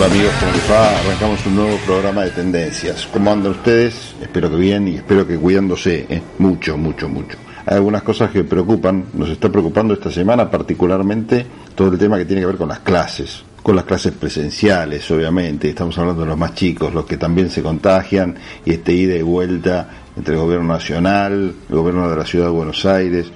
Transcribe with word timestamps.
Hola 0.00 0.14
amigos, 0.14 0.32
¿cómo 0.40 0.52
les 0.52 0.70
va? 0.70 0.98
Arrancamos 0.98 1.44
un 1.44 1.56
nuevo 1.56 1.76
programa 1.84 2.22
de 2.22 2.30
tendencias. 2.30 3.06
¿Cómo 3.12 3.30
andan 3.32 3.52
ustedes? 3.52 4.14
Espero 4.22 4.50
que 4.50 4.56
bien 4.56 4.88
y 4.88 4.94
espero 4.96 5.26
que 5.26 5.36
cuidándose, 5.36 6.06
¿eh? 6.08 6.22
mucho, 6.38 6.78
mucho, 6.78 7.06
mucho. 7.06 7.36
Hay 7.66 7.76
algunas 7.76 8.02
cosas 8.02 8.30
que 8.30 8.42
preocupan, 8.44 9.04
nos 9.12 9.28
está 9.28 9.50
preocupando 9.50 9.92
esta 9.92 10.10
semana 10.10 10.50
particularmente 10.50 11.44
todo 11.74 11.92
el 11.92 11.98
tema 11.98 12.16
que 12.16 12.24
tiene 12.24 12.40
que 12.40 12.46
ver 12.46 12.56
con 12.56 12.70
las 12.70 12.78
clases, 12.78 13.42
con 13.62 13.76
las 13.76 13.84
clases 13.84 14.14
presenciales, 14.14 15.10
obviamente. 15.10 15.68
Estamos 15.68 15.98
hablando 15.98 16.22
de 16.22 16.28
los 16.28 16.38
más 16.38 16.54
chicos, 16.54 16.94
los 16.94 17.04
que 17.04 17.18
también 17.18 17.50
se 17.50 17.62
contagian 17.62 18.36
y 18.64 18.72
este 18.72 18.94
ida 18.94 19.16
y 19.16 19.22
vuelta 19.22 19.86
entre 20.16 20.32
el 20.32 20.40
gobierno 20.40 20.72
nacional, 20.72 21.52
el 21.68 21.76
gobierno 21.76 22.08
de 22.08 22.16
la 22.16 22.24
ciudad 22.24 22.46
de 22.46 22.52
Buenos 22.52 22.86
Aires, 22.86 23.30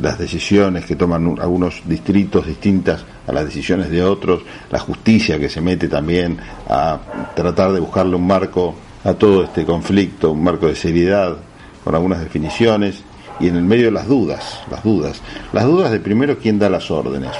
las 0.00 0.18
decisiones 0.18 0.84
que 0.84 0.96
toman 0.96 1.38
algunos 1.40 1.82
distritos 1.86 2.46
distintas 2.46 3.04
a 3.26 3.32
las 3.32 3.44
decisiones 3.44 3.90
de 3.90 4.02
otros, 4.02 4.42
la 4.70 4.78
justicia 4.78 5.38
que 5.38 5.48
se 5.48 5.60
mete 5.60 5.88
también 5.88 6.38
a 6.68 6.98
tratar 7.34 7.72
de 7.72 7.80
buscarle 7.80 8.16
un 8.16 8.26
marco 8.26 8.74
a 9.04 9.14
todo 9.14 9.44
este 9.44 9.64
conflicto, 9.64 10.32
un 10.32 10.44
marco 10.44 10.66
de 10.66 10.74
seriedad, 10.74 11.36
con 11.84 11.94
algunas 11.94 12.20
definiciones, 12.20 13.02
y 13.40 13.48
en 13.48 13.56
el 13.56 13.62
medio 13.62 13.90
las 13.90 14.08
dudas, 14.08 14.60
las 14.70 14.82
dudas, 14.82 15.22
las 15.52 15.64
dudas 15.64 15.90
de 15.90 16.00
primero 16.00 16.38
quién 16.38 16.58
da 16.58 16.68
las 16.68 16.90
órdenes, 16.90 17.32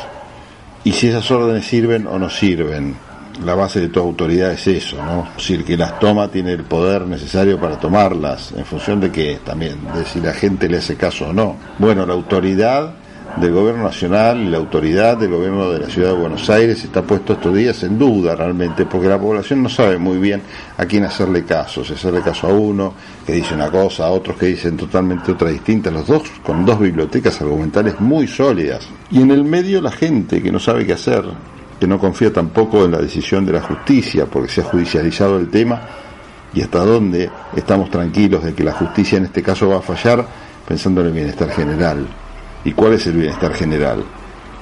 y 0.85 0.93
si 0.93 1.09
esas 1.09 1.31
órdenes 1.31 1.67
sirven 1.67 2.07
o 2.07 2.19
no 2.19 2.31
sirven, 2.31 2.97
la 3.45 3.55
base 3.55 3.81
de 3.81 3.89
toda 3.89 4.07
autoridad 4.07 4.53
es 4.53 4.67
eso, 4.67 4.97
¿no? 4.97 5.29
Es 5.31 5.37
decir, 5.37 5.65
que 5.65 5.77
las 5.77 5.99
toma 5.99 6.29
tiene 6.29 6.53
el 6.53 6.65
poder 6.65 7.07
necesario 7.07 7.59
para 7.59 7.79
tomarlas, 7.79 8.53
en 8.57 8.65
función 8.65 9.01
de 9.01 9.11
que 9.11 9.39
también, 9.45 9.79
de 9.95 10.05
si 10.05 10.21
la 10.21 10.33
gente 10.33 10.69
le 10.69 10.79
hace 10.79 10.97
caso 10.97 11.29
o 11.29 11.33
no. 11.33 11.57
Bueno, 11.79 12.05
la 12.07 12.15
autoridad 12.15 12.95
del 13.37 13.53
gobierno 13.53 13.85
nacional 13.85 14.41
y 14.41 14.49
la 14.49 14.57
autoridad 14.57 15.17
del 15.17 15.31
gobierno 15.31 15.71
de 15.71 15.81
la 15.81 15.89
ciudad 15.89 16.09
de 16.09 16.19
Buenos 16.19 16.49
Aires 16.51 16.83
está 16.83 17.03
puesto 17.03 17.35
estos 17.35 17.55
días 17.55 17.83
en 17.85 17.99
duda 17.99 18.35
realmente, 18.35 18.87
porque 18.87 19.09
la 19.09 19.19
población 19.19 19.63
no 19.63 19.69
sabe 19.69 19.99
muy 19.99 20.19
bien 20.19 20.43
a 20.77 20.87
quién 20.87 21.05
hacerle 21.05 21.45
caso, 21.45 21.85
si 21.85 21.93
hacerle 21.93 22.21
caso 22.23 22.49
a 22.49 22.53
uno 22.53 22.95
que 23.25 23.35
dice 23.35 23.55
una 23.55 23.71
cosa, 23.71 24.07
a 24.07 24.11
otros 24.11 24.37
que 24.37 24.47
dicen 24.47 24.77
totalmente 24.77 25.33
otra 25.33 25.51
distinta, 25.51 25.91
los 25.91 26.07
dos 26.07 26.23
con 26.43 26.65
dos 26.65 26.81
bibliotecas 26.81 27.41
argumentales 27.41 28.01
muy 28.01 28.27
sólidas. 28.27 28.89
Y 29.11 29.23
en 29.23 29.31
el 29.31 29.45
medio 29.45 29.81
la 29.81 29.93
gente 29.93 30.43
que 30.43 30.51
no 30.51 30.59
sabe 30.59 30.85
qué 30.85 30.95
hacer, 30.95 31.25
que 31.79 31.87
no 31.87 31.99
confía 31.99 32.33
tampoco 32.33 32.85
en 32.85 32.93
la 32.93 32.99
decisión 32.99 33.47
de 33.47 33.53
la 33.53 33.61
justicia, 33.61 34.27
porque 34.27 34.51
se 34.51 34.61
ha 34.63 34.65
judicializado 34.65 35.39
el 35.39 35.49
tema 35.49 35.81
y 36.55 36.63
hasta 36.63 36.85
dónde 36.85 37.31
estamos 37.55 37.91
tranquilos 37.91 38.43
de 38.45 38.55
que 38.55 38.65
la 38.65 38.73
justicia 38.73 39.19
en 39.19 39.27
este 39.27 39.43
caso 39.43 39.69
va 39.69 39.79
a 39.79 39.83
fallar 39.83 40.27
pensando 40.67 41.01
en 41.01 41.09
el 41.09 41.13
bienestar 41.13 41.51
general. 41.51 42.07
¿Y 42.65 42.73
cuál 42.73 42.95
es 42.95 43.07
el 43.07 43.15
bienestar 43.15 43.55
general? 43.55 44.05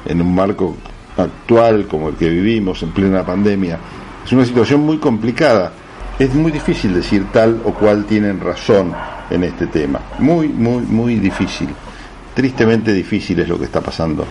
En 0.04 0.20
un 0.20 0.34
marco 0.34 0.76
actual 1.16 1.86
como 1.86 2.10
el 2.10 2.16
que 2.16 2.28
vivimos 2.28 2.82
en 2.82 2.90
plena 2.90 3.24
pandemia, 3.24 3.78
es 4.24 4.32
una 4.32 4.44
situación 4.44 4.80
muy 4.80 4.98
complicada. 4.98 5.72
Es 6.18 6.34
muy 6.34 6.50
difícil 6.52 6.94
decir 6.94 7.26
tal 7.32 7.60
o 7.64 7.72
cual 7.72 8.04
tienen 8.04 8.40
razón 8.40 8.92
en 9.30 9.44
este 9.44 9.66
tema. 9.66 10.00
Muy, 10.18 10.48
muy, 10.48 10.82
muy 10.82 11.16
difícil. 11.16 11.68
Tristemente 12.34 12.92
difícil 12.92 13.40
es 13.40 13.48
lo 13.48 13.58
que 13.58 13.64
está 13.64 13.80
pasando 13.80 14.26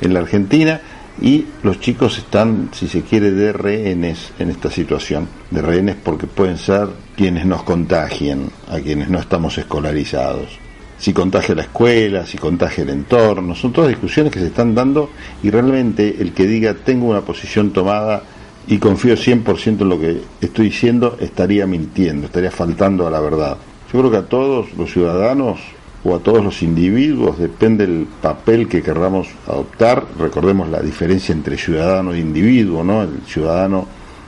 en 0.00 0.14
la 0.14 0.20
Argentina 0.20 0.80
y 1.20 1.46
los 1.62 1.80
chicos 1.80 2.18
están, 2.18 2.70
si 2.72 2.88
se 2.88 3.02
quiere, 3.02 3.30
de 3.32 3.52
rehenes 3.52 4.32
en 4.38 4.50
esta 4.50 4.70
situación, 4.70 5.28
de 5.50 5.62
rehenes 5.62 5.96
porque 6.02 6.26
pueden 6.26 6.58
ser 6.58 6.88
quienes 7.16 7.44
nos 7.46 7.62
contagien, 7.64 8.50
a 8.68 8.78
quienes 8.78 9.08
no 9.08 9.18
estamos 9.18 9.58
escolarizados. 9.58 10.58
Si 10.98 11.12
contagia 11.12 11.54
la 11.54 11.62
escuela, 11.62 12.26
si 12.26 12.38
contagia 12.38 12.82
el 12.82 12.90
entorno, 12.90 13.54
son 13.54 13.72
todas 13.72 13.88
discusiones 13.88 14.32
que 14.32 14.40
se 14.40 14.46
están 14.46 14.74
dando 14.74 15.10
y 15.42 15.50
realmente 15.50 16.16
el 16.20 16.32
que 16.32 16.46
diga 16.46 16.74
tengo 16.74 17.06
una 17.06 17.20
posición 17.20 17.72
tomada 17.72 18.22
y 18.66 18.78
confío 18.78 19.14
100% 19.14 19.80
en 19.80 19.88
lo 19.88 20.00
que 20.00 20.20
estoy 20.40 20.66
diciendo 20.66 21.16
estaría 21.20 21.66
mintiendo, 21.66 22.26
estaría 22.26 22.50
faltando 22.50 23.06
a 23.06 23.10
la 23.10 23.20
verdad. 23.20 23.56
Yo 23.92 24.00
creo 24.00 24.10
que 24.10 24.16
a 24.18 24.26
todos 24.26 24.72
los 24.74 24.92
ciudadanos 24.92 25.60
o 26.04 26.14
a 26.14 26.20
todos 26.20 26.44
los 26.44 26.62
individuos, 26.62 27.38
depende 27.38 27.86
del 27.86 28.06
papel 28.22 28.68
que 28.68 28.82
querramos 28.82 29.28
adoptar. 29.46 30.04
Recordemos 30.18 30.68
la 30.68 30.80
diferencia 30.80 31.32
entre 31.32 31.56
ciudadano 31.56 32.12
e 32.12 32.20
individuo, 32.20 32.84
¿no? 32.84 33.02
El 33.02 33.20
ciudadano 33.26 33.86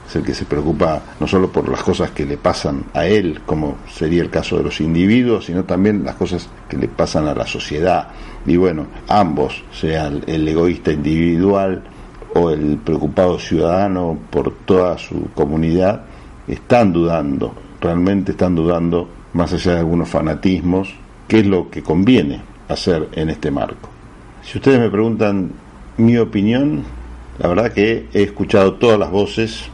es 0.08 0.16
el 0.16 0.24
que 0.24 0.34
se 0.34 0.44
preocupa 0.44 1.00
no 1.20 1.26
solo 1.28 1.52
por 1.52 1.68
las 1.68 1.82
cosas 1.82 2.10
que 2.10 2.26
le 2.26 2.36
pasan 2.36 2.84
a 2.94 3.06
él, 3.06 3.42
como 3.46 3.76
sería 3.88 4.22
el 4.22 4.30
caso 4.30 4.56
de 4.56 4.64
los 4.64 4.80
individuos, 4.80 5.44
sino 5.44 5.64
también 5.64 6.04
las 6.04 6.16
cosas 6.16 6.48
que 6.68 6.76
le 6.76 6.88
pasan 6.88 7.28
a 7.28 7.34
la 7.34 7.46
sociedad. 7.46 8.08
Y 8.44 8.56
bueno, 8.56 8.86
ambos, 9.06 9.62
sea 9.72 10.08
el 10.08 10.48
egoísta 10.48 10.90
individual 10.90 11.84
o 12.34 12.50
el 12.50 12.78
preocupado 12.78 13.38
ciudadano 13.38 14.18
por 14.30 14.52
toda 14.64 14.98
su 14.98 15.28
comunidad, 15.34 16.02
están 16.48 16.92
dudando, 16.92 17.54
realmente 17.80 18.32
están 18.32 18.56
dudando, 18.56 19.08
más 19.32 19.52
allá 19.52 19.74
de 19.74 19.78
algunos 19.78 20.08
fanatismos, 20.08 20.92
qué 21.30 21.38
es 21.38 21.46
lo 21.46 21.70
que 21.70 21.80
conviene 21.80 22.40
hacer 22.68 23.08
en 23.12 23.30
este 23.30 23.52
marco. 23.52 23.88
Si 24.42 24.58
ustedes 24.58 24.80
me 24.80 24.90
preguntan 24.90 25.52
mi 25.96 26.16
opinión, 26.16 26.82
la 27.38 27.48
verdad 27.48 27.72
que 27.72 28.08
he 28.12 28.24
escuchado 28.24 28.74
todas 28.74 28.98
las 28.98 29.12
voces 29.12 29.66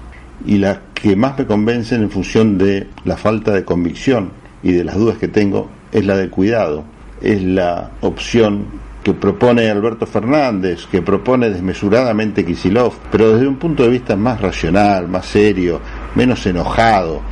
y 0.44 0.58
las 0.58 0.80
que 0.92 1.16
más 1.16 1.38
me 1.38 1.46
convencen 1.46 2.02
en 2.02 2.10
función 2.10 2.58
de 2.58 2.88
la 3.06 3.16
falta 3.16 3.52
de 3.52 3.64
convicción 3.64 4.32
y 4.62 4.72
de 4.72 4.84
las 4.84 4.96
dudas 4.96 5.16
que 5.16 5.28
tengo 5.28 5.70
es 5.92 6.04
la 6.04 6.18
del 6.18 6.28
cuidado, 6.28 6.84
es 7.22 7.42
la 7.42 7.90
opción 8.02 8.66
que 9.02 9.14
propone 9.14 9.70
Alberto 9.70 10.04
Fernández, 10.04 10.86
que 10.86 11.00
propone 11.00 11.48
desmesuradamente 11.48 12.44
Kisilov, 12.44 12.92
pero 13.10 13.32
desde 13.32 13.46
un 13.46 13.56
punto 13.56 13.84
de 13.84 13.88
vista 13.88 14.14
más 14.14 14.42
racional, 14.42 15.08
más 15.08 15.24
serio, 15.24 15.80
menos 16.16 16.44
enojado, 16.44 17.22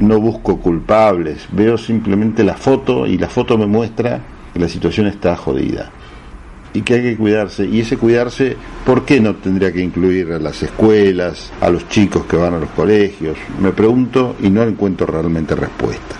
no 0.00 0.20
busco 0.20 0.58
culpables, 0.58 1.46
veo 1.52 1.78
simplemente 1.78 2.44
la 2.44 2.54
foto 2.54 3.06
y 3.06 3.18
la 3.18 3.28
foto 3.28 3.56
me 3.56 3.66
muestra 3.66 4.20
que 4.52 4.60
la 4.60 4.68
situación 4.68 5.06
está 5.06 5.36
jodida 5.36 5.90
y 6.74 6.82
que 6.82 6.94
hay 6.94 7.02
que 7.02 7.16
cuidarse. 7.16 7.64
Y 7.64 7.80
ese 7.80 7.96
cuidarse, 7.96 8.56
¿por 8.84 9.04
qué 9.04 9.20
no 9.20 9.36
tendría 9.36 9.72
que 9.72 9.80
incluir 9.80 10.32
a 10.32 10.38
las 10.38 10.62
escuelas, 10.62 11.52
a 11.60 11.70
los 11.70 11.88
chicos 11.88 12.26
que 12.26 12.36
van 12.36 12.54
a 12.54 12.58
los 12.58 12.70
colegios? 12.70 13.38
Me 13.60 13.72
pregunto 13.72 14.36
y 14.42 14.50
no 14.50 14.62
encuentro 14.62 15.06
realmente 15.06 15.54
respuesta. 15.54 16.16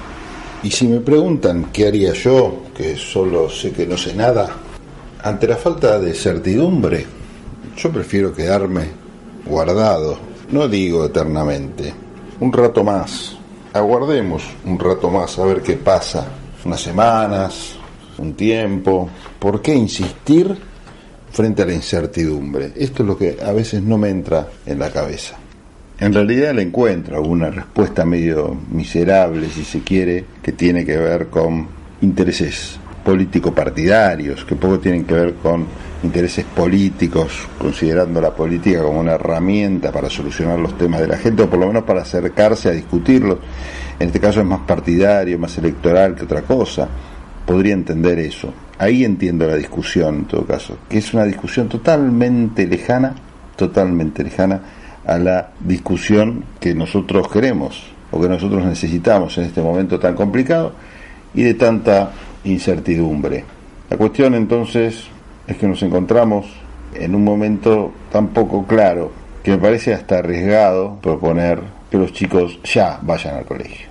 Y 0.63 0.71
si 0.71 0.87
me 0.89 1.01
preguntan 1.01 1.67
qué 1.73 1.89
haría 1.89 2.13
yo, 2.15 2.63
que 2.75 2.97
solo 2.97 3.51
sé 3.51 3.73
que 3.73 3.87
no 3.87 3.99
sé 3.99 4.15
nada, 4.15 4.49
ante 5.23 5.47
la 5.47 5.57
falta 5.57 5.99
de 5.99 6.15
certidumbre, 6.15 7.05
yo 7.77 7.91
prefiero 7.91 8.33
quedarme 8.33 8.85
guardado, 9.45 10.19
no 10.53 10.69
digo 10.69 11.05
eternamente, 11.05 11.93
un 12.41 12.53
rato 12.53 12.85
más, 12.85 13.37
aguardemos 13.75 14.45
un 14.65 14.79
rato 14.79 15.11
más 15.11 15.37
a 15.39 15.45
ver 15.45 15.61
qué 15.61 15.75
pasa, 15.75 16.29
unas 16.65 16.81
semanas, 16.81 17.75
un 18.19 18.35
tiempo. 18.35 19.11
¿Por 19.39 19.61
qué 19.61 19.75
insistir 19.75 20.57
frente 21.33 21.63
a 21.63 21.67
la 21.67 21.75
incertidumbre? 21.75 22.73
Esto 22.77 23.03
es 23.03 23.09
lo 23.09 23.19
que 23.19 23.37
a 23.45 23.53
veces 23.53 23.83
no 23.83 23.99
me 23.99 24.11
entra 24.11 24.49
en 24.65 24.79
la 24.79 24.91
cabeza. 24.91 25.37
En 25.99 26.15
realidad 26.15 26.55
le 26.55 26.63
encuentro 26.63 27.21
una 27.23 27.51
respuesta 27.51 28.05
medio 28.05 28.57
miserable, 28.71 29.49
si 29.49 29.65
se 29.65 29.81
quiere, 29.81 30.25
que 30.41 30.53
tiene 30.53 30.85
que 30.85 30.97
ver 30.97 31.27
con 31.27 31.67
intereses 32.01 32.79
político-partidarios, 33.05 34.45
que 34.45 34.55
poco 34.55 34.79
tienen 34.79 35.05
que 35.05 35.15
ver 35.15 35.35
con 35.35 35.67
intereses 36.05 36.45
políticos, 36.45 37.49
considerando 37.59 38.21
la 38.21 38.35
política 38.35 38.83
como 38.83 39.01
una 39.01 39.13
herramienta 39.15 39.91
para 39.91 40.11
solucionar 40.11 40.59
los 40.59 40.77
temas 40.77 41.01
de 41.01 41.09
la 41.09 41.17
gente, 41.17 41.43
o 41.43 41.51
por 41.51 41.59
lo 41.59 41.67
menos 41.67 41.85
para 41.85 42.03
acercarse 42.03 42.69
a 42.69 42.73
discutirlos. 42.73 43.39
En 43.99 44.09
este 44.09 44.21
caso 44.21 44.41
es 44.41 44.47
más 44.47 44.61
partidario, 44.61 45.39
más 45.39 45.57
electoral 45.59 46.15
que 46.15 46.25
otra 46.25 46.43
cosa. 46.43 46.89
Podría 47.47 47.75
entender 47.75 48.19
eso. 48.19 48.53
Ahí 48.79 49.05
entiendo 49.05 49.47
la 49.47 49.57
discusión, 49.57 50.17
en 50.17 50.25
todo 50.25 50.45
caso, 50.47 50.79
que 50.89 50.99
es 50.99 51.15
una 51.15 51.25
discusión 51.25 51.69
totalmente 51.69 52.67
lejana, 52.67 53.15
totalmente 53.57 54.23
lejana 54.25 54.61
a 55.07 55.19
la 55.19 55.51
discusión 55.61 56.45
que 56.61 56.75
nosotros 56.75 57.29
queremos 57.29 57.83
o 58.11 58.21
que 58.21 58.29
nosotros 58.29 58.65
necesitamos 58.65 59.37
en 59.39 59.45
este 59.45 59.61
momento 59.61 59.99
tan 59.99 60.15
complicado 60.15 60.73
y 61.35 61.43
de 61.43 61.55
tanta 61.55 62.13
incertidumbre. 62.45 63.45
La 63.91 63.97
cuestión 63.97 64.35
entonces 64.35 65.09
es 65.47 65.57
que 65.57 65.67
nos 65.67 65.83
encontramos 65.83 66.47
en 66.95 67.15
un 67.15 67.25
momento 67.25 67.93
tan 68.11 68.29
poco 68.29 68.67
claro 68.67 69.13
que 69.43 69.51
me 69.53 69.59
parece 69.59 69.93
hasta 69.93 70.19
arriesgado 70.19 70.99
proponer 71.03 71.61
que 71.91 71.99
los 71.99 72.13
chicos 72.13 72.61
ya 72.65 72.99
vayan 73.03 73.37
al 73.37 73.45
colegio. 73.45 73.89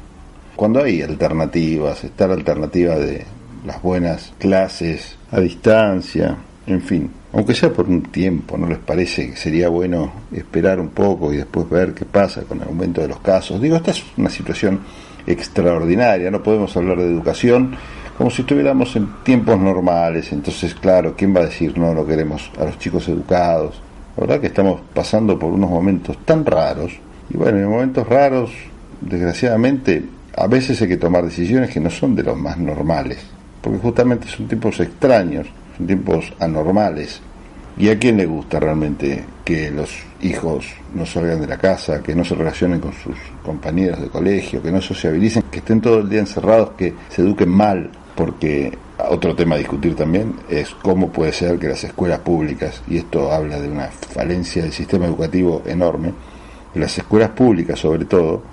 Cuando 0.55 0.81
hay 0.81 1.01
alternativas, 1.01 2.03
está 2.03 2.27
la 2.27 2.33
alternativa 2.33 2.95
de 2.95 3.25
las 3.65 3.81
buenas 3.81 4.33
clases 4.39 5.17
a 5.31 5.39
distancia, 5.39 6.37
en 6.65 6.81
fin, 6.81 7.11
aunque 7.33 7.55
sea 7.55 7.71
por 7.71 7.89
un 7.89 8.03
tiempo, 8.03 8.57
¿no 8.57 8.67
les 8.67 8.77
parece 8.77 9.31
que 9.31 9.35
sería 9.35 9.69
bueno 9.69 10.11
esperar 10.31 10.79
un 10.79 10.89
poco 10.89 11.33
y 11.33 11.37
después 11.37 11.69
ver 11.69 11.93
qué 11.93 12.05
pasa 12.05 12.43
con 12.43 12.61
el 12.61 12.67
aumento 12.67 13.01
de 13.01 13.07
los 13.07 13.19
casos? 13.19 13.59
Digo, 13.59 13.75
esta 13.75 13.91
es 13.91 14.03
una 14.17 14.29
situación 14.29 14.81
extraordinaria, 15.25 16.29
no 16.29 16.43
podemos 16.43 16.75
hablar 16.77 16.97
de 16.97 17.05
educación 17.05 17.75
como 18.17 18.29
si 18.29 18.41
estuviéramos 18.41 18.95
en 18.95 19.07
tiempos 19.23 19.59
normales. 19.59 20.31
Entonces, 20.31 20.75
claro, 20.75 21.15
¿quién 21.17 21.35
va 21.35 21.41
a 21.41 21.45
decir 21.45 21.77
no, 21.77 21.93
no 21.93 22.05
queremos 22.05 22.51
a 22.59 22.65
los 22.65 22.77
chicos 22.77 23.07
educados? 23.09 23.81
La 24.15 24.21
verdad 24.21 24.41
que 24.41 24.47
estamos 24.47 24.81
pasando 24.93 25.39
por 25.39 25.51
unos 25.51 25.69
momentos 25.69 26.17
tan 26.25 26.45
raros, 26.45 26.91
Y 27.29 27.37
bueno, 27.37 27.57
en 27.57 27.67
momentos 27.67 28.07
raros, 28.07 28.51
desgraciadamente, 29.01 30.03
a 30.35 30.47
veces 30.47 30.81
hay 30.81 30.87
que 30.87 30.97
tomar 30.97 31.23
decisiones 31.23 31.71
que 31.71 31.79
no 31.79 31.89
son 31.89 32.15
de 32.15 32.23
los 32.23 32.37
más 32.37 32.57
normales, 32.57 33.19
porque 33.61 33.79
justamente 33.79 34.27
son 34.27 34.47
tiempos 34.47 34.79
extraños, 34.79 35.47
son 35.77 35.87
tiempos 35.87 36.33
anormales. 36.39 37.21
¿Y 37.75 37.89
a 37.89 37.97
quién 37.97 38.17
le 38.17 38.27
gusta 38.27 38.59
realmente 38.59 39.23
que 39.43 39.71
los 39.71 39.89
hijos 40.21 40.67
no 40.93 41.07
salgan 41.07 41.41
de 41.41 41.47
la 41.47 41.57
casa, 41.57 42.03
que 42.03 42.13
no 42.13 42.23
se 42.23 42.35
relacionen 42.35 42.79
con 42.79 42.93
sus 42.93 43.15
compañeros 43.43 43.99
de 43.99 44.09
colegio, 44.09 44.61
que 44.61 44.71
no 44.71 44.79
sociabilicen, 44.79 45.43
que 45.49 45.57
estén 45.57 45.81
todo 45.81 45.99
el 45.99 46.09
día 46.09 46.19
encerrados, 46.19 46.71
que 46.77 46.93
se 47.09 47.23
eduquen 47.23 47.49
mal? 47.49 47.89
Porque 48.15 48.77
otro 49.09 49.35
tema 49.35 49.55
a 49.55 49.57
discutir 49.57 49.95
también 49.95 50.35
es 50.49 50.69
cómo 50.81 51.09
puede 51.09 51.33
ser 51.33 51.57
que 51.57 51.67
las 51.67 51.83
escuelas 51.83 52.19
públicas, 52.19 52.81
y 52.87 52.97
esto 52.97 53.31
habla 53.31 53.59
de 53.59 53.69
una 53.69 53.87
falencia 53.87 54.63
del 54.63 54.71
sistema 54.71 55.05
educativo 55.05 55.63
enorme, 55.65 56.13
las 56.75 56.97
escuelas 56.97 57.31
públicas 57.31 57.79
sobre 57.79 58.05
todo 58.05 58.43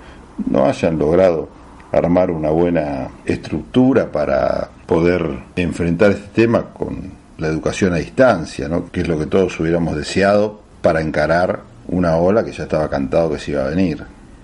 no 0.49 0.65
hayan 0.65 0.97
logrado 0.97 1.49
armar 1.91 2.31
una 2.31 2.49
buena 2.49 3.09
estructura 3.25 4.11
para 4.11 4.69
poder 4.85 5.25
enfrentar 5.55 6.11
este 6.11 6.43
tema 6.43 6.65
con 6.73 7.11
la 7.37 7.47
educación 7.47 7.93
a 7.93 7.97
distancia, 7.97 8.69
¿no? 8.69 8.89
que 8.91 9.01
es 9.01 9.07
lo 9.07 9.17
que 9.17 9.25
todos 9.25 9.59
hubiéramos 9.59 9.95
deseado 9.95 10.61
para 10.81 11.01
encarar 11.01 11.61
una 11.87 12.15
ola 12.17 12.43
que 12.43 12.51
ya 12.51 12.63
estaba 12.63 12.89
cantado 12.89 13.31
que 13.31 13.39
se 13.39 13.51
iba 13.51 13.65
a 13.65 13.69
venir. 13.69 14.03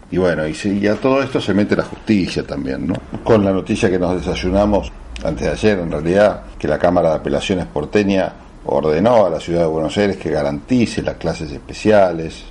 Y 0.10 0.18
bueno, 0.18 0.48
y, 0.48 0.56
y 0.66 0.88
a 0.88 0.96
todo 0.96 1.22
esto 1.22 1.40
se 1.40 1.54
mete 1.54 1.75
la 1.75 1.84
justicia 1.84 2.44
también, 2.44 2.88
¿no? 2.88 2.96
Con 3.24 3.44
la 3.44 3.52
noticia 3.52 3.90
que 3.90 4.00
nos 4.00 4.16
desayunamos 4.16 4.92
antes 5.24 5.46
de 5.46 5.52
ayer, 5.52 5.80
en 5.80 5.92
realidad, 5.92 6.44
que 6.58 6.68
la 6.68 6.78
Cámara 6.78 7.10
de 7.10 7.16
Apelaciones 7.16 7.66
porteña 7.66 8.34
ordenó 8.66 9.25
a 9.25 9.30
la 9.30 9.40
ciudad 9.40 9.62
de 9.62 9.68
Buenos 9.68 9.98
Aires 9.98 10.18
que 10.18 10.30
garantice 10.30 11.02
las 11.02 11.16
clases 11.16 11.52
especiales, 11.52 12.44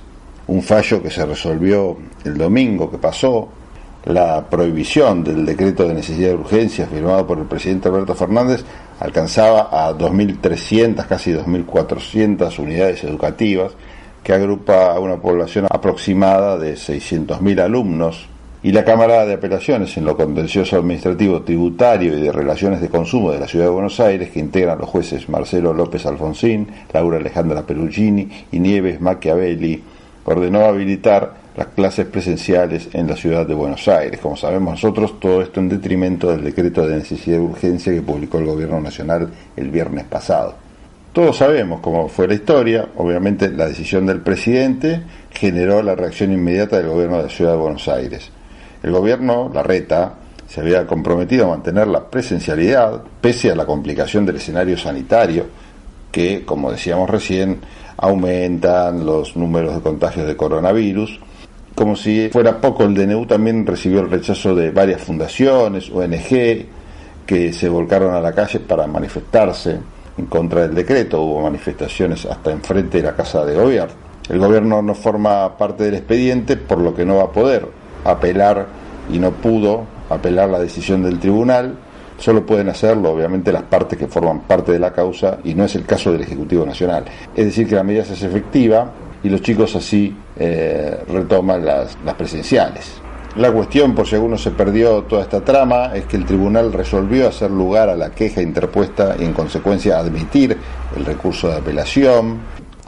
un 0.47 0.61
fallo 0.61 1.01
que 1.01 1.11
se 1.11 1.25
resolvió 1.25 1.97
el 2.23 2.37
domingo 2.37 2.89
que 2.89 2.97
pasó, 2.97 3.49
la 4.05 4.45
prohibición 4.49 5.23
del 5.23 5.45
decreto 5.45 5.85
de 5.87 5.93
necesidad 5.93 6.29
de 6.29 6.35
urgencia 6.35 6.87
firmado 6.87 7.27
por 7.27 7.39
el 7.39 7.45
presidente 7.45 7.89
Alberto 7.89 8.15
Fernández 8.15 8.63
alcanzaba 8.99 9.67
a 9.69 9.91
2.300, 9.91 11.05
casi 11.05 11.33
2.400 11.33 12.57
unidades 12.59 13.03
educativas, 13.03 13.73
que 14.23 14.33
agrupa 14.33 14.93
a 14.93 14.99
una 14.99 15.17
población 15.17 15.67
aproximada 15.69 16.57
de 16.57 16.73
600.000 16.75 17.61
alumnos, 17.61 18.27
y 18.67 18.73
la 18.73 18.83
Cámara 18.83 19.25
de 19.25 19.35
Apelaciones 19.35 19.95
en 19.95 20.03
lo 20.03 20.17
contencioso 20.17 20.75
administrativo, 20.75 21.41
tributario 21.41 22.17
y 22.17 22.21
de 22.21 22.33
relaciones 22.33 22.81
de 22.81 22.89
consumo 22.89 23.31
de 23.31 23.39
la 23.39 23.47
Ciudad 23.47 23.63
de 23.63 23.71
Buenos 23.71 23.97
Aires, 24.01 24.29
que 24.29 24.41
integran 24.41 24.77
los 24.77 24.89
jueces 24.89 25.29
Marcelo 25.29 25.73
López 25.73 26.05
Alfonsín, 26.05 26.67
Laura 26.91 27.15
Alejandra 27.15 27.65
Perugini 27.65 28.27
y 28.51 28.59
Nieves 28.59 28.99
Machiavelli, 28.99 29.81
ordenó 30.25 30.65
habilitar 30.65 31.35
las 31.55 31.67
clases 31.67 32.07
presenciales 32.07 32.89
en 32.91 33.07
la 33.07 33.15
ciudad 33.15 33.47
de 33.47 33.53
Buenos 33.53 33.87
Aires. 33.87 34.19
Como 34.19 34.35
sabemos 34.35 34.71
nosotros, 34.71 35.17
todo 35.17 35.41
esto 35.41 35.61
en 35.61 35.69
detrimento 35.69 36.29
del 36.29 36.43
decreto 36.43 36.85
de 36.85 36.97
necesidad 36.97 37.37
de 37.37 37.43
urgencia 37.43 37.93
que 37.93 38.01
publicó 38.01 38.39
el 38.39 38.47
Gobierno 38.47 38.81
Nacional 38.81 39.29
el 39.55 39.69
viernes 39.69 40.03
pasado. 40.03 40.55
Todos 41.13 41.37
sabemos 41.37 41.79
cómo 41.79 42.09
fue 42.09 42.27
la 42.27 42.33
historia, 42.33 42.89
obviamente 42.97 43.49
la 43.49 43.67
decisión 43.67 44.05
del 44.05 44.19
presidente 44.19 45.03
generó 45.31 45.81
la 45.81 45.95
reacción 45.95 46.33
inmediata 46.33 46.75
del 46.75 46.89
Gobierno 46.89 47.15
de 47.15 47.23
la 47.23 47.29
ciudad 47.29 47.51
de 47.51 47.57
Buenos 47.59 47.87
Aires. 47.87 48.29
El 48.83 48.91
Gobierno, 48.91 49.51
la 49.53 49.63
reta, 49.63 50.13
se 50.47 50.61
había 50.61 50.87
comprometido 50.87 51.45
a 51.45 51.49
mantener 51.49 51.87
la 51.87 52.09
presencialidad 52.09 53.01
pese 53.19 53.51
a 53.51 53.55
la 53.55 53.65
complicación 53.65 54.25
del 54.25 54.37
escenario 54.37 54.77
sanitario 54.77 55.45
que, 56.11 56.45
como 56.45 56.71
decíamos 56.71 57.09
recién, 57.09 57.59
aumentan 57.97 59.05
los 59.05 59.35
números 59.35 59.75
de 59.75 59.81
contagios 59.81 60.25
de 60.25 60.37
coronavirus 60.37 61.19
como 61.77 61.95
si 61.95 62.27
fuera 62.29 62.59
poco, 62.59 62.85
el 62.85 62.95
DNU 62.95 63.27
también 63.27 63.63
recibió 63.63 63.99
el 63.99 64.09
rechazo 64.09 64.55
de 64.55 64.71
varias 64.71 64.99
fundaciones, 64.99 65.91
ONG, 65.91 66.65
que 67.23 67.53
se 67.53 67.69
volcaron 67.69 68.15
a 68.15 68.19
la 68.19 68.33
calle 68.33 68.59
para 68.61 68.87
manifestarse 68.87 69.77
en 70.17 70.25
contra 70.25 70.61
del 70.61 70.73
decreto. 70.73 71.21
Hubo 71.21 71.43
manifestaciones 71.43 72.25
hasta 72.25 72.49
enfrente 72.49 72.97
de 72.97 73.03
la 73.03 73.15
Casa 73.15 73.45
de 73.45 73.53
Gobierno. 73.53 73.93
El 74.27 74.39
gobierno 74.39 74.81
no 74.81 74.95
forma 74.95 75.55
parte 75.55 75.83
del 75.83 75.93
expediente, 75.93 76.57
por 76.57 76.79
lo 76.79 76.95
que 76.95 77.05
no 77.05 77.17
va 77.17 77.25
a 77.25 77.31
poder 77.31 77.67
apelar 78.07 78.67
y 79.11 79.19
no 79.19 79.31
pudo 79.31 79.85
apelar 80.09 80.49
la 80.49 80.59
decisión 80.59 81.03
del 81.03 81.19
tribunal. 81.19 81.77
Solo 82.17 82.45
pueden 82.45 82.69
hacerlo, 82.69 83.11
obviamente, 83.11 83.51
las 83.51 83.63
partes 83.63 83.99
que 83.99 84.07
forman 84.07 84.41
parte 84.41 84.71
de 84.71 84.79
la 84.79 84.91
causa 84.91 85.37
y 85.43 85.53
no 85.53 85.65
es 85.65 85.75
el 85.75 85.85
caso 85.85 86.11
del 86.11 86.21
Ejecutivo 86.21 86.65
Nacional. 86.65 87.05
Es 87.35 87.45
decir, 87.45 87.67
que 87.67 87.75
la 87.75 87.83
medida 87.83 88.03
se 88.03 88.13
hace 88.13 88.25
efectiva 88.25 88.91
y 89.23 89.29
los 89.29 89.41
chicos 89.41 89.75
así 89.75 90.15
eh, 90.37 91.03
retoman 91.07 91.63
las, 91.63 91.97
las 92.03 92.15
presenciales. 92.15 93.01
La 93.37 93.51
cuestión, 93.51 93.93
por 93.93 94.07
si 94.07 94.15
alguno 94.15 94.35
se 94.35 94.49
perdió 94.49 95.03
toda 95.03 95.21
esta 95.21 95.41
trama, 95.41 95.95
es 95.95 96.05
que 96.05 96.17
el 96.17 96.25
tribunal 96.25 96.73
resolvió 96.73 97.27
hacer 97.27 97.51
lugar 97.51 97.87
a 97.87 97.95
la 97.95 98.09
queja 98.09 98.41
interpuesta 98.41 99.15
y 99.19 99.25
en 99.25 99.33
consecuencia 99.33 99.99
admitir 99.99 100.57
el 100.95 101.05
recurso 101.05 101.47
de 101.49 101.57
apelación. 101.57 102.39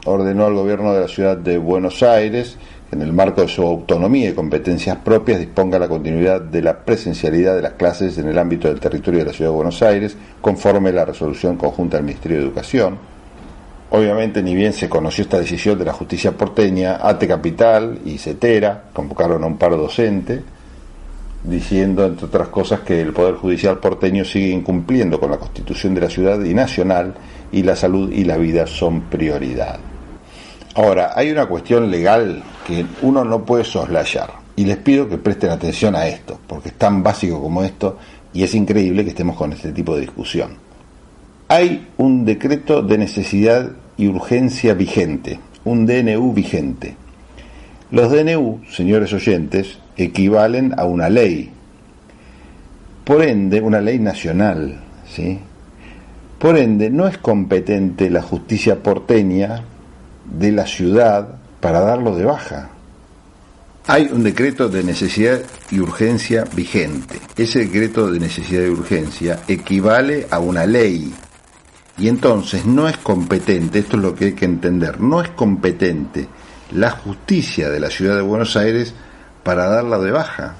Ordenó 0.06 0.46
al 0.46 0.54
gobierno 0.54 0.92
de 0.92 1.02
la 1.02 1.08
ciudad 1.08 1.36
de 1.36 1.56
Buenos 1.56 2.02
Aires, 2.02 2.58
en 2.92 3.02
el 3.02 3.12
marco 3.12 3.42
de 3.42 3.48
su 3.48 3.62
autonomía 3.62 4.30
y 4.30 4.34
competencias 4.34 4.96
propias, 4.96 5.38
disponga 5.38 5.78
la 5.78 5.88
continuidad 5.88 6.40
de 6.40 6.60
la 6.60 6.76
presencialidad 6.78 7.54
de 7.54 7.62
las 7.62 7.74
clases 7.74 8.18
en 8.18 8.28
el 8.28 8.38
ámbito 8.38 8.68
del 8.68 8.80
territorio 8.80 9.20
de 9.20 9.26
la 9.26 9.32
ciudad 9.32 9.50
de 9.50 9.56
Buenos 9.56 9.80
Aires, 9.82 10.16
conforme 10.40 10.92
la 10.92 11.04
resolución 11.04 11.56
conjunta 11.56 11.96
del 11.96 12.06
Ministerio 12.06 12.38
de 12.38 12.44
Educación. 12.44 12.98
Obviamente, 13.90 14.42
ni 14.42 14.54
bien 14.54 14.72
se 14.72 14.88
conoció 14.88 15.22
esta 15.22 15.38
decisión 15.38 15.78
de 15.78 15.84
la 15.84 15.92
justicia 15.92 16.32
porteña, 16.32 16.98
ATE 17.00 17.28
Capital 17.28 17.98
y 18.04 18.18
CETERA 18.18 18.84
convocaron 18.92 19.44
a 19.44 19.46
un 19.46 19.56
paro 19.56 19.76
docente, 19.76 20.42
diciendo, 21.44 22.04
entre 22.04 22.26
otras 22.26 22.48
cosas, 22.48 22.80
que 22.80 23.00
el 23.00 23.12
Poder 23.12 23.34
Judicial 23.34 23.78
porteño 23.78 24.24
sigue 24.24 24.50
incumpliendo 24.50 25.18
con 25.18 25.30
la 25.30 25.38
Constitución 25.38 25.94
de 25.94 26.02
la 26.02 26.10
ciudad 26.10 26.42
y 26.42 26.54
nacional 26.54 27.14
y 27.52 27.62
la 27.62 27.76
salud 27.76 28.12
y 28.12 28.24
la 28.24 28.36
vida 28.36 28.66
son 28.66 29.02
prioridad. 29.02 29.78
Ahora, 30.74 31.12
hay 31.16 31.30
una 31.30 31.46
cuestión 31.46 31.90
legal 31.90 32.42
uno 33.02 33.24
no 33.24 33.44
puede 33.44 33.64
soslayar 33.64 34.30
y 34.56 34.64
les 34.64 34.76
pido 34.78 35.08
que 35.08 35.18
presten 35.18 35.50
atención 35.50 35.94
a 35.94 36.06
esto, 36.06 36.38
porque 36.46 36.70
es 36.70 36.74
tan 36.74 37.02
básico 37.02 37.40
como 37.40 37.62
esto 37.62 37.98
y 38.32 38.42
es 38.42 38.54
increíble 38.54 39.04
que 39.04 39.10
estemos 39.10 39.36
con 39.36 39.52
este 39.52 39.72
tipo 39.72 39.94
de 39.94 40.02
discusión 40.02 40.70
hay 41.50 41.88
un 41.96 42.24
decreto 42.24 42.80
de 42.80 42.96
necesidad 42.96 43.72
y 43.96 44.06
urgencia 44.06 44.72
vigente, 44.72 45.40
un 45.64 45.84
DNU 45.84 46.32
vigente. 46.32 46.94
Los 47.90 48.12
DNU, 48.12 48.60
señores 48.70 49.12
oyentes, 49.12 49.80
equivalen 49.96 50.78
a 50.78 50.84
una 50.84 51.08
ley. 51.08 51.50
Por 53.02 53.24
ende, 53.24 53.60
una 53.60 53.80
ley 53.80 53.98
nacional, 53.98 54.76
¿sí? 55.12 55.40
Por 56.38 56.56
ende, 56.56 56.88
no 56.88 57.08
es 57.08 57.18
competente 57.18 58.10
la 58.10 58.22
justicia 58.22 58.80
porteña 58.80 59.64
de 60.32 60.52
la 60.52 60.66
ciudad 60.66 61.34
para 61.60 61.80
darlo 61.80 62.14
de 62.16 62.24
baja. 62.24 62.70
Hay 63.86 64.08
un 64.12 64.22
decreto 64.22 64.68
de 64.68 64.84
necesidad 64.84 65.40
y 65.70 65.80
urgencia 65.80 66.44
vigente. 66.54 67.20
Ese 67.36 67.60
decreto 67.60 68.10
de 68.10 68.20
necesidad 68.20 68.62
y 68.62 68.68
urgencia 68.68 69.40
equivale 69.48 70.26
a 70.30 70.38
una 70.38 70.66
ley 70.66 71.12
y 72.00 72.08
entonces 72.08 72.64
no 72.64 72.88
es 72.88 72.96
competente, 72.96 73.80
esto 73.80 73.96
es 73.96 74.02
lo 74.02 74.14
que 74.14 74.26
hay 74.26 74.32
que 74.32 74.46
entender, 74.46 75.00
no 75.00 75.20
es 75.20 75.28
competente 75.30 76.28
la 76.72 76.90
justicia 76.90 77.68
de 77.68 77.78
la 77.78 77.90
ciudad 77.90 78.16
de 78.16 78.22
Buenos 78.22 78.56
Aires 78.56 78.94
para 79.42 79.68
darla 79.68 79.98
de 79.98 80.10
baja. 80.10 80.54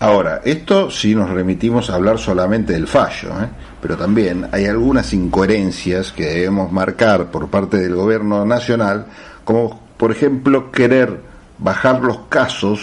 Ahora, 0.00 0.42
esto 0.44 0.90
si 0.90 1.14
nos 1.14 1.30
remitimos 1.30 1.88
a 1.88 1.94
hablar 1.94 2.18
solamente 2.18 2.74
del 2.74 2.86
fallo, 2.86 3.30
¿eh? 3.42 3.48
pero 3.80 3.96
también 3.96 4.48
hay 4.52 4.66
algunas 4.66 5.12
incoherencias 5.14 6.12
que 6.12 6.26
debemos 6.26 6.70
marcar 6.70 7.30
por 7.30 7.48
parte 7.48 7.78
del 7.78 7.94
gobierno 7.94 8.44
nacional, 8.44 9.06
como 9.44 9.83
por 10.04 10.12
ejemplo 10.12 10.70
querer 10.70 11.18
bajar 11.56 12.02
los 12.02 12.18
casos 12.28 12.80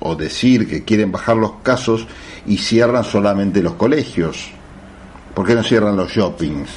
o 0.00 0.16
decir 0.16 0.68
que 0.68 0.82
quieren 0.82 1.12
bajar 1.12 1.36
los 1.36 1.52
casos 1.62 2.08
y 2.44 2.58
cierran 2.58 3.04
solamente 3.04 3.62
los 3.62 3.74
colegios. 3.74 4.50
¿Por 5.32 5.46
qué 5.46 5.54
no 5.54 5.62
cierran 5.62 5.94
los 5.94 6.10
shoppings? 6.10 6.68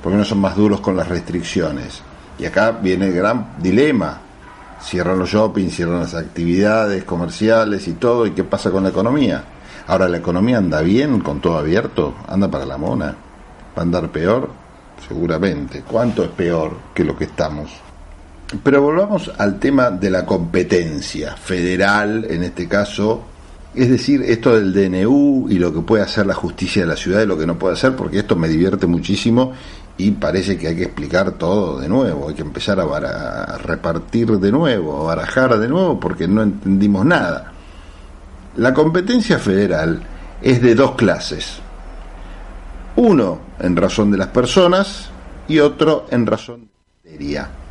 porque 0.00 0.16
no 0.16 0.24
son 0.24 0.38
más 0.38 0.54
duros 0.54 0.78
con 0.80 0.96
las 0.96 1.08
restricciones. 1.08 2.00
Y 2.38 2.44
acá 2.44 2.70
viene 2.70 3.06
el 3.06 3.12
gran 3.12 3.54
dilema. 3.58 4.20
Cierran 4.80 5.18
los 5.18 5.30
shopping, 5.30 5.68
cierran 5.68 5.98
las 5.98 6.14
actividades 6.14 7.02
comerciales 7.02 7.88
y 7.88 7.94
todo, 7.94 8.24
¿y 8.24 8.30
qué 8.30 8.44
pasa 8.44 8.70
con 8.70 8.84
la 8.84 8.90
economía? 8.90 9.42
Ahora, 9.88 10.06
¿la 10.06 10.18
economía 10.18 10.58
anda 10.58 10.80
bien 10.80 11.18
con 11.18 11.40
todo 11.40 11.58
abierto? 11.58 12.14
¿Anda 12.28 12.48
para 12.48 12.66
la 12.66 12.78
mona? 12.78 13.06
¿Va 13.76 13.80
a 13.80 13.82
andar 13.82 14.10
peor? 14.10 14.48
Seguramente. 15.08 15.82
¿Cuánto 15.82 16.22
es 16.22 16.30
peor 16.30 16.76
que 16.94 17.02
lo 17.02 17.18
que 17.18 17.24
estamos? 17.24 17.68
Pero 18.62 18.82
volvamos 18.82 19.30
al 19.38 19.58
tema 19.58 19.90
de 19.90 20.10
la 20.10 20.26
competencia 20.26 21.36
federal, 21.36 22.26
en 22.28 22.42
este 22.42 22.68
caso, 22.68 23.22
es 23.74 23.88
decir, 23.88 24.22
esto 24.22 24.54
del 24.54 24.74
DNU 24.74 25.48
y 25.48 25.58
lo 25.58 25.72
que 25.72 25.80
puede 25.80 26.02
hacer 26.02 26.26
la 26.26 26.34
justicia 26.34 26.82
de 26.82 26.88
la 26.88 26.96
ciudad 26.96 27.22
y 27.22 27.26
lo 27.26 27.38
que 27.38 27.46
no 27.46 27.58
puede 27.58 27.74
hacer, 27.74 27.96
porque 27.96 28.18
esto 28.18 28.36
me 28.36 28.48
divierte 28.48 28.86
muchísimo 28.86 29.52
y 29.96 30.10
parece 30.10 30.58
que 30.58 30.68
hay 30.68 30.76
que 30.76 30.84
explicar 30.84 31.32
todo 31.32 31.80
de 31.80 31.88
nuevo, 31.88 32.28
hay 32.28 32.34
que 32.34 32.42
empezar 32.42 32.78
a, 32.80 33.56
repartir 33.58 34.28
de 34.38 34.52
nuevo, 34.52 35.00
a 35.00 35.14
barajar 35.14 35.58
de 35.58 35.68
nuevo 35.68 35.98
porque 35.98 36.28
no 36.28 36.42
entendimos 36.42 37.06
nada. 37.06 37.52
La 38.56 38.74
competencia 38.74 39.38
federal 39.38 40.02
es 40.42 40.60
de 40.60 40.74
dos 40.74 40.92
clases. 40.92 41.58
Uno 42.96 43.38
en 43.58 43.74
razón 43.76 44.10
de 44.10 44.18
las 44.18 44.28
personas 44.28 45.08
y 45.48 45.58
otro 45.58 46.06
en 46.10 46.26
razón 46.26 46.68
de 47.02 47.10
materia. 47.12 47.61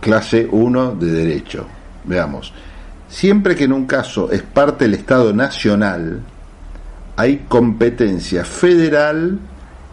Clase 0.00 0.46
1 0.50 0.92
de 0.96 1.10
derecho. 1.10 1.66
Veamos. 2.04 2.52
Siempre 3.08 3.54
que 3.54 3.64
en 3.64 3.72
un 3.72 3.86
caso 3.86 4.30
es 4.30 4.42
parte 4.42 4.84
del 4.84 4.94
Estado 4.94 5.32
nacional, 5.32 6.20
hay 7.16 7.44
competencia 7.48 8.44
federal 8.44 9.38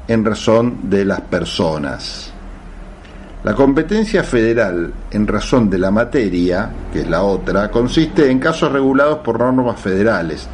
en 0.07 0.25
razón 0.25 0.89
de 0.89 1.05
las 1.05 1.21
personas. 1.21 2.31
La 3.43 3.55
competencia 3.55 4.23
federal 4.23 4.93
en 5.09 5.25
razón 5.25 5.69
de 5.69 5.79
la 5.79 5.89
materia, 5.89 6.69
que 6.91 7.01
es 7.01 7.09
la 7.09 7.23
otra, 7.23 7.71
consiste 7.71 8.29
en 8.29 8.39
casos 8.39 8.71
regulados 8.71 9.19
por 9.19 9.39
normas 9.39 9.79
federales. 9.79 10.47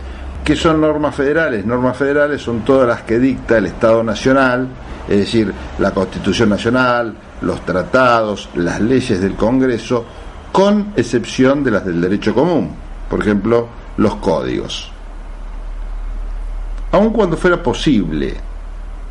¿Qué 0.44 0.56
son 0.56 0.80
normas 0.80 1.16
federales? 1.16 1.66
Normas 1.66 1.98
federales 1.98 2.42
son 2.42 2.62
todas 2.64 2.88
las 2.88 3.02
que 3.02 3.20
dicta 3.20 3.58
el 3.58 3.66
Estado 3.66 4.04
Nacional, 4.04 4.68
es 5.10 5.18
decir, 5.18 5.54
la 5.80 5.92
Constitución 5.92 6.50
Nacional, 6.50 7.14
los 7.42 7.66
tratados, 7.66 8.50
las 8.56 8.80
leyes 8.82 9.22
del 9.22 9.36
Congreso, 9.36 10.06
con 10.52 10.94
excepción 10.96 11.64
de 11.64 11.72
las 11.72 11.86
del 11.86 12.02
derecho 12.02 12.34
común, 12.34 12.72
por 13.10 13.22
ejemplo, 13.22 13.68
los 13.98 14.16
códigos. 14.16 14.92
Aun 16.92 17.12
cuando 17.12 17.38
fuera 17.38 17.62
posible 17.62 18.34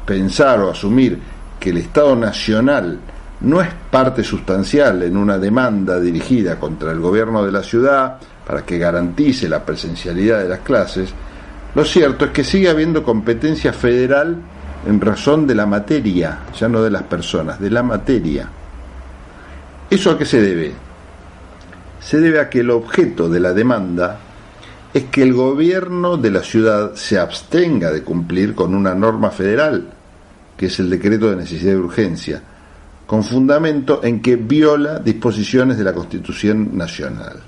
pensar 0.05 0.61
o 0.61 0.71
asumir 0.71 1.19
que 1.61 1.71
el 1.71 1.79
Estado 1.79 2.17
Nacional 2.17 2.99
no 3.41 3.61
es 3.61 3.69
parte 3.91 4.25
sustancial 4.25 5.03
en 5.03 5.17
una 5.17 5.39
demanda 5.39 6.01
dirigida 6.01 6.59
contra 6.59 6.93
el 6.93 7.01
gobierno 7.01 7.45
de 7.45 7.53
la 7.53 7.63
ciudad 7.63 8.19
para 8.47 8.65
que 8.65 8.79
garantice 8.79 9.49
la 9.49 9.65
presencialidad 9.65 10.39
de 10.39 10.49
las 10.49 10.61
clases, 10.61 11.13
lo 11.75 11.85
cierto 11.85 12.25
es 12.25 12.31
que 12.31 12.45
sigue 12.45 12.71
habiendo 12.71 13.03
competencia 13.03 13.73
federal 13.73 14.37
en 14.87 15.01
razón 15.01 15.47
de 15.47 15.55
la 15.55 15.67
materia, 15.67 16.41
ya 16.59 16.69
no 16.69 16.83
de 16.83 16.91
las 16.91 17.03
personas, 17.03 17.61
de 17.61 17.71
la 17.71 17.83
materia. 17.83 18.49
¿Eso 19.91 20.11
a 20.11 20.19
qué 20.19 20.25
se 20.25 20.41
debe? 20.41 20.73
Se 22.01 22.21
debe 22.21 22.41
a 22.41 22.49
que 22.49 22.61
el 22.61 22.71
objeto 22.71 23.29
de 23.29 23.41
la 23.41 23.53
demanda 23.53 24.19
es 24.95 25.05
que 25.05 25.23
el 25.23 25.35
gobierno 25.35 26.17
de 26.17 26.31
la 26.31 26.43
ciudad 26.43 26.95
se 26.95 27.19
abstenga 27.19 27.91
de 27.91 28.03
cumplir 28.03 28.55
con 28.55 28.75
una 28.75 28.95
norma 28.95 29.31
federal 29.31 29.93
que 30.57 30.67
es 30.67 30.79
el 30.79 30.89
decreto 30.89 31.31
de 31.31 31.37
necesidad 31.37 31.73
de 31.73 31.79
urgencia, 31.79 32.43
con 33.07 33.23
fundamento 33.23 34.01
en 34.03 34.21
que 34.21 34.37
viola 34.37 34.99
disposiciones 34.99 35.77
de 35.77 35.85
la 35.85 35.93
Constitución 35.93 36.77
Nacional. 36.77 37.41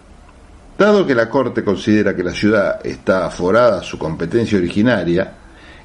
Dado 0.78 1.06
que 1.06 1.14
la 1.14 1.28
Corte 1.28 1.64
considera 1.64 2.14
que 2.14 2.22
la 2.22 2.32
ciudad 2.32 2.84
está 2.84 3.26
aforada 3.26 3.80
a 3.80 3.82
su 3.82 3.98
competencia 3.98 4.58
originaria, 4.58 5.32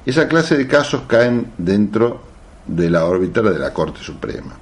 esa 0.06 0.28
clase 0.28 0.56
de 0.56 0.66
casos 0.66 1.02
caen 1.06 1.52
dentro 1.56 2.22
de 2.66 2.90
la 2.90 3.04
órbita 3.04 3.42
de 3.42 3.58
la 3.58 3.72
Corte 3.72 4.00
Suprema. 4.00 4.54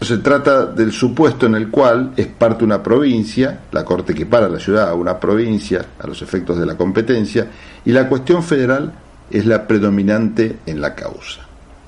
Se 0.00 0.18
trata 0.18 0.66
del 0.66 0.90
supuesto 0.90 1.46
en 1.46 1.54
el 1.54 1.70
cual 1.70 2.12
es 2.16 2.26
parte 2.26 2.64
una 2.64 2.82
provincia, 2.82 3.60
la 3.70 3.84
Corte 3.84 4.12
equipara 4.12 4.46
a 4.46 4.48
la 4.48 4.58
ciudad 4.58 4.88
a 4.88 4.94
una 4.94 5.18
provincia 5.20 5.84
a 5.98 6.06
los 6.06 6.22
efectos 6.22 6.58
de 6.58 6.66
la 6.66 6.76
competencia, 6.76 7.46
y 7.84 7.92
la 7.92 8.08
cuestión 8.08 8.42
federal 8.42 8.92
es 9.30 9.46
la 9.46 9.66
predominante 9.66 10.58
en 10.66 10.80
la 10.80 10.94
causa. 10.94 11.42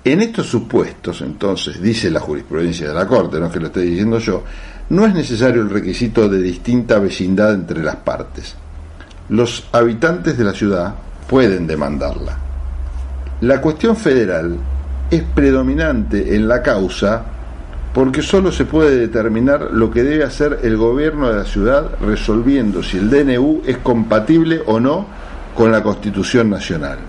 En 0.05 0.21
estos 0.21 0.47
supuestos, 0.47 1.23
entonces, 1.23 1.81
dice 1.81 2.11
la 2.11 2.21
jurisprudencia 2.21 2.89
de 2.89 2.95
la 2.95 3.07
Corte, 3.07 3.41
no 3.41 3.47
es 3.47 3.53
que 3.53 3.61
lo 3.61 3.67
esté 3.67 3.81
diciendo 3.81 4.19
yo, 4.19 4.45
no 4.91 5.07
es 5.07 5.15
necesario 5.15 5.63
el 5.63 5.71
requisito 5.71 6.29
de 6.29 6.41
distinta 6.41 6.99
vecindad 6.99 7.55
entre 7.55 7.83
las 7.83 7.97
partes. 7.97 8.55
Los 9.31 9.67
habitantes 9.73 10.37
de 10.37 10.45
la 10.45 10.53
ciudad 10.53 10.95
pueden 11.27 11.67
demandarla. 11.67 12.39
La 13.45 13.61
cuestión 13.61 13.95
federal 13.95 14.57
es 15.11 15.23
predominante 15.23 16.35
en 16.35 16.49
la 16.49 16.63
causa 16.63 17.27
porque 17.93 18.23
solo 18.23 18.51
se 18.51 18.65
puede 18.65 18.97
determinar 18.97 19.69
lo 19.71 19.91
que 19.91 20.03
debe 20.03 20.25
hacer 20.25 20.61
el 20.63 20.79
gobierno 20.79 21.29
de 21.29 21.37
la 21.37 21.45
ciudad 21.45 21.91
resolviendo 22.01 22.83
si 22.83 22.97
el 22.97 23.11
DNU 23.11 23.61
es 23.67 23.77
compatible 23.77 24.63
o 24.65 24.81
no 24.81 25.07
con 25.55 25.71
la 25.71 25.83
Constitución 25.83 26.49
Nacional. 26.49 27.01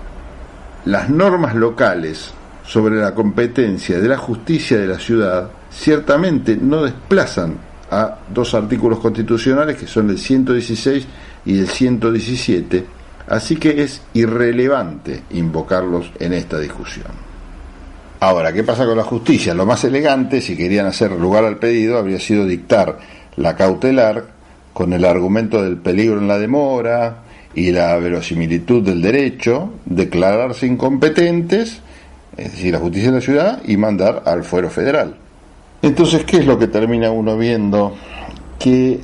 Las 0.84 1.08
normas 1.08 1.54
locales 1.54 2.32
sobre 2.66 2.96
la 2.96 3.14
competencia 3.14 3.98
de 3.98 4.06
la 4.06 4.18
justicia 4.18 4.76
de 4.76 4.88
la 4.88 4.98
ciudad 4.98 5.48
ciertamente 5.70 6.58
no 6.60 6.82
desplazan 6.82 7.54
a 7.90 8.18
dos 8.28 8.52
artículos 8.52 8.98
constitucionales 8.98 9.78
que 9.78 9.86
son 9.86 10.10
el 10.10 10.18
116 10.18 11.06
y 11.46 11.60
el 11.60 11.68
117, 11.68 12.84
así 13.28 13.56
que 13.56 13.82
es 13.82 14.02
irrelevante 14.14 15.22
invocarlos 15.30 16.10
en 16.18 16.32
esta 16.32 16.58
discusión. 16.58 17.26
Ahora, 18.20 18.52
¿qué 18.52 18.64
pasa 18.64 18.86
con 18.86 18.96
la 18.96 19.02
justicia? 19.02 19.54
Lo 19.54 19.66
más 19.66 19.84
elegante, 19.84 20.40
si 20.40 20.56
querían 20.56 20.86
hacer 20.86 21.12
lugar 21.12 21.44
al 21.44 21.58
pedido, 21.58 21.98
habría 21.98 22.18
sido 22.18 22.46
dictar 22.46 22.98
la 23.36 23.56
cautelar 23.56 24.24
con 24.72 24.92
el 24.92 25.04
argumento 25.04 25.62
del 25.62 25.76
peligro 25.76 26.18
en 26.18 26.28
la 26.28 26.38
demora 26.38 27.22
y 27.54 27.72
la 27.72 27.96
verosimilitud 27.96 28.82
del 28.82 29.02
derecho, 29.02 29.72
declararse 29.84 30.66
incompetentes 30.66 31.80
es 32.36 32.52
decir, 32.52 32.72
la 32.72 32.80
justicia 32.80 33.10
de 33.10 33.16
la 33.16 33.20
ciudad, 33.20 33.62
y 33.66 33.76
mandar 33.76 34.22
al 34.26 34.44
fuero 34.44 34.68
federal. 34.68 35.16
Entonces, 35.82 36.24
¿qué 36.24 36.38
es 36.38 36.46
lo 36.46 36.58
que 36.58 36.66
termina 36.66 37.10
uno 37.10 37.36
viendo? 37.36 37.96
Que 38.58 39.00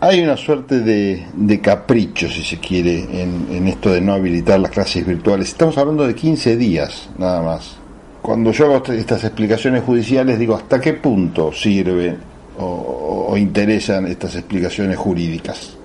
hay 0.00 0.20
una 0.20 0.36
suerte 0.36 0.80
de, 0.80 1.60
capricho, 1.60 2.28
si 2.28 2.42
se 2.42 2.58
quiere, 2.58 3.22
en, 3.22 3.66
esto 3.68 3.90
de 3.90 4.00
no 4.00 4.12
habilitar 4.12 4.60
las 4.60 4.70
clases 4.70 5.06
virtuales. 5.06 5.48
Estamos 5.48 5.76
hablando 5.78 6.06
de 6.06 6.14
15 6.14 6.56
días, 6.56 7.08
nada 7.18 7.42
más. 7.42 7.76
Cuando 8.22 8.52
yo 8.52 8.66
hago 8.66 8.92
estas 8.92 9.24
explicaciones 9.24 9.82
judiciales, 9.82 10.38
digo, 10.38 10.54
¿hasta 10.54 10.80
qué 10.80 10.94
punto 10.94 11.52
sirve 11.52 12.16
o 12.58 13.36
interesan 13.36 14.06
estas 14.06 14.34
explicaciones 14.36 14.96
jurídicas? 14.96 15.78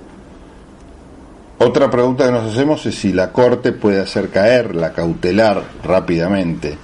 Otra 1.59 1.89
pregunta 1.89 2.25
que 2.25 2.31
nos 2.31 2.51
hacemos 2.51 2.85
es 2.85 2.95
si 2.95 3.13
la 3.13 3.31
Corte 3.31 3.71
puede 3.71 4.01
hacer 4.01 4.29
caer 4.29 4.75
la 4.75 4.91
cautelar 4.91 5.63
rápidamente. 5.83 6.77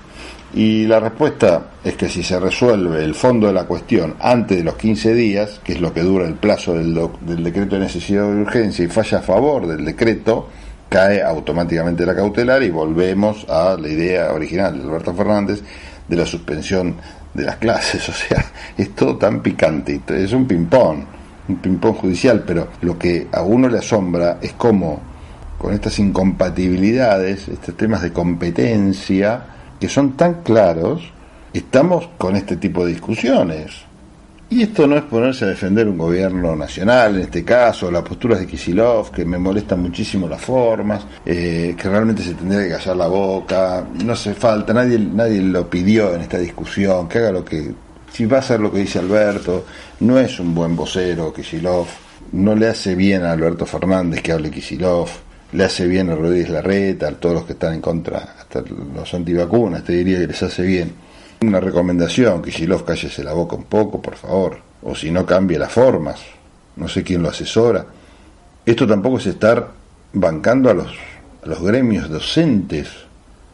Y 0.53 0.85
la 0.85 0.99
respuesta 0.99 1.71
es 1.83 1.95
que 1.95 2.09
si 2.09 2.23
se 2.23 2.39
resuelve 2.39 3.03
el 3.03 3.13
fondo 3.13 3.47
de 3.47 3.53
la 3.53 3.65
cuestión 3.65 4.15
antes 4.19 4.57
de 4.57 4.63
los 4.63 4.75
15 4.75 5.13
días, 5.13 5.61
que 5.63 5.73
es 5.73 5.81
lo 5.81 5.93
que 5.93 6.01
dura 6.01 6.27
el 6.27 6.35
plazo 6.35 6.73
del, 6.73 6.99
del 7.21 7.43
decreto 7.43 7.75
de 7.75 7.81
necesidad 7.81 8.23
de 8.23 8.41
urgencia, 8.41 8.83
y 8.83 8.87
falla 8.87 9.19
a 9.19 9.21
favor 9.21 9.67
del 9.67 9.85
decreto, 9.85 10.49
cae 10.89 11.21
automáticamente 11.21 12.05
la 12.05 12.15
cautelar 12.15 12.63
y 12.63 12.71
volvemos 12.71 13.47
a 13.47 13.77
la 13.79 13.87
idea 13.87 14.33
original 14.33 14.75
de 14.75 14.83
Alberto 14.85 15.13
Fernández 15.13 15.61
de 16.07 16.15
la 16.15 16.25
suspensión 16.25 16.95
de 17.33 17.43
las 17.43 17.57
clases. 17.57 18.09
O 18.09 18.13
sea, 18.13 18.43
es 18.75 18.95
todo 18.95 19.17
tan 19.17 19.41
picante, 19.41 20.01
es 20.07 20.33
un 20.33 20.47
ping-pong 20.47 21.19
un 21.49 21.57
ping-pong 21.57 21.95
judicial, 21.95 22.43
pero 22.45 22.67
lo 22.81 22.97
que 22.97 23.27
a 23.31 23.41
uno 23.41 23.67
le 23.67 23.79
asombra 23.79 24.37
es 24.41 24.53
cómo 24.53 25.01
con 25.57 25.73
estas 25.73 25.99
incompatibilidades, 25.99 27.49
estos 27.49 27.75
temas 27.75 28.01
de 28.01 28.13
competencia, 28.13 29.41
que 29.79 29.89
son 29.89 30.13
tan 30.13 30.41
claros, 30.43 31.01
estamos 31.53 32.09
con 32.17 32.35
este 32.35 32.57
tipo 32.57 32.85
de 32.85 32.93
discusiones. 32.93 33.89
Y 34.51 34.63
esto 34.63 34.87
no 34.87 34.97
es 34.97 35.03
ponerse 35.03 35.45
a 35.45 35.49
defender 35.49 35.87
un 35.87 35.97
gobierno 35.97 36.55
nacional, 36.55 37.15
en 37.15 37.21
este 37.21 37.45
caso, 37.45 37.91
las 37.91 38.01
posturas 38.01 38.39
de 38.39 38.47
Kisilov, 38.47 39.11
que 39.11 39.23
me 39.23 39.37
molestan 39.37 39.79
muchísimo 39.79 40.27
las 40.27 40.41
formas, 40.41 41.05
eh, 41.23 41.75
que 41.77 41.87
realmente 41.87 42.23
se 42.23 42.33
tendría 42.33 42.63
que 42.63 42.69
callar 42.69 42.97
la 42.97 43.07
boca, 43.07 43.85
no 44.03 44.13
hace 44.13 44.33
falta, 44.33 44.73
nadie, 44.73 44.97
nadie 44.97 45.39
lo 45.41 45.69
pidió 45.69 46.15
en 46.15 46.21
esta 46.21 46.39
discusión, 46.39 47.07
que 47.07 47.19
haga 47.19 47.31
lo 47.31 47.45
que 47.45 47.71
si 48.11 48.25
va 48.25 48.37
a 48.37 48.39
hacer 48.39 48.59
lo 48.59 48.71
que 48.71 48.79
dice 48.79 48.99
Alberto, 48.99 49.65
no 49.99 50.19
es 50.19 50.39
un 50.39 50.55
buen 50.55 50.75
vocero 50.75 51.31
Kisilov, 51.31 51.87
no 52.31 52.55
le 52.55 52.67
hace 52.67 52.95
bien 52.95 53.23
a 53.23 53.31
Alberto 53.31 53.65
Fernández 53.65 54.21
que 54.21 54.31
hable 54.31 54.49
Kisilov, 54.49 55.09
le 55.51 55.63
hace 55.63 55.87
bien 55.87 56.09
a 56.09 56.15
Rodríguez 56.15 56.49
Larreta, 56.49 57.07
a 57.07 57.11
todos 57.11 57.35
los 57.35 57.45
que 57.45 57.53
están 57.53 57.73
en 57.73 57.81
contra, 57.81 58.35
hasta 58.39 58.61
los 58.61 59.13
antivacunas, 59.13 59.83
te 59.83 59.93
diría 59.93 60.19
que 60.19 60.27
les 60.27 60.43
hace 60.43 60.63
bien. 60.63 60.93
Una 61.41 61.59
recomendación, 61.59 62.41
Kisilov 62.41 62.83
cállese 62.83 63.23
la 63.23 63.33
boca 63.33 63.55
un 63.55 63.63
poco, 63.63 64.01
por 64.01 64.15
favor, 64.15 64.57
o 64.83 64.93
si 64.93 65.09
no 65.09 65.25
cambie 65.25 65.57
las 65.57 65.71
formas, 65.71 66.19
no 66.75 66.87
sé 66.87 67.03
quién 67.03 67.23
lo 67.23 67.29
asesora. 67.29 67.85
Esto 68.65 68.85
tampoco 68.85 69.17
es 69.17 69.27
estar 69.27 69.69
bancando 70.13 70.69
a 70.69 70.73
los, 70.73 70.87
a 71.43 71.47
los 71.47 71.61
gremios 71.61 72.09
docentes, 72.09 72.89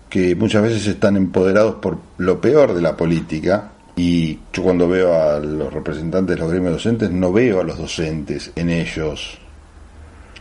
que 0.09 0.35
muchas 0.35 0.63
veces 0.63 0.87
están 0.87 1.15
empoderados 1.15 1.75
por 1.75 1.97
lo 2.17 2.41
peor 2.41 2.73
de 2.73 2.81
la 2.81 2.97
política, 2.97 3.71
y 3.95 4.39
yo 4.51 4.63
cuando 4.63 4.89
veo 4.89 5.13
a 5.13 5.39
los 5.39 5.71
representantes 5.71 6.35
de 6.35 6.41
los 6.41 6.51
gremios 6.51 6.73
docentes, 6.73 7.09
no 7.11 7.31
veo 7.31 7.61
a 7.61 7.63
los 7.63 7.77
docentes 7.77 8.51
en 8.55 8.69
ellos. 8.69 9.37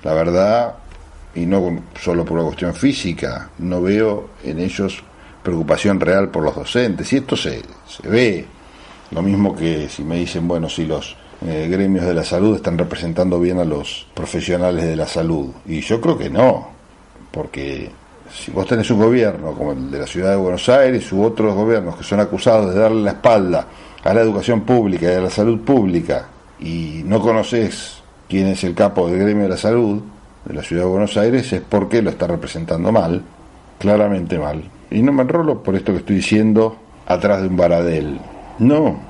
La 0.03 0.13
verdad, 0.13 0.75
y 1.35 1.47
no 1.47 1.83
solo 2.01 2.25
por 2.25 2.39
una 2.39 2.47
cuestión 2.47 2.75
física, 2.75 3.51
no 3.59 3.83
veo 3.83 4.31
en 4.43 4.59
ellos 4.61 5.03
preocupación 5.43 6.01
real 6.01 6.31
por 6.31 6.43
los 6.43 6.55
docentes, 6.55 7.13
y 7.13 7.17
esto 7.19 7.37
se, 7.37 7.63
se 7.87 8.09
ve. 8.09 8.47
Lo 9.11 9.23
mismo 9.23 9.55
que 9.55 9.89
si 9.89 10.03
me 10.03 10.17
dicen, 10.17 10.49
bueno, 10.49 10.69
si 10.69 10.87
los 10.87 11.17
eh, 11.47 11.69
gremios 11.71 12.07
de 12.07 12.15
la 12.15 12.25
salud 12.25 12.57
están 12.57 12.79
representando 12.79 13.39
bien 13.39 13.59
a 13.59 13.65
los 13.65 14.07
profesionales 14.15 14.85
de 14.85 14.97
la 14.97 15.07
salud. 15.07 15.51
Y 15.67 15.81
yo 15.81 16.01
creo 16.01 16.17
que 16.17 16.31
no, 16.31 16.69
porque 17.31 17.91
si 18.33 18.51
vos 18.51 18.67
tenés 18.67 18.91
un 18.91 19.01
gobierno 19.01 19.53
como 19.53 19.73
el 19.73 19.91
de 19.91 19.99
la 19.99 20.07
ciudad 20.07 20.31
de 20.31 20.37
Buenos 20.37 20.69
Aires 20.69 21.13
u 21.13 21.23
otros 21.23 21.55
gobiernos 21.55 21.97
que 21.97 22.05
son 22.05 22.21
acusados 22.21 22.73
de 22.73 22.81
darle 22.81 23.03
la 23.03 23.11
espalda 23.11 23.67
a 24.03 24.15
la 24.15 24.23
educación 24.23 24.63
pública 24.63 25.13
y 25.13 25.17
a 25.17 25.21
la 25.21 25.31
salud 25.31 25.61
pública 25.61 26.29
y 26.61 27.03
no 27.05 27.21
conoces 27.21 28.03
quién 28.29 28.47
es 28.47 28.65
el 28.65 28.75
capo 28.75 29.09
del 29.09 29.21
gremio 29.21 29.45
de 29.45 29.51
la 29.51 29.57
salud 29.57 30.03
de 30.45 30.55
la 30.55 30.63
ciudad 30.63 30.83
de 30.83 30.89
Buenos 30.89 31.17
Aires 31.17 31.53
es 31.53 31.63
porque 31.63 32.03
lo 32.03 32.11
está 32.11 32.27
representando 32.27 32.93
mal, 32.93 33.23
claramente 33.79 34.39
mal. 34.39 34.63
Y 34.91 35.03
no 35.03 35.13
me 35.13 35.23
enrolo 35.23 35.63
por 35.63 35.75
esto 35.75 35.93
que 35.93 35.99
estoy 35.99 36.17
diciendo 36.17 36.77
atrás 37.07 37.43
de 37.43 37.49
un 37.49 37.57
baradel. 37.57 38.19
No, 38.59 39.01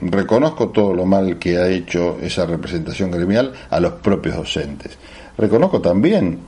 reconozco 0.00 0.68
todo 0.68 0.94
lo 0.94 1.06
mal 1.06 1.38
que 1.38 1.58
ha 1.58 1.68
hecho 1.68 2.18
esa 2.20 2.46
representación 2.46 3.10
gremial 3.10 3.52
a 3.70 3.80
los 3.80 3.94
propios 3.94 4.36
docentes. 4.36 4.98
Reconozco 5.36 5.80
también 5.80 6.38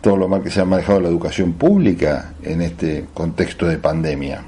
todo 0.00 0.16
lo 0.16 0.28
mal 0.28 0.42
que 0.42 0.50
se 0.50 0.60
ha 0.60 0.64
manejado 0.64 1.00
la 1.00 1.08
educación 1.08 1.52
pública 1.52 2.34
en 2.42 2.62
este 2.62 3.06
contexto 3.12 3.66
de 3.66 3.78
pandemia. 3.78 4.42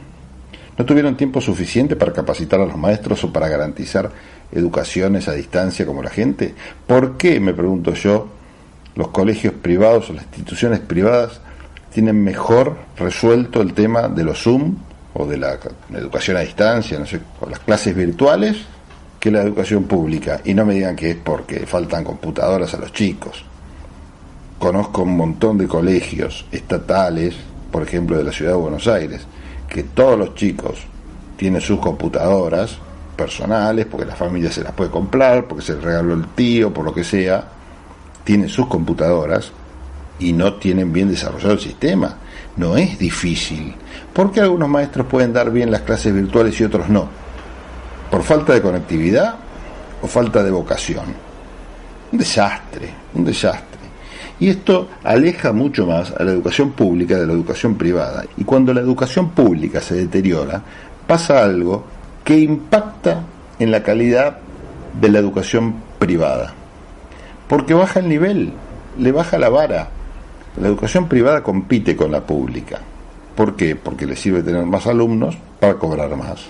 No 0.76 0.84
tuvieron 0.84 1.16
tiempo 1.16 1.40
suficiente 1.40 1.94
para 1.94 2.12
capacitar 2.12 2.60
a 2.60 2.66
los 2.66 2.76
maestros 2.76 3.22
o 3.22 3.32
para 3.32 3.48
garantizar 3.48 4.10
educaciones 4.50 5.28
a 5.28 5.32
distancia 5.32 5.86
como 5.86 6.02
la 6.02 6.10
gente. 6.10 6.54
¿Por 6.86 7.16
qué, 7.16 7.38
me 7.38 7.54
pregunto 7.54 7.94
yo, 7.94 8.28
los 8.94 9.08
colegios 9.08 9.54
privados 9.54 10.10
o 10.10 10.12
las 10.12 10.24
instituciones 10.24 10.80
privadas 10.80 11.40
tienen 11.92 12.22
mejor 12.22 12.76
resuelto 12.96 13.62
el 13.62 13.72
tema 13.72 14.08
de 14.08 14.24
los 14.24 14.42
Zoom 14.42 14.76
o 15.14 15.26
de 15.26 15.36
la, 15.36 15.58
educación 15.92 16.36
a 16.36 16.40
distancia, 16.40 16.98
no 16.98 17.06
sé, 17.06 17.20
o 17.40 17.48
las 17.48 17.60
clases 17.60 17.94
virtuales 17.94 18.56
que 19.20 19.30
la 19.30 19.42
educación 19.42 19.84
pública. 19.84 20.40
Y 20.44 20.54
no 20.54 20.66
me 20.66 20.74
digan 20.74 20.96
que 20.96 21.12
es 21.12 21.16
porque 21.16 21.66
faltan 21.66 22.04
computadoras 22.04 22.74
a 22.74 22.78
los 22.78 22.92
chicos. 22.92 23.44
Conozco 24.58 25.02
un 25.02 25.16
montón 25.16 25.56
de 25.56 25.68
colegios 25.68 26.46
estatales, 26.50 27.34
por 27.70 27.82
ejemplo 27.82 28.18
de 28.18 28.24
la 28.24 28.32
ciudad 28.32 28.52
de 28.52 28.58
Buenos 28.58 28.88
Aires, 28.88 29.22
que 29.68 29.84
todos 29.84 30.18
los 30.18 30.34
chicos 30.34 30.80
tienen 31.36 31.60
sus 31.60 31.78
computadoras 31.78 32.78
personales, 33.16 33.86
porque 33.86 34.06
la 34.06 34.16
familia 34.16 34.50
se 34.50 34.62
las 34.62 34.72
puede 34.72 34.90
comprar, 34.90 35.46
porque 35.46 35.64
se 35.64 35.74
les 35.74 35.82
regaló 35.84 36.14
el 36.14 36.26
tío, 36.28 36.72
por 36.74 36.84
lo 36.84 36.92
que 36.92 37.04
sea, 37.04 37.44
tienen 38.24 38.48
sus 38.48 38.66
computadoras 38.66 39.52
y 40.18 40.32
no 40.32 40.54
tienen 40.54 40.92
bien 40.92 41.08
desarrollado 41.10 41.52
el 41.52 41.60
sistema. 41.60 42.16
No 42.56 42.76
es 42.76 42.98
difícil. 42.98 43.74
porque 44.12 44.40
algunos 44.40 44.68
maestros 44.68 45.06
pueden 45.08 45.32
dar 45.32 45.50
bien 45.50 45.72
las 45.72 45.80
clases 45.82 46.14
virtuales 46.14 46.60
y 46.60 46.64
otros 46.64 46.88
no? 46.88 47.08
¿Por 48.10 48.22
falta 48.22 48.52
de 48.52 48.62
conectividad 48.62 49.34
o 50.00 50.06
falta 50.06 50.42
de 50.44 50.52
vocación? 50.52 51.04
Un 52.12 52.18
desastre, 52.18 52.90
un 53.14 53.24
desastre. 53.24 53.80
Y 54.38 54.48
esto 54.48 54.88
aleja 55.02 55.52
mucho 55.52 55.86
más 55.86 56.12
a 56.12 56.22
la 56.22 56.30
educación 56.30 56.72
pública 56.72 57.18
de 57.18 57.26
la 57.26 57.32
educación 57.32 57.76
privada. 57.76 58.24
Y 58.36 58.44
cuando 58.44 58.72
la 58.72 58.80
educación 58.80 59.30
pública 59.30 59.80
se 59.80 59.96
deteriora, 59.96 60.62
pasa 61.06 61.42
algo 61.42 61.84
que 62.22 62.38
impacta 62.38 63.22
en 63.58 63.70
la 63.70 63.82
calidad 63.82 64.38
de 65.00 65.08
la 65.08 65.18
educación 65.18 65.74
privada. 65.98 66.54
Porque 67.48 67.74
baja 67.74 68.00
el 68.00 68.08
nivel, 68.08 68.52
le 68.98 69.12
baja 69.12 69.38
la 69.38 69.48
vara. 69.48 69.88
La 70.60 70.68
educación 70.68 71.08
privada 71.08 71.42
compite 71.42 71.96
con 71.96 72.12
la 72.12 72.20
pública. 72.20 72.80
¿Por 73.34 73.56
qué? 73.56 73.76
Porque 73.76 74.06
le 74.06 74.16
sirve 74.16 74.42
tener 74.42 74.64
más 74.64 74.86
alumnos 74.86 75.36
para 75.58 75.74
cobrar 75.74 76.16
más. 76.16 76.46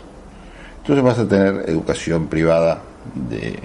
Entonces 0.79 1.05
vas 1.05 1.19
a 1.19 1.27
tener 1.27 1.69
educación 1.69 2.27
privada 2.27 2.83
de 3.15 3.59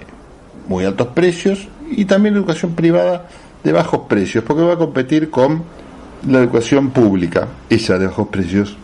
muy 0.66 0.84
altos 0.84 1.08
precios 1.08 1.68
y 1.90 2.06
también 2.06 2.34
educación 2.34 2.74
privada 2.74 3.28
de 3.62 3.72
bajos 3.72 4.02
precios, 4.08 4.42
porque 4.44 4.62
va 4.62 4.74
a 4.74 4.78
competir 4.78 5.30
con 5.30 5.62
la 6.26 6.38
educación 6.38 6.90
pública, 6.90 7.48
esa 7.68 7.98
de 7.98 8.06
bajos 8.06 8.28
precios. 8.28 8.76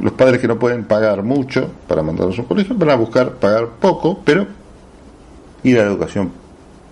Los 0.00 0.12
padres 0.14 0.40
que 0.40 0.48
no 0.48 0.58
pueden 0.58 0.84
pagar 0.84 1.22
mucho 1.22 1.70
para 1.86 2.02
mandarlos 2.02 2.38
a 2.38 2.42
un 2.42 2.48
colegio 2.48 2.74
van 2.76 2.90
a 2.90 2.96
buscar 2.96 3.34
pagar 3.34 3.68
poco, 3.80 4.20
pero 4.24 4.46
ir 5.62 5.78
a 5.78 5.84
la 5.84 5.90
educación 5.90 6.43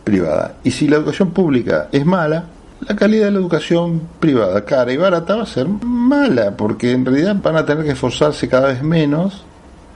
privada. 0.05 0.57
Y 0.65 0.71
si 0.71 0.89
la 0.89 0.97
educación 0.97 1.31
pública 1.31 1.89
es 1.93 2.05
mala, 2.05 2.45
la 2.87 2.97
calidad 2.97 3.27
de 3.27 3.33
la 3.33 3.39
educación 3.39 4.03
privada, 4.19 4.65
cara 4.65 4.93
y 4.93 4.97
barata, 4.97 5.37
va 5.37 5.43
a 5.45 5.47
ser 5.47 5.69
mala, 5.69 6.57
porque 6.57 6.93
en 6.93 7.05
realidad 7.05 7.37
van 7.43 7.57
a 7.57 7.65
tener 7.65 7.85
que 7.85 7.93
esforzarse 7.93 8.49
cada 8.49 8.69
vez 8.69 8.83
menos 8.83 9.45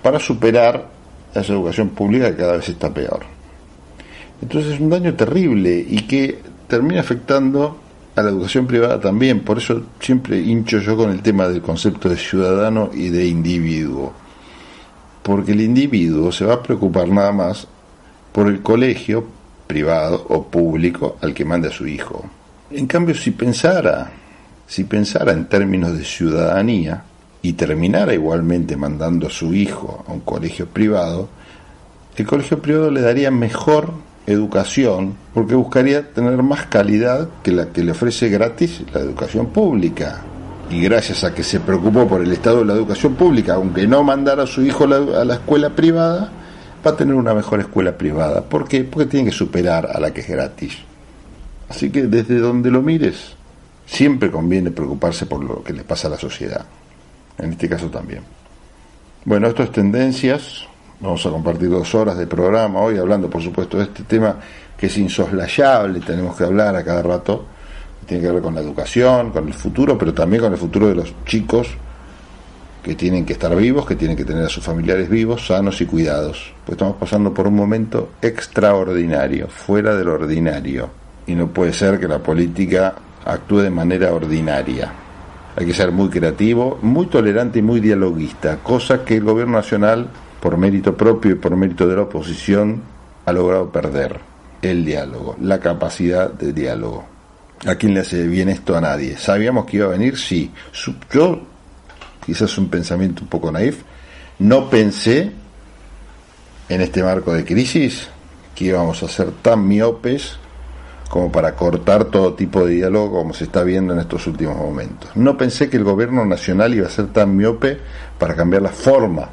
para 0.03 0.21
superar 0.21 0.87
esa 1.35 1.53
educación 1.53 1.91
pública 1.91 2.31
que 2.31 2.37
cada 2.37 2.57
vez 2.57 2.69
está 2.69 2.93
peor. 2.93 3.21
Entonces 4.41 4.75
es 4.75 4.81
un 4.81 4.91
daño 4.91 5.15
terrible 5.15 5.85
y 5.87 6.03
que 6.03 6.39
termina 6.69 7.01
afectando 7.01 7.79
a 8.15 8.23
la 8.23 8.31
educación 8.31 8.67
privada 8.67 9.01
también. 9.01 9.41
Por 9.41 9.59
eso 9.59 9.83
siempre 10.01 10.39
hincho 10.41 10.79
yo 10.79 10.97
con 10.97 11.11
el 11.11 11.23
tema 11.23 11.49
del 11.49 11.63
concepto 11.63 12.09
de 12.09 12.17
ciudadano 12.17 12.91
y 12.93 13.09
de 13.09 13.27
individuo. 13.27 14.13
Porque 15.23 15.53
el 15.53 15.61
individuo 15.61 16.31
se 16.33 16.45
va 16.45 16.55
a 16.55 16.63
preocupar 16.63 17.09
nada 17.09 17.33
más 17.33 17.67
por 18.33 18.49
el 18.49 18.63
colegio 18.63 19.25
privado 19.67 20.27
o 20.29 20.45
público 20.45 21.17
al 21.21 21.35
que 21.35 21.45
manda 21.45 21.69
a 21.69 21.73
su 21.73 21.87
hijo. 21.87 22.25
En 22.71 22.87
cambio, 22.87 23.15
si 23.15 23.31
pensara, 23.31 24.11
si 24.67 24.85
pensara 24.85 25.33
en 25.33 25.49
términos 25.49 25.97
de 25.97 26.05
ciudadanía 26.05 27.03
y 27.43 27.53
terminara 27.53 28.13
igualmente 28.15 28.77
mandando 28.77 29.27
a 29.27 29.31
su 29.31 29.55
hijo 29.55 30.05
a 30.09 30.13
un 30.13 30.21
colegio 30.21 30.67
privado, 30.67 31.29
el 32.17 32.27
colegio 32.27 32.61
privado 32.61 32.91
le 32.91 33.03
daría 33.03 33.31
mejor 33.31 33.93
educación, 34.27 35.15
porque 35.33 35.55
buscaría 35.55 36.13
tener 36.13 36.43
más 36.43 36.67
calidad 36.67 37.29
que 37.43 37.53
la 37.53 37.67
que 37.67 37.85
le 37.85 37.93
ofrece 37.93 38.29
gratis 38.29 38.83
la 38.93 39.01
educación 39.01 39.47
pública. 39.47 40.23
Y 40.69 40.81
gracias 40.81 41.23
a 41.23 41.33
que 41.33 41.45
se 41.45 41.61
preocupó 41.61 42.09
por 42.09 42.23
el 42.23 42.33
estado 42.33 42.61
de 42.61 42.65
la 42.65 42.73
educación 42.73 43.15
pública, 43.15 43.55
aunque 43.55 43.87
no 43.87 44.03
mandara 44.03 44.43
a 44.43 44.47
su 44.47 44.63
hijo 44.63 44.85
a 44.85 45.25
la 45.25 45.35
escuela 45.35 45.71
privada, 45.71 46.33
va 46.85 46.91
a 46.93 46.97
tener 46.97 47.15
una 47.15 47.35
mejor 47.35 47.61
escuela 47.61 47.97
privada. 47.97 48.43
¿Por 48.43 48.67
qué? 48.69 48.85
Porque 48.85 49.07
tiene 49.07 49.31
que 49.31 49.37
superar 49.37 49.89
a 49.93 50.01
la 50.01 50.13
que 50.13 50.21
es 50.21 50.29
gratis. 50.29 50.79
Así 51.69 51.91
que 51.91 52.05
desde 52.05 52.39
donde 52.39 52.71
lo 52.71 52.83
mires, 52.83 53.37
siempre 53.87 54.31
conviene 54.31 54.71
preocuparse 54.71 55.27
por 55.27 55.45
lo 55.45 55.63
que 55.63 55.73
le 55.73 55.85
pasa 55.85 56.09
a 56.09 56.13
la 56.13 56.19
sociedad. 56.19 56.65
En 57.39 57.53
este 57.53 57.69
caso 57.69 57.89
también. 57.89 58.23
Bueno, 59.25 59.49
esto 59.49 59.63
es 59.63 59.73
tendencias. 59.73 60.67
Vamos 61.01 61.27
a 61.27 61.31
compartir 61.31 61.69
dos 61.69 61.95
horas 61.95 62.17
de 62.17 62.27
programa 62.27 62.81
hoy 62.81 62.97
hablando, 62.97 63.29
por 63.29 63.43
supuesto, 63.43 63.77
de 63.77 63.85
este 63.85 64.05
tema 64.05 64.37
que 64.77 64.87
es 64.87 64.97
insoslayable, 64.97 66.01
tenemos 66.01 66.37
que 66.37 66.45
hablar 66.45 66.77
a 66.77 66.85
cada 66.85 67.03
rato, 67.03 67.45
tiene 68.07 68.23
que 68.23 68.31
ver 68.31 68.43
con 68.43 68.55
la 68.55 68.61
educación, 68.61 69.31
con 69.31 69.47
el 69.47 69.55
futuro, 69.55 69.99
pero 69.99 70.15
también 70.15 70.43
con 70.43 70.53
el 70.53 70.59
futuro 70.59 70.89
de 70.89 70.95
los 70.95 71.15
chicos 71.25 71.69
que 72.87 72.95
tienen 72.95 73.27
que 73.27 73.33
estar 73.33 73.57
vivos, 73.57 73.85
que 73.85 73.97
tienen 73.97 74.17
que 74.17 74.25
tener 74.25 74.45
a 74.45 74.49
sus 74.49 74.63
familiares 74.63 75.11
vivos, 75.11 75.49
sanos 75.49 75.81
y 75.81 75.87
cuidados. 75.87 76.53
Pues 76.65 76.77
estamos 76.77 76.95
pasando 76.95 77.35
por 77.35 77.49
un 77.49 77.57
momento 77.57 78.11
extraordinario, 78.23 79.49
fuera 79.49 79.97
del 79.97 80.07
ordinario, 80.07 80.89
y 81.27 81.35
no 81.35 81.49
puede 81.49 81.73
ser 81.73 81.99
que 81.99 82.07
la 82.07 82.21
política 82.21 82.95
actúe 83.25 83.63
de 83.63 83.71
manera 83.71 84.13
ordinaria. 84.13 84.93
Hay 85.57 85.67
que 85.67 85.75
ser 85.75 85.91
muy 85.91 86.11
creativo, 86.11 86.79
muy 86.81 87.07
tolerante 87.07 87.59
y 87.59 87.63
muy 87.63 87.81
dialoguista, 87.81 88.59
cosa 88.63 89.05
que 89.05 89.17
el 89.17 89.25
gobierno 89.25 89.57
nacional 89.57 90.09
por 90.41 90.57
mérito 90.57 90.97
propio 90.97 91.33
y 91.33 91.35
por 91.35 91.57
mérito 91.57 91.89
de 91.89 91.97
la 91.97 92.03
oposición, 92.03 92.83
ha 93.25 93.33
logrado 93.33 93.69
perder 93.73 94.21
el 94.63 94.85
diálogo, 94.85 95.35
la 95.41 95.59
capacidad 95.59 96.31
de 96.33 96.53
diálogo. 96.53 97.05
¿A 97.67 97.75
quién 97.75 97.95
le 97.95 98.01
hace 98.01 98.29
bien 98.29 98.49
esto? 98.49 98.77
A 98.77 98.81
nadie. 98.81 99.17
¿Sabíamos 99.19 99.67
que 99.67 99.79
iba 99.79 99.87
a 99.87 99.91
venir? 99.91 100.17
Sí. 100.17 100.53
Yo, 101.11 101.41
quizás 102.27 102.59
un 102.59 102.69
pensamiento 102.69 103.23
un 103.23 103.29
poco 103.29 103.51
naif, 103.53 103.83
no 104.41 104.69
pensé 104.69 105.33
en 106.69 106.81
este 106.81 107.03
marco 107.03 107.33
de 107.33 107.45
crisis 107.45 108.09
que 108.55 108.67
íbamos 108.67 109.03
a 109.03 109.09
ser 109.09 109.31
tan 109.31 109.67
miopes 109.67 110.39
como 111.09 111.31
para 111.31 111.55
cortar 111.55 112.07
todo 112.07 112.35
tipo 112.35 112.67
de 112.67 112.75
diálogo 112.75 113.19
como 113.19 113.33
se 113.33 113.45
está 113.45 113.63
viendo 113.63 113.93
en 113.93 114.01
estos 114.01 114.27
últimos 114.27 114.57
momentos. 114.57 115.11
No 115.15 115.37
pensé 115.37 115.71
que 115.71 115.77
el 115.77 115.85
gobierno 115.85 116.25
nacional 116.25 116.75
iba 116.75 116.89
a 116.89 116.91
ser 116.91 117.07
tan 117.09 117.37
miope 117.37 117.79
para 118.19 118.35
cambiar 118.35 118.63
la 118.63 118.71
forma 118.71 119.29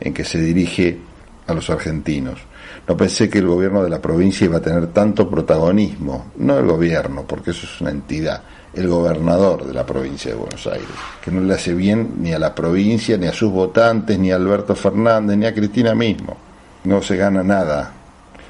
en 0.00 0.12
que 0.12 0.24
se 0.24 0.38
dirige 0.40 0.98
a 1.46 1.54
los 1.54 1.70
argentinos. 1.70 2.40
No 2.88 2.96
pensé 2.96 3.30
que 3.30 3.38
el 3.38 3.46
gobierno 3.46 3.84
de 3.84 3.90
la 3.90 4.02
provincia 4.02 4.44
iba 4.44 4.58
a 4.58 4.62
tener 4.62 4.88
tanto 4.88 5.30
protagonismo, 5.30 6.32
no 6.36 6.58
el 6.58 6.66
gobierno, 6.66 7.24
porque 7.26 7.52
eso 7.52 7.66
es 7.66 7.80
una 7.80 7.90
entidad, 7.90 8.42
el 8.74 8.88
gobernador 8.88 9.66
de 9.66 9.74
la 9.74 9.84
provincia 9.84 10.30
de 10.30 10.38
Buenos 10.38 10.66
Aires, 10.66 10.88
que 11.22 11.30
no 11.30 11.40
le 11.40 11.54
hace 11.54 11.74
bien 11.74 12.14
ni 12.18 12.32
a 12.32 12.38
la 12.38 12.54
provincia, 12.54 13.16
ni 13.18 13.26
a 13.26 13.32
sus 13.32 13.50
votantes, 13.50 14.18
ni 14.18 14.32
a 14.32 14.36
Alberto 14.36 14.74
Fernández, 14.74 15.36
ni 15.36 15.46
a 15.46 15.54
Cristina 15.54 15.94
mismo. 15.94 16.36
No 16.84 17.02
se 17.02 17.16
gana 17.16 17.42
nada. 17.42 17.92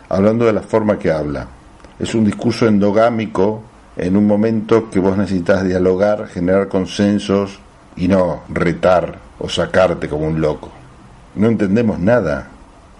Hablando 0.09 0.47
de 0.47 0.53
la 0.53 0.63
forma 0.63 0.99
que 0.99 1.11
habla, 1.11 1.47
es 1.99 2.15
un 2.15 2.25
discurso 2.25 2.67
endogámico 2.67 3.63
en 3.97 4.17
un 4.17 4.27
momento 4.27 4.91
que 4.91 4.99
vos 4.99 5.17
necesitas 5.17 5.65
dialogar, 5.65 6.29
generar 6.29 6.69
consensos 6.69 7.59
y 7.97 8.09
no 8.09 8.43
retar 8.49 9.19
o 9.39 9.49
sacarte 9.49 10.09
como 10.09 10.27
un 10.27 10.41
loco. 10.41 10.71
No 11.35 11.49
entendemos 11.49 11.99
nada. 11.99 12.49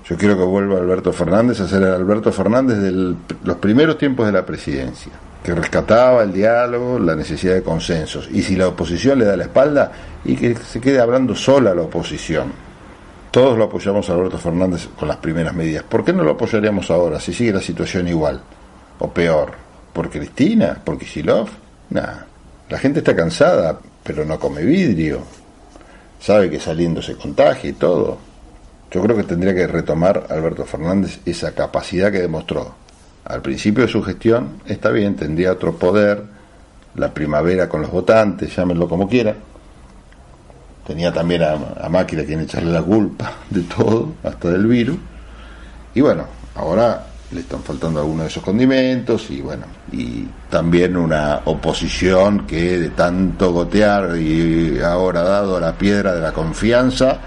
Yo 0.05 0.17
quiero 0.17 0.37
que 0.37 0.45
vuelva 0.45 0.79
Alberto 0.79 1.13
Fernández 1.13 1.61
a 1.61 1.69
ser 1.69 1.83
el 1.83 1.93
Alberto 1.93 2.33
Fernández 2.33 2.79
de 2.79 3.15
los 3.45 3.57
primeros 3.59 3.99
tiempos 3.99 4.27
de 4.27 4.33
la 4.33 4.45
presidencia, 4.45 5.13
que 5.43 5.55
rescataba 5.55 6.23
el 6.23 6.33
diálogo, 6.33 6.99
la 6.99 7.17
necesidad 7.17 7.55
de 7.55 7.63
consensos. 7.63 8.29
Y 8.33 8.43
si 8.43 8.57
la 8.57 8.69
oposición 8.69 9.19
le 9.19 9.25
da 9.25 9.37
la 9.37 9.45
espalda, 9.45 9.93
y 10.25 10.37
que 10.37 10.55
se 10.55 10.81
quede 10.81 11.01
hablando 11.01 11.35
sola 11.35 11.75
la 11.75 11.83
oposición. 11.83 12.53
Todos 13.31 13.57
lo 13.57 13.65
apoyamos 13.65 14.09
a 14.09 14.15
Alberto 14.15 14.39
Fernández 14.39 14.89
con 14.99 15.09
las 15.09 15.17
primeras 15.17 15.55
medidas. 15.55 15.83
¿Por 15.85 16.05
qué 16.05 16.13
no 16.13 16.23
lo 16.23 16.33
apoyaríamos 16.33 16.91
ahora 16.91 17.19
si 17.19 17.33
sigue 17.33 17.53
la 17.53 17.61
situación 17.61 18.07
igual? 18.07 18.41
O 18.99 19.09
peor. 19.11 19.53
¿Por 19.93 20.11
Cristina? 20.11 20.79
¿Por 20.85 20.99
Kicillof? 20.99 21.51
Nada. 21.91 22.27
La 22.69 22.79
gente 22.79 23.01
está 23.01 23.17
cansada, 23.17 23.79
pero 24.03 24.25
no 24.25 24.39
come 24.39 24.63
vidrio. 24.63 25.21
Sabe 26.21 26.51
que 26.51 26.61
saliendo 26.61 27.03
se 27.03 27.17
contagia 27.17 27.71
y 27.71 27.73
todo. 27.73 28.19
Yo 28.91 29.03
creo 29.03 29.17
que 29.17 29.25
tendría 29.25 29.55
que 29.55 29.67
retomar 29.67 30.27
Alberto 30.29 30.65
Fernández 30.65 31.21
esa 31.25 31.53
capacidad 31.53 32.13
que 32.13 32.21
demostró. 32.21 32.82
Al 33.25 33.41
principio 33.41 33.87
de 33.87 33.93
su 33.93 34.03
gestión, 34.03 34.61
está 34.67 34.91
bien, 34.91 35.15
tendría 35.17 35.53
otro 35.53 35.77
poder, 35.77 36.23
la 36.97 37.15
primavera 37.15 37.69
con 37.69 37.83
los 37.83 37.91
votantes, 37.91 38.55
llámenlo 38.55 38.89
como 38.89 39.09
quiera. 39.09 39.35
Tenía 40.87 41.13
también 41.13 41.43
a, 41.43 41.53
a 41.81 41.89
Máquina 41.89 42.25
quien 42.25 42.41
echarle 42.41 42.73
la 42.73 42.83
culpa 42.83 43.33
de 43.51 43.63
todo, 43.63 44.15
hasta 44.25 44.51
del 44.51 44.67
virus. 44.67 44.97
Y 45.95 46.01
bueno, 46.01 46.25
ahora 46.57 47.07
le 47.33 47.41
están 47.41 47.63
faltando 47.63 48.01
algunos 48.01 48.25
de 48.25 48.29
esos 48.29 48.43
condimentos 48.43 49.31
y 49.31 49.41
bueno, 49.41 49.65
y 49.91 50.27
también 50.51 50.97
una 50.97 51.41
oposición 51.47 52.47
que 52.47 52.79
de 52.79 52.91
tanto 52.91 53.53
gotear 53.53 54.17
y 54.19 54.81
ahora 54.81 55.23
dado 55.23 55.59
la 55.59 55.73
piedra 55.73 56.15
de 56.15 56.21
la 56.21 56.33
confianza, 56.33 57.19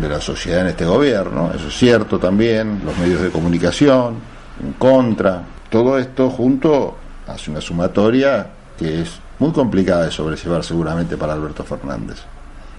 de 0.00 0.08
la 0.08 0.20
sociedad 0.20 0.62
en 0.62 0.68
este 0.68 0.84
gobierno, 0.86 1.52
eso 1.54 1.68
es 1.68 1.76
cierto 1.76 2.18
también, 2.18 2.80
los 2.84 2.96
medios 2.96 3.20
de 3.20 3.30
comunicación, 3.30 4.16
en 4.62 4.72
contra, 4.74 5.42
todo 5.70 5.98
esto 5.98 6.30
junto 6.30 6.96
hace 7.26 7.50
una 7.50 7.60
sumatoria 7.60 8.46
que 8.78 9.02
es 9.02 9.20
muy 9.38 9.52
complicada 9.52 10.04
de 10.04 10.10
sobrellevar 10.10 10.64
seguramente 10.64 11.16
para 11.16 11.32
Alberto 11.32 11.64
Fernández. 11.64 12.18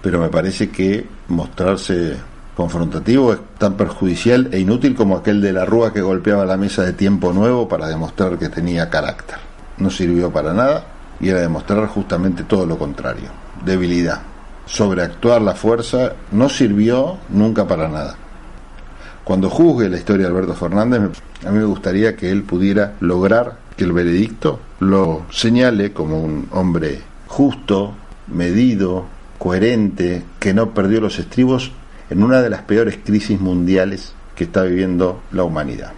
Pero 0.00 0.20
me 0.20 0.28
parece 0.28 0.70
que 0.70 1.06
mostrarse 1.28 2.16
confrontativo 2.56 3.32
es 3.32 3.38
tan 3.58 3.74
perjudicial 3.74 4.48
e 4.52 4.58
inútil 4.58 4.94
como 4.94 5.16
aquel 5.16 5.40
de 5.40 5.52
la 5.52 5.64
Rúa 5.64 5.92
que 5.92 6.00
golpeaba 6.02 6.44
la 6.44 6.56
mesa 6.56 6.82
de 6.82 6.92
tiempo 6.92 7.32
nuevo 7.32 7.68
para 7.68 7.88
demostrar 7.88 8.38
que 8.38 8.48
tenía 8.48 8.90
carácter. 8.90 9.38
No 9.78 9.90
sirvió 9.90 10.30
para 10.30 10.52
nada 10.52 10.84
y 11.20 11.28
era 11.28 11.40
demostrar 11.40 11.86
justamente 11.86 12.44
todo 12.44 12.66
lo 12.66 12.78
contrario, 12.78 13.28
debilidad 13.64 14.32
sobreactuar 14.66 15.42
la 15.42 15.54
fuerza 15.54 16.12
no 16.30 16.48
sirvió 16.48 17.18
nunca 17.28 17.66
para 17.66 17.88
nada. 17.88 18.16
Cuando 19.32 19.48
juzgue 19.48 19.88
la 19.88 19.96
historia 19.96 20.26
de 20.26 20.30
Alberto 20.30 20.52
Fernández, 20.52 21.00
a 21.46 21.50
mí 21.50 21.58
me 21.58 21.64
gustaría 21.64 22.14
que 22.14 22.30
él 22.30 22.42
pudiera 22.42 22.96
lograr 23.00 23.56
que 23.78 23.84
el 23.84 23.92
veredicto 23.94 24.60
lo 24.80 25.24
señale 25.30 25.94
como 25.94 26.22
un 26.22 26.48
hombre 26.50 27.00
justo, 27.28 27.94
medido, 28.26 29.06
coherente, 29.38 30.22
que 30.38 30.52
no 30.52 30.74
perdió 30.74 31.00
los 31.00 31.18
estribos 31.18 31.72
en 32.10 32.22
una 32.22 32.42
de 32.42 32.50
las 32.50 32.60
peores 32.64 32.98
crisis 33.02 33.40
mundiales 33.40 34.12
que 34.36 34.44
está 34.44 34.64
viviendo 34.64 35.22
la 35.32 35.44
humanidad. 35.44 35.94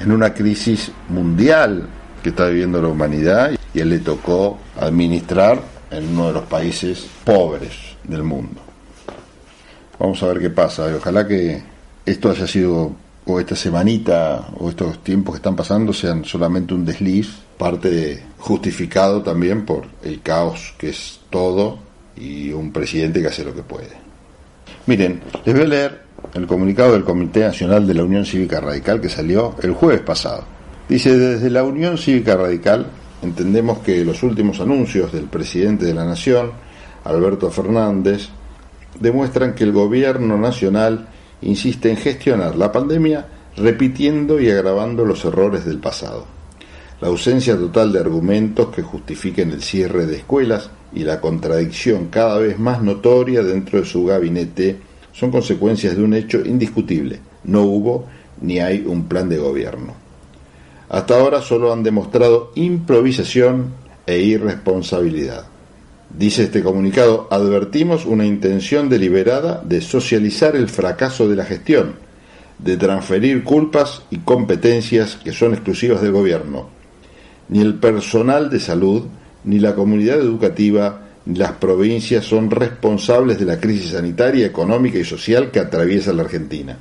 En 0.00 0.10
una 0.10 0.32
crisis 0.32 0.90
mundial 1.10 1.86
que 2.22 2.30
está 2.30 2.46
viviendo 2.46 2.80
la 2.80 2.88
humanidad 2.88 3.50
y 3.74 3.78
él 3.78 3.90
le 3.90 3.98
tocó 3.98 4.58
administrar 4.80 5.60
en 5.90 6.08
uno 6.14 6.28
de 6.28 6.32
los 6.32 6.44
países 6.44 7.06
pobres 7.24 7.74
del 8.04 8.22
mundo. 8.22 8.62
Vamos 9.98 10.22
a 10.22 10.28
ver 10.28 10.40
qué 10.40 10.48
pasa. 10.48 10.86
ojalá 10.96 11.28
que 11.28 11.73
esto 12.06 12.30
haya 12.30 12.46
sido, 12.46 12.92
o 13.26 13.40
esta 13.40 13.56
semanita, 13.56 14.48
o 14.58 14.68
estos 14.68 15.02
tiempos 15.02 15.34
que 15.34 15.38
están 15.38 15.56
pasando, 15.56 15.92
sean 15.92 16.24
solamente 16.24 16.74
un 16.74 16.84
desliz, 16.84 17.30
parte 17.56 18.22
justificado 18.38 19.22
también 19.22 19.64
por 19.64 19.86
el 20.02 20.20
caos 20.20 20.74
que 20.76 20.90
es 20.90 21.20
todo 21.30 21.78
y 22.16 22.52
un 22.52 22.72
presidente 22.72 23.20
que 23.22 23.28
hace 23.28 23.44
lo 23.44 23.54
que 23.54 23.62
puede. 23.62 23.92
Miren, 24.86 25.20
les 25.44 25.54
voy 25.54 25.64
a 25.64 25.68
leer 25.68 26.02
el 26.34 26.46
comunicado 26.46 26.92
del 26.92 27.04
Comité 27.04 27.40
Nacional 27.40 27.86
de 27.86 27.94
la 27.94 28.04
Unión 28.04 28.26
Cívica 28.26 28.60
Radical 28.60 29.00
que 29.00 29.08
salió 29.08 29.54
el 29.62 29.72
jueves 29.72 30.00
pasado. 30.00 30.44
Dice, 30.88 31.16
desde 31.16 31.48
la 31.48 31.62
Unión 31.62 31.96
Cívica 31.96 32.36
Radical 32.36 32.86
entendemos 33.22 33.78
que 33.78 34.04
los 34.04 34.22
últimos 34.22 34.60
anuncios 34.60 35.12
del 35.12 35.24
presidente 35.24 35.86
de 35.86 35.94
la 35.94 36.04
Nación, 36.04 36.52
Alberto 37.04 37.50
Fernández, 37.50 38.28
demuestran 39.00 39.54
que 39.54 39.64
el 39.64 39.72
gobierno 39.72 40.36
nacional 40.36 41.08
insiste 41.44 41.90
en 41.90 41.96
gestionar 41.96 42.56
la 42.56 42.72
pandemia 42.72 43.26
repitiendo 43.56 44.40
y 44.40 44.50
agravando 44.50 45.04
los 45.04 45.24
errores 45.24 45.64
del 45.64 45.78
pasado. 45.78 46.26
La 47.00 47.08
ausencia 47.08 47.56
total 47.56 47.92
de 47.92 48.00
argumentos 48.00 48.68
que 48.68 48.82
justifiquen 48.82 49.50
el 49.52 49.62
cierre 49.62 50.06
de 50.06 50.16
escuelas 50.16 50.70
y 50.92 51.04
la 51.04 51.20
contradicción 51.20 52.08
cada 52.08 52.38
vez 52.38 52.58
más 52.58 52.82
notoria 52.82 53.42
dentro 53.42 53.80
de 53.80 53.86
su 53.86 54.04
gabinete 54.06 54.78
son 55.12 55.30
consecuencias 55.30 55.96
de 55.96 56.02
un 56.02 56.14
hecho 56.14 56.40
indiscutible. 56.44 57.20
No 57.44 57.62
hubo 57.62 58.06
ni 58.40 58.58
hay 58.58 58.84
un 58.86 59.06
plan 59.06 59.28
de 59.28 59.38
gobierno. 59.38 59.94
Hasta 60.88 61.18
ahora 61.18 61.40
solo 61.40 61.72
han 61.72 61.82
demostrado 61.82 62.52
improvisación 62.54 63.74
e 64.06 64.18
irresponsabilidad. 64.18 65.46
Dice 66.16 66.44
este 66.44 66.62
comunicado, 66.62 67.26
advertimos 67.28 68.06
una 68.06 68.24
intención 68.24 68.88
deliberada 68.88 69.60
de 69.64 69.80
socializar 69.80 70.54
el 70.54 70.68
fracaso 70.68 71.28
de 71.28 71.34
la 71.34 71.44
gestión, 71.44 71.96
de 72.60 72.76
transferir 72.76 73.42
culpas 73.42 74.02
y 74.12 74.18
competencias 74.18 75.16
que 75.16 75.32
son 75.32 75.54
exclusivas 75.54 76.02
del 76.02 76.12
gobierno. 76.12 76.68
Ni 77.48 77.60
el 77.60 77.74
personal 77.74 78.48
de 78.48 78.60
salud, 78.60 79.02
ni 79.42 79.58
la 79.58 79.74
comunidad 79.74 80.20
educativa, 80.20 81.00
ni 81.26 81.36
las 81.36 81.52
provincias 81.52 82.24
son 82.24 82.48
responsables 82.48 83.40
de 83.40 83.46
la 83.46 83.58
crisis 83.58 83.90
sanitaria, 83.90 84.46
económica 84.46 84.98
y 84.98 85.04
social 85.04 85.50
que 85.50 85.58
atraviesa 85.58 86.12
la 86.12 86.22
Argentina. 86.22 86.78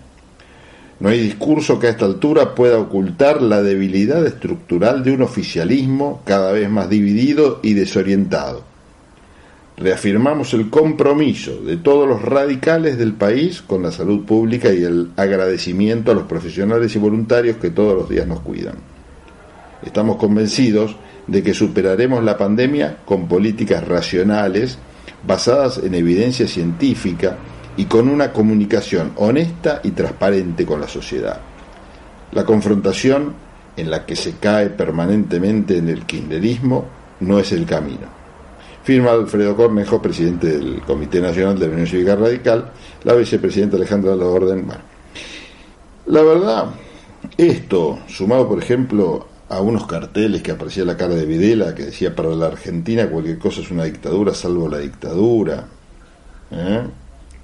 No 1.00 1.10
hay 1.10 1.20
discurso 1.20 1.80
que 1.80 1.88
a 1.88 1.90
esta 1.90 2.06
altura 2.06 2.54
pueda 2.54 2.78
ocultar 2.78 3.42
la 3.42 3.64
debilidad 3.64 4.24
estructural 4.28 5.04
de 5.04 5.12
un 5.14 5.24
oficialismo 5.24 6.22
cada 6.24 6.52
vez 6.52 6.70
más 6.70 6.88
dividido 6.88 7.62
y 7.64 7.74
desorientado. 7.74 8.73
Reafirmamos 9.76 10.54
el 10.54 10.70
compromiso 10.70 11.62
de 11.62 11.78
todos 11.78 12.08
los 12.08 12.22
radicales 12.22 12.98
del 12.98 13.14
país 13.14 13.64
con 13.64 13.82
la 13.82 13.92
salud 13.92 14.24
pública 14.24 14.72
y 14.72 14.84
el 14.84 15.12
agradecimiento 15.18 16.12
a 16.12 16.16
los 16.16 16.24
profesionales 16.24 16.96
y 16.96 17.00
voluntarios 17.00 17.58
que 17.58 17.72
todos 17.72 17.96
los 17.96 18.08
días 18.08 18.28
nos 18.28 18.42
cuidan. 18.42 18.76
Estamos 19.84 20.18
convencidos 20.18 20.96
de 21.26 21.42
que 21.42 21.56
superaremos 21.56 22.24
la 22.24 22.38
pandemia 22.38 22.98
con 23.04 23.28
políticas 23.28 23.88
racionales 23.88 24.78
basadas 25.26 25.80
en 25.80 25.96
evidencia 25.96 26.48
científica 26.48 27.38
y 27.76 27.86
con 27.86 28.10
una 28.10 28.32
comunicación 28.32 29.14
honesta 29.16 29.82
y 29.84 29.92
transparente 29.92 30.66
con 30.66 30.82
la 30.82 30.88
sociedad. 30.88 31.40
La 32.32 32.46
confrontación 32.46 33.34
en 33.76 33.90
la 33.90 34.06
que 34.06 34.16
se 34.16 34.34
cae 34.34 34.70
permanentemente 34.70 35.78
en 35.78 35.90
el 35.90 36.06
kirchnerismo 36.06 36.86
no 37.22 37.40
es 37.40 37.52
el 37.52 37.66
camino. 37.66 38.13
Firma 38.84 39.12
Alfredo 39.12 39.56
Cornejo, 39.56 40.02
presidente 40.02 40.58
del 40.58 40.82
Comité 40.82 41.22
Nacional 41.22 41.58
de 41.58 41.68
la 41.68 41.74
Unión 41.74 41.88
Cívica 41.88 42.16
Radical, 42.16 42.72
la 43.04 43.14
vicepresidenta 43.14 43.78
Alejandra 43.78 44.14
Orden. 44.14 44.66
Bueno, 44.68 44.82
la 46.08 46.22
verdad, 46.22 46.66
esto, 47.38 48.00
sumado 48.08 48.48
por 48.50 48.62
ejemplo 48.62 49.26
a 49.48 49.62
unos 49.62 49.88
carteles 49.88 50.42
que 50.42 50.52
aparecía 50.52 50.84
la 50.84 50.98
cara 50.98 51.16
de 51.16 51.26
Videla, 51.26 51.74
que 51.74 51.86
decía 51.86 52.14
para 52.14 52.30
la 52.30 52.48
Argentina 52.48 53.10
cualquier 53.10 53.38
cosa 53.38 53.62
es 53.62 53.72
una 53.72 53.86
dictadura 53.86 54.34
salvo 54.34 54.68
la 54.68 54.80
dictadura, 54.80 55.66
¿eh? 56.52 56.82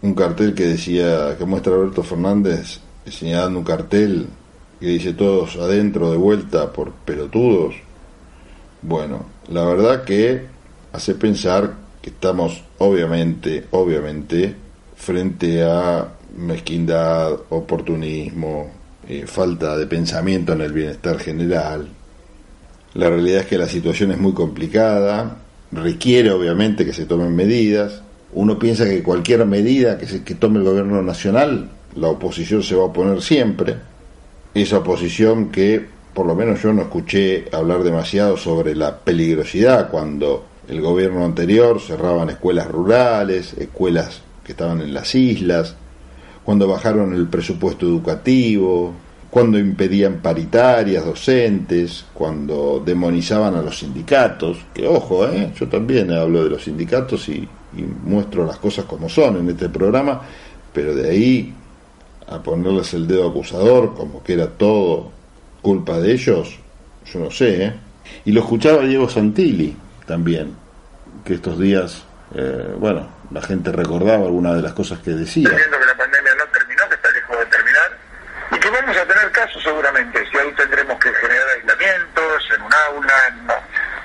un 0.02 0.14
cartel 0.14 0.54
que 0.54 0.66
decía, 0.66 1.38
que 1.38 1.46
muestra 1.46 1.74
Alberto 1.74 2.04
Fernández 2.04 2.82
señalando 3.06 3.60
un 3.60 3.66
cartel 3.66 4.28
que 4.80 4.88
dice 4.88 5.14
todos 5.14 5.56
adentro 5.56 6.12
de 6.12 6.18
vuelta 6.18 6.72
por 6.72 6.92
pelotudos. 6.92 7.76
Bueno, 8.82 9.26
la 9.50 9.64
verdad 9.66 10.04
que 10.04 10.59
hace 10.94 11.16
pensar 11.16 11.74
que 12.02 12.10
estamos 12.10 12.64
obviamente, 12.78 13.66
obviamente, 13.72 14.56
frente 14.96 15.64
a 15.64 16.08
mezquindad, 16.38 17.34
oportunismo, 17.50 18.72
eh, 19.08 19.26
falta 19.26 19.78
de 19.78 19.88
pensamiento 19.88 20.54
en 20.54 20.62
el 20.62 20.74
bienestar 20.74 21.20
general. 21.20 21.88
La 22.94 23.10
realidad 23.10 23.42
es 23.42 23.48
que 23.48 23.58
la 23.58 23.68
situación 23.68 24.12
es 24.12 24.18
muy 24.18 24.34
complicada, 24.34 25.38
requiere 25.72 26.32
obviamente 26.32 26.86
que 26.86 26.94
se 26.94 27.06
tomen 27.06 27.36
medidas, 27.36 28.02
uno 28.34 28.60
piensa 28.60 28.86
que 28.86 29.04
cualquier 29.04 29.46
medida 29.46 29.98
que, 29.98 30.08
se, 30.08 30.24
que 30.24 30.36
tome 30.36 30.60
el 30.60 30.66
gobierno 30.66 31.02
nacional, 31.02 31.70
la 31.96 32.08
oposición 32.08 32.64
se 32.64 32.76
va 32.76 32.84
a 32.84 32.86
oponer 32.86 33.22
siempre. 33.22 33.76
Esa 34.54 34.80
oposición 34.80 35.50
que, 35.50 35.86
por 36.14 36.26
lo 36.26 36.36
menos 36.36 36.62
yo 36.62 36.74
no 36.74 36.84
escuché 36.84 37.46
hablar 37.52 37.84
demasiado 37.84 38.38
sobre 38.38 38.76
la 38.76 39.00
peligrosidad 39.00 39.90
cuando 39.90 40.46
el 40.70 40.82
gobierno 40.82 41.26
anterior 41.26 41.82
cerraban 41.82 42.30
escuelas 42.30 42.68
rurales, 42.68 43.54
escuelas 43.54 44.22
que 44.44 44.52
estaban 44.52 44.82
en 44.82 44.94
las 44.94 45.16
islas, 45.16 45.76
cuando 46.44 46.68
bajaron 46.68 47.14
el 47.14 47.28
presupuesto 47.28 47.88
educativo, 47.88 48.94
cuando 49.32 49.58
impedían 49.58 50.20
paritarias 50.22 51.06
docentes, 51.06 52.06
cuando 52.14 52.82
demonizaban 52.84 53.56
a 53.56 53.62
los 53.62 53.80
sindicatos, 53.80 54.58
que 54.74 54.88
ojo, 54.88 55.28
¿eh? 55.28 55.52
yo 55.60 55.68
también 55.68 56.12
hablo 56.12 56.44
de 56.44 56.52
los 56.52 56.64
sindicatos 56.64 57.30
y, 57.30 57.48
muestro 58.04 58.48
las 58.48 58.58
cosas 58.58 58.86
como 58.86 59.08
son 59.10 59.38
en 59.38 59.50
este 59.50 59.70
programa, 59.70 60.22
pero 60.74 60.96
de 60.96 61.08
ahí 61.08 61.54
a 62.28 62.42
ponerles 62.42 62.96
el 62.96 63.06
dedo 63.06 63.30
acusador 63.30 63.94
como 63.94 64.24
que 64.24 64.34
era 64.34 64.48
todo 64.48 65.12
culpa 65.62 66.00
de 66.00 66.14
ellos, 66.14 66.58
yo 67.06 67.20
no 67.20 67.30
sé, 67.30 67.66
¿eh? 67.66 67.74
Y 68.26 68.32
lo 68.32 68.42
escuchaba 68.42 68.82
Diego 68.82 69.08
Santilli 69.08 69.76
también, 70.10 70.58
que 71.24 71.36
estos 71.36 71.60
días, 71.60 72.04
eh, 72.34 72.74
bueno, 72.78 73.08
la 73.30 73.44
gente 73.44 73.72
recordaba 73.72 74.26
algunas 74.26 74.56
de 74.56 74.64
las 74.64 74.74
cosas 74.74 74.98
que 75.06 75.12
decía. 75.12 75.48
Viendo 75.48 75.78
que 75.78 75.86
la 75.86 75.96
pandemia 75.96 76.34
no 76.34 76.46
terminó, 76.46 76.90
que 76.90 76.96
está 76.96 77.12
lejos 77.12 77.38
de 77.38 77.46
terminar, 77.46 77.90
y 78.52 78.58
que 78.58 78.70
vamos 78.72 78.98
a 78.98 79.06
tener 79.06 79.32
casos 79.32 79.62
seguramente, 79.62 80.26
si 80.32 80.38
ahí 80.40 80.52
tendremos 80.58 80.98
que 81.00 81.14
generar 81.14 81.48
aislamientos 81.56 82.50
en 82.56 82.62
un 82.64 82.74
aula, 82.74 83.14
en 83.28 83.40
una 83.42 83.56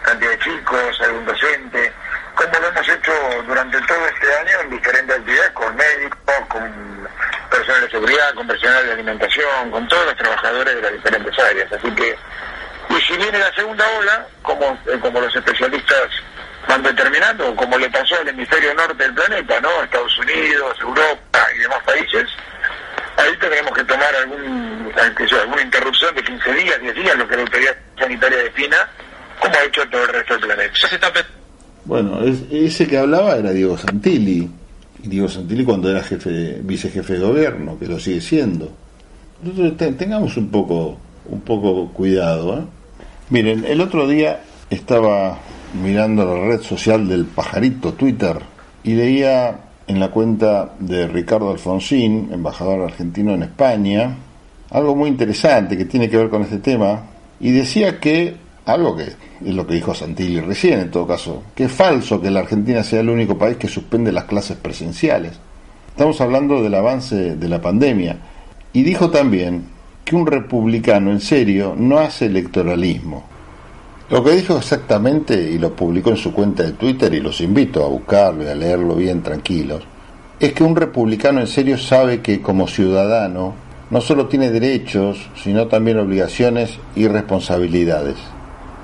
cantidad 0.02 0.30
de 0.30 0.38
chicos, 0.40 1.00
algún 1.00 1.24
docente, 1.24 1.92
como 2.34 2.52
lo 2.60 2.68
hemos 2.68 2.86
hecho 2.86 3.12
durante 3.46 3.80
todo 3.80 4.06
este 4.06 4.26
año 4.36 4.60
en 4.60 4.70
diferentes 4.76 5.16
actividades, 5.16 5.50
con 5.52 5.74
médicos, 5.74 6.34
con 6.48 7.08
personal 7.48 7.80
de 7.80 7.90
seguridad, 7.90 8.34
con 8.34 8.46
personal 8.46 8.84
de 8.84 8.92
alimentación, 8.92 9.70
con 9.70 9.88
todos 9.88 10.04
los 10.04 10.16
trabajadores 10.16 10.74
de 10.74 10.82
las 10.82 10.92
diferentes 10.92 11.38
áreas. 11.38 11.72
Así 11.72 11.90
que, 11.94 12.14
si 13.14 13.22
viene 13.22 13.38
la 13.38 13.54
segunda 13.54 13.84
ola, 13.98 14.26
como, 14.42 14.66
eh, 14.86 14.98
como 15.00 15.20
los 15.20 15.34
especialistas 15.34 16.10
van 16.68 16.82
determinando, 16.82 17.54
como 17.54 17.78
le 17.78 17.88
pasó 17.90 18.16
al 18.16 18.28
hemisferio 18.28 18.74
norte 18.74 19.04
del 19.04 19.14
planeta, 19.14 19.60
¿no? 19.60 19.82
Estados 19.82 20.18
Unidos, 20.18 20.76
Europa 20.80 21.46
y 21.54 21.58
demás 21.60 21.78
países, 21.84 22.28
ahí 23.16 23.36
tendremos 23.38 23.72
que 23.72 23.84
tomar 23.84 24.14
algún, 24.16 24.92
alguna 24.96 25.62
interrupción 25.62 26.14
de 26.14 26.22
15 26.22 26.52
días, 26.54 26.80
10 26.80 26.94
días, 26.94 27.16
lo 27.16 27.28
que 27.28 27.36
la 27.36 27.42
autoridad 27.42 27.76
sanitaria 27.98 28.38
defina, 28.38 28.76
como 29.38 29.54
ha 29.54 29.64
hecho 29.64 29.88
todo 29.88 30.02
el 30.02 30.08
resto 30.08 30.34
del 30.34 30.46
planeta. 30.46 30.74
Bueno, 31.84 32.20
ese 32.50 32.86
que 32.88 32.98
hablaba 32.98 33.36
era 33.36 33.50
Diego 33.52 33.76
Santilli, 33.76 34.50
y 35.02 35.08
Diego 35.08 35.28
Santilli 35.28 35.64
cuando 35.64 35.90
era 35.90 36.02
jefe, 36.02 36.60
vicejefe 36.62 37.14
de 37.14 37.20
gobierno, 37.20 37.78
que 37.78 37.86
lo 37.86 38.00
sigue 38.00 38.20
siendo. 38.20 38.72
Nosotros 39.42 39.96
tengamos 39.98 40.36
un 40.38 40.50
poco, 40.50 40.98
un 41.26 41.42
poco 41.42 41.92
cuidado. 41.92 42.58
¿eh? 42.58 42.83
Miren, 43.30 43.64
el 43.64 43.80
otro 43.80 44.06
día 44.06 44.42
estaba 44.68 45.38
mirando 45.82 46.26
la 46.26 46.46
red 46.46 46.60
social 46.60 47.08
del 47.08 47.24
pajarito 47.24 47.94
Twitter 47.94 48.38
y 48.82 48.92
leía 48.92 49.60
en 49.86 49.98
la 49.98 50.10
cuenta 50.10 50.74
de 50.78 51.06
Ricardo 51.06 51.50
Alfonsín, 51.50 52.28
embajador 52.32 52.82
argentino 52.82 53.32
en 53.32 53.44
España, 53.44 54.14
algo 54.70 54.94
muy 54.94 55.08
interesante 55.08 55.76
que 55.78 55.86
tiene 55.86 56.10
que 56.10 56.18
ver 56.18 56.28
con 56.28 56.42
este 56.42 56.58
tema, 56.58 57.02
y 57.40 57.50
decía 57.50 57.98
que, 57.98 58.36
algo 58.66 58.94
que 58.94 59.04
es 59.04 59.54
lo 59.54 59.66
que 59.66 59.74
dijo 59.74 59.94
Santilli 59.94 60.40
recién 60.40 60.80
en 60.80 60.90
todo 60.90 61.06
caso, 61.06 61.44
que 61.54 61.64
es 61.64 61.72
falso 61.72 62.20
que 62.20 62.30
la 62.30 62.40
Argentina 62.40 62.82
sea 62.82 63.00
el 63.00 63.08
único 63.08 63.38
país 63.38 63.56
que 63.56 63.68
suspende 63.68 64.12
las 64.12 64.24
clases 64.24 64.58
presenciales. 64.58 65.32
Estamos 65.88 66.20
hablando 66.20 66.62
del 66.62 66.74
avance 66.74 67.36
de 67.36 67.48
la 67.48 67.62
pandemia. 67.62 68.18
Y 68.72 68.82
dijo 68.82 69.10
también 69.10 69.73
que 70.04 70.16
un 70.16 70.26
republicano 70.26 71.10
en 71.10 71.20
serio 71.20 71.74
no 71.76 71.98
hace 71.98 72.26
electoralismo. 72.26 73.24
Lo 74.10 74.22
que 74.22 74.32
dijo 74.32 74.58
exactamente, 74.58 75.34
y 75.50 75.58
lo 75.58 75.74
publicó 75.74 76.10
en 76.10 76.18
su 76.18 76.32
cuenta 76.32 76.62
de 76.62 76.72
Twitter, 76.72 77.12
y 77.14 77.20
los 77.20 77.40
invito 77.40 77.82
a 77.82 77.88
buscarlo 77.88 78.44
y 78.44 78.48
a 78.48 78.54
leerlo 78.54 78.96
bien 78.96 79.22
tranquilos, 79.22 79.82
es 80.38 80.52
que 80.52 80.62
un 80.62 80.76
republicano 80.76 81.40
en 81.40 81.46
serio 81.46 81.78
sabe 81.78 82.20
que 82.20 82.42
como 82.42 82.68
ciudadano 82.68 83.54
no 83.90 84.00
solo 84.00 84.26
tiene 84.26 84.50
derechos, 84.50 85.30
sino 85.42 85.68
también 85.68 85.98
obligaciones 85.98 86.78
y 86.94 87.08
responsabilidades. 87.08 88.16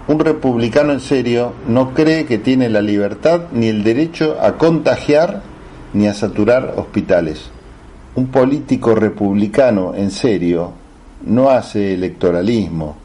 Un 0.08 0.20
republicano 0.20 0.92
en 0.92 1.00
serio 1.00 1.52
no 1.68 1.92
cree 1.92 2.24
que 2.24 2.38
tiene 2.38 2.70
la 2.70 2.80
libertad 2.80 3.42
ni 3.52 3.68
el 3.68 3.84
derecho 3.84 4.38
a 4.40 4.56
contagiar 4.56 5.42
ni 5.92 6.06
a 6.06 6.14
saturar 6.14 6.74
hospitales. 6.76 7.50
Un 8.14 8.28
político 8.28 8.94
republicano 8.94 9.94
en 9.94 10.10
serio 10.10 10.79
no 11.22 11.50
hace 11.50 11.94
electoralismo, 11.94 12.96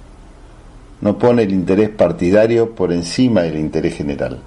no 1.01 1.17
pone 1.17 1.43
el 1.43 1.51
interés 1.51 1.89
partidario 1.89 2.71
por 2.71 2.91
encima 2.91 3.41
del 3.41 3.57
interés 3.57 3.95
general. 3.95 4.39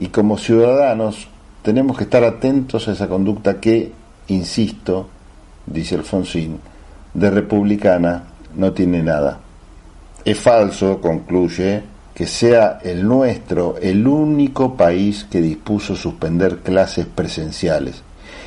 Y 0.00 0.08
como 0.08 0.38
ciudadanos 0.38 1.28
tenemos 1.62 1.96
que 1.96 2.04
estar 2.04 2.24
atentos 2.24 2.88
a 2.88 2.92
esa 2.92 3.08
conducta 3.08 3.60
que, 3.60 3.92
insisto, 4.28 5.08
dice 5.66 5.94
Alfonsín, 5.94 6.58
de 7.14 7.30
republicana 7.30 8.24
no 8.54 8.72
tiene 8.72 9.02
nada. 9.02 9.40
Es 10.24 10.38
falso, 10.38 11.00
concluye, 11.00 11.82
que 12.14 12.26
sea 12.26 12.80
el 12.82 13.06
nuestro 13.06 13.76
el 13.80 14.06
único 14.06 14.74
país 14.76 15.24
que 15.30 15.40
dispuso 15.40 15.94
suspender 15.94 16.58
clases 16.58 17.06
presenciales. 17.06 18.02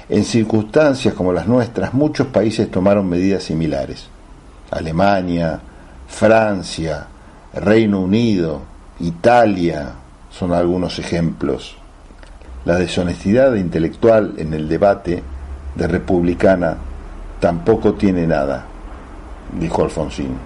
En 0.09 0.25
circunstancias 0.25 1.13
como 1.13 1.31
las 1.31 1.47
nuestras, 1.47 1.93
muchos 1.93 2.27
países 2.27 2.69
tomaron 2.69 3.07
medidas 3.07 3.43
similares. 3.43 4.10
Alemania, 4.71 5.59
Francia, 6.07 7.05
Reino 7.53 7.99
Unido, 8.01 8.61
Italia 8.99 9.91
son 10.29 10.53
algunos 10.53 10.97
ejemplos. 10.99 11.75
La 12.65 12.75
deshonestidad 12.75 13.55
intelectual 13.55 14.35
en 14.37 14.53
el 14.53 14.67
debate 14.67 15.21
de 15.75 15.87
republicana 15.87 16.77
tampoco 17.39 17.93
tiene 17.93 18.27
nada, 18.27 18.65
dijo 19.59 19.83
Alfonsín. 19.83 20.37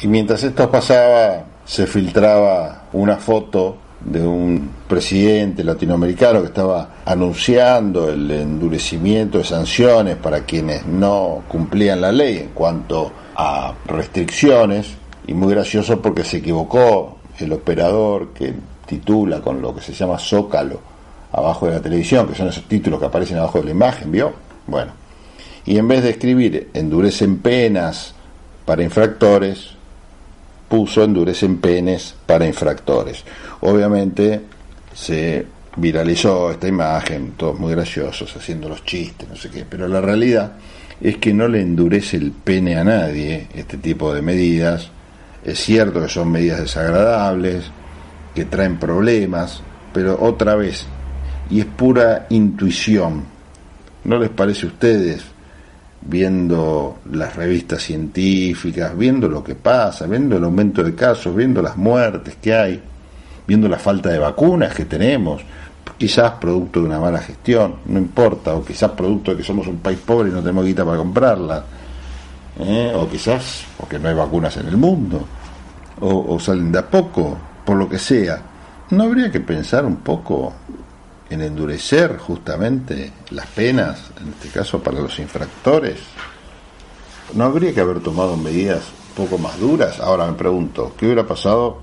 Y 0.00 0.08
mientras 0.08 0.42
esto 0.42 0.70
pasaba, 0.70 1.44
se 1.64 1.86
filtraba 1.86 2.84
una 2.92 3.16
foto 3.16 3.76
de 4.04 4.26
un 4.26 4.70
presidente 4.88 5.64
latinoamericano 5.64 6.40
que 6.40 6.48
estaba 6.48 6.96
anunciando 7.04 8.10
el 8.10 8.30
endurecimiento 8.30 9.38
de 9.38 9.44
sanciones 9.44 10.16
para 10.16 10.40
quienes 10.40 10.86
no 10.86 11.42
cumplían 11.48 12.00
la 12.00 12.12
ley 12.12 12.38
en 12.38 12.48
cuanto 12.48 13.12
a 13.36 13.74
restricciones, 13.86 14.94
y 15.26 15.34
muy 15.34 15.54
gracioso 15.54 16.00
porque 16.02 16.24
se 16.24 16.38
equivocó 16.38 17.18
el 17.38 17.52
operador 17.52 18.28
que 18.34 18.54
titula 18.86 19.40
con 19.40 19.62
lo 19.62 19.74
que 19.74 19.80
se 19.80 19.92
llama 19.92 20.18
Zócalo 20.18 20.80
abajo 21.32 21.66
de 21.66 21.72
la 21.72 21.80
televisión, 21.80 22.28
que 22.28 22.34
son 22.34 22.48
esos 22.48 22.64
títulos 22.64 23.00
que 23.00 23.06
aparecen 23.06 23.38
abajo 23.38 23.58
de 23.58 23.66
la 23.66 23.70
imagen, 23.70 24.12
¿vio? 24.12 24.32
Bueno, 24.66 24.92
y 25.64 25.78
en 25.78 25.88
vez 25.88 26.02
de 26.02 26.10
escribir 26.10 26.70
endurecen 26.74 27.38
penas 27.38 28.14
para 28.66 28.82
infractores, 28.82 29.76
puso 30.72 31.04
endurecen 31.04 31.58
penes 31.58 32.14
para 32.24 32.46
infractores. 32.46 33.22
Obviamente 33.60 34.40
se 34.94 35.44
viralizó 35.76 36.50
esta 36.50 36.66
imagen, 36.66 37.34
todos 37.36 37.60
muy 37.60 37.72
graciosos, 37.72 38.34
haciendo 38.34 38.70
los 38.70 38.82
chistes, 38.82 39.28
no 39.28 39.36
sé 39.36 39.50
qué, 39.50 39.66
pero 39.68 39.86
la 39.86 40.00
realidad 40.00 40.52
es 40.98 41.18
que 41.18 41.34
no 41.34 41.46
le 41.46 41.60
endurece 41.60 42.16
el 42.16 42.32
pene 42.32 42.78
a 42.78 42.84
nadie 42.84 43.48
este 43.54 43.76
tipo 43.76 44.14
de 44.14 44.22
medidas. 44.22 44.90
Es 45.44 45.58
cierto 45.58 46.00
que 46.00 46.08
son 46.08 46.32
medidas 46.32 46.60
desagradables, 46.60 47.64
que 48.34 48.46
traen 48.46 48.78
problemas, 48.78 49.60
pero 49.92 50.22
otra 50.22 50.54
vez, 50.54 50.86
y 51.50 51.60
es 51.60 51.66
pura 51.66 52.28
intuición. 52.30 53.24
¿No 54.04 54.18
les 54.18 54.30
parece 54.30 54.64
a 54.64 54.70
ustedes 54.70 55.22
viendo 56.04 56.98
las 57.12 57.36
revistas 57.36 57.82
científicas, 57.82 58.96
viendo 58.96 59.28
lo 59.28 59.42
que 59.42 59.54
pasa, 59.54 60.06
viendo 60.06 60.36
el 60.36 60.44
aumento 60.44 60.82
de 60.82 60.94
casos, 60.94 61.34
viendo 61.34 61.62
las 61.62 61.76
muertes 61.76 62.36
que 62.40 62.54
hay, 62.54 62.82
viendo 63.46 63.68
la 63.68 63.78
falta 63.78 64.10
de 64.10 64.18
vacunas 64.18 64.74
que 64.74 64.84
tenemos, 64.84 65.42
quizás 66.02 66.32
producto 66.32 66.80
de 66.80 66.86
una 66.86 66.98
mala 66.98 67.20
gestión, 67.20 67.76
no 67.86 67.98
importa, 67.98 68.54
o 68.54 68.64
quizás 68.64 68.90
producto 68.90 69.30
de 69.30 69.36
que 69.36 69.44
somos 69.44 69.68
un 69.68 69.78
país 69.78 70.00
pobre 70.04 70.30
y 70.30 70.32
no 70.32 70.40
tenemos 70.40 70.64
guita 70.64 70.84
para 70.84 70.96
comprarla, 70.98 71.64
¿eh? 72.58 72.92
o 72.94 73.08
quizás 73.08 73.64
porque 73.78 74.00
no 74.00 74.08
hay 74.08 74.14
vacunas 74.14 74.56
en 74.56 74.66
el 74.66 74.76
mundo, 74.76 75.24
o, 76.00 76.34
o 76.34 76.40
salen 76.40 76.72
de 76.72 76.80
a 76.80 76.90
poco, 76.90 77.38
por 77.64 77.76
lo 77.76 77.88
que 77.88 77.98
sea. 77.98 78.42
¿No 78.90 79.04
habría 79.04 79.30
que 79.30 79.40
pensar 79.40 79.84
un 79.84 79.96
poco 79.96 80.52
en 81.32 81.42
endurecer 81.42 82.18
justamente 82.18 83.12
las 83.30 83.46
penas, 83.46 84.10
en 84.20 84.28
este 84.30 84.48
caso 84.48 84.82
para 84.82 85.00
los 85.00 85.18
infractores? 85.18 85.98
¿No 87.34 87.44
habría 87.44 87.72
que 87.72 87.80
haber 87.80 88.00
tomado 88.00 88.36
medidas 88.36 88.84
poco 89.16 89.38
más 89.38 89.58
duras? 89.58 90.00
Ahora 90.00 90.26
me 90.26 90.34
pregunto, 90.34 90.92
¿qué 90.96 91.06
hubiera 91.06 91.26
pasado 91.26 91.78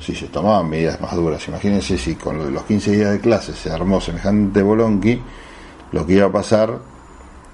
si 0.00 0.14
se 0.14 0.26
tomaban 0.26 0.68
medidas 0.68 1.00
más 1.00 1.14
duras? 1.14 1.46
Imagínense 1.48 1.98
si 1.98 2.14
con 2.14 2.38
lo 2.38 2.44
de 2.44 2.52
los 2.52 2.64
15 2.64 2.90
días 2.92 3.12
de 3.12 3.20
clase 3.20 3.54
se 3.54 3.70
armó 3.70 4.00
semejante 4.00 4.62
bolonqui, 4.62 5.20
lo 5.92 6.06
que 6.06 6.14
iba 6.14 6.26
a 6.26 6.32
pasar 6.32 6.78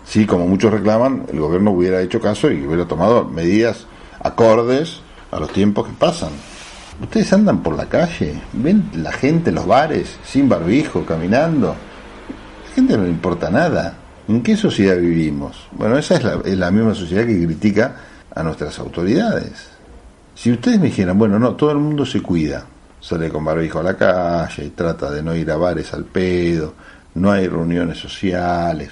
si, 0.04 0.26
como 0.26 0.46
muchos 0.46 0.72
reclaman, 0.72 1.26
el 1.32 1.40
gobierno 1.40 1.70
hubiera 1.70 2.00
hecho 2.00 2.20
caso 2.20 2.50
y 2.50 2.66
hubiera 2.66 2.86
tomado 2.86 3.24
medidas 3.24 3.86
acordes 4.20 5.02
a 5.30 5.38
los 5.38 5.52
tiempos 5.52 5.86
que 5.86 5.92
pasan. 5.92 6.30
Ustedes 7.00 7.32
andan 7.32 7.62
por 7.62 7.76
la 7.76 7.86
calle, 7.86 8.34
ven 8.52 8.90
la 8.94 9.12
gente 9.12 9.48
en 9.48 9.56
los 9.56 9.66
bares, 9.66 10.18
sin 10.24 10.48
barbijo, 10.48 11.04
caminando. 11.06 11.74
La 12.68 12.74
gente 12.74 12.96
no 12.96 13.04
le 13.04 13.10
importa 13.10 13.50
nada. 13.50 13.94
¿En 14.28 14.42
qué 14.42 14.56
sociedad 14.56 14.96
vivimos? 14.96 15.66
Bueno, 15.72 15.96
esa 15.96 16.16
es 16.16 16.24
la, 16.24 16.40
es 16.44 16.58
la 16.58 16.70
misma 16.70 16.94
sociedad 16.94 17.26
que 17.26 17.44
critica 17.46 17.96
a 18.34 18.42
nuestras 18.42 18.78
autoridades. 18.78 19.70
Si 20.34 20.52
ustedes 20.52 20.78
me 20.78 20.86
dijeran, 20.86 21.18
bueno, 21.18 21.38
no, 21.38 21.54
todo 21.54 21.72
el 21.72 21.78
mundo 21.78 22.06
se 22.06 22.20
cuida, 22.22 22.64
sale 23.00 23.30
con 23.30 23.44
barbijo 23.44 23.80
a 23.80 23.82
la 23.82 23.96
calle 23.96 24.66
y 24.66 24.70
trata 24.70 25.10
de 25.10 25.22
no 25.22 25.34
ir 25.34 25.50
a 25.50 25.56
bares 25.56 25.92
al 25.94 26.04
pedo, 26.04 26.74
no 27.14 27.32
hay 27.32 27.48
reuniones 27.48 27.98
sociales, 27.98 28.90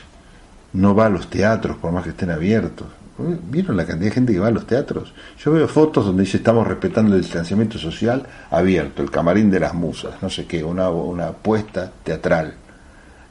no 0.73 0.95
va 0.95 1.07
a 1.07 1.11
los 1.11 1.29
teatros 1.29 1.77
por 1.77 1.93
más 1.93 2.05
que 2.05 2.11
estén 2.11 2.31
abiertos. 2.31 2.87
¿Vieron 3.19 3.77
la 3.77 3.85
cantidad 3.85 4.11
de 4.11 4.15
gente 4.15 4.33
que 4.33 4.39
va 4.39 4.47
a 4.47 4.53
los 4.53 4.67
teatros? 4.67 5.13
Yo 5.43 5.51
veo 5.51 5.67
fotos 5.67 6.07
donde 6.07 6.23
dice 6.23 6.37
estamos 6.37 6.67
respetando 6.67 7.17
el 7.17 7.23
distanciamiento 7.23 7.77
social 7.77 8.25
abierto, 8.51 9.03
el 9.03 9.11
camarín 9.11 9.51
de 9.51 9.59
las 9.59 9.75
musas, 9.75 10.15
no 10.23 10.31
sé 10.31 10.47
qué, 10.47 10.63
una, 10.63 10.89
una 10.89 11.29
apuesta 11.29 11.91
teatral. 12.05 12.55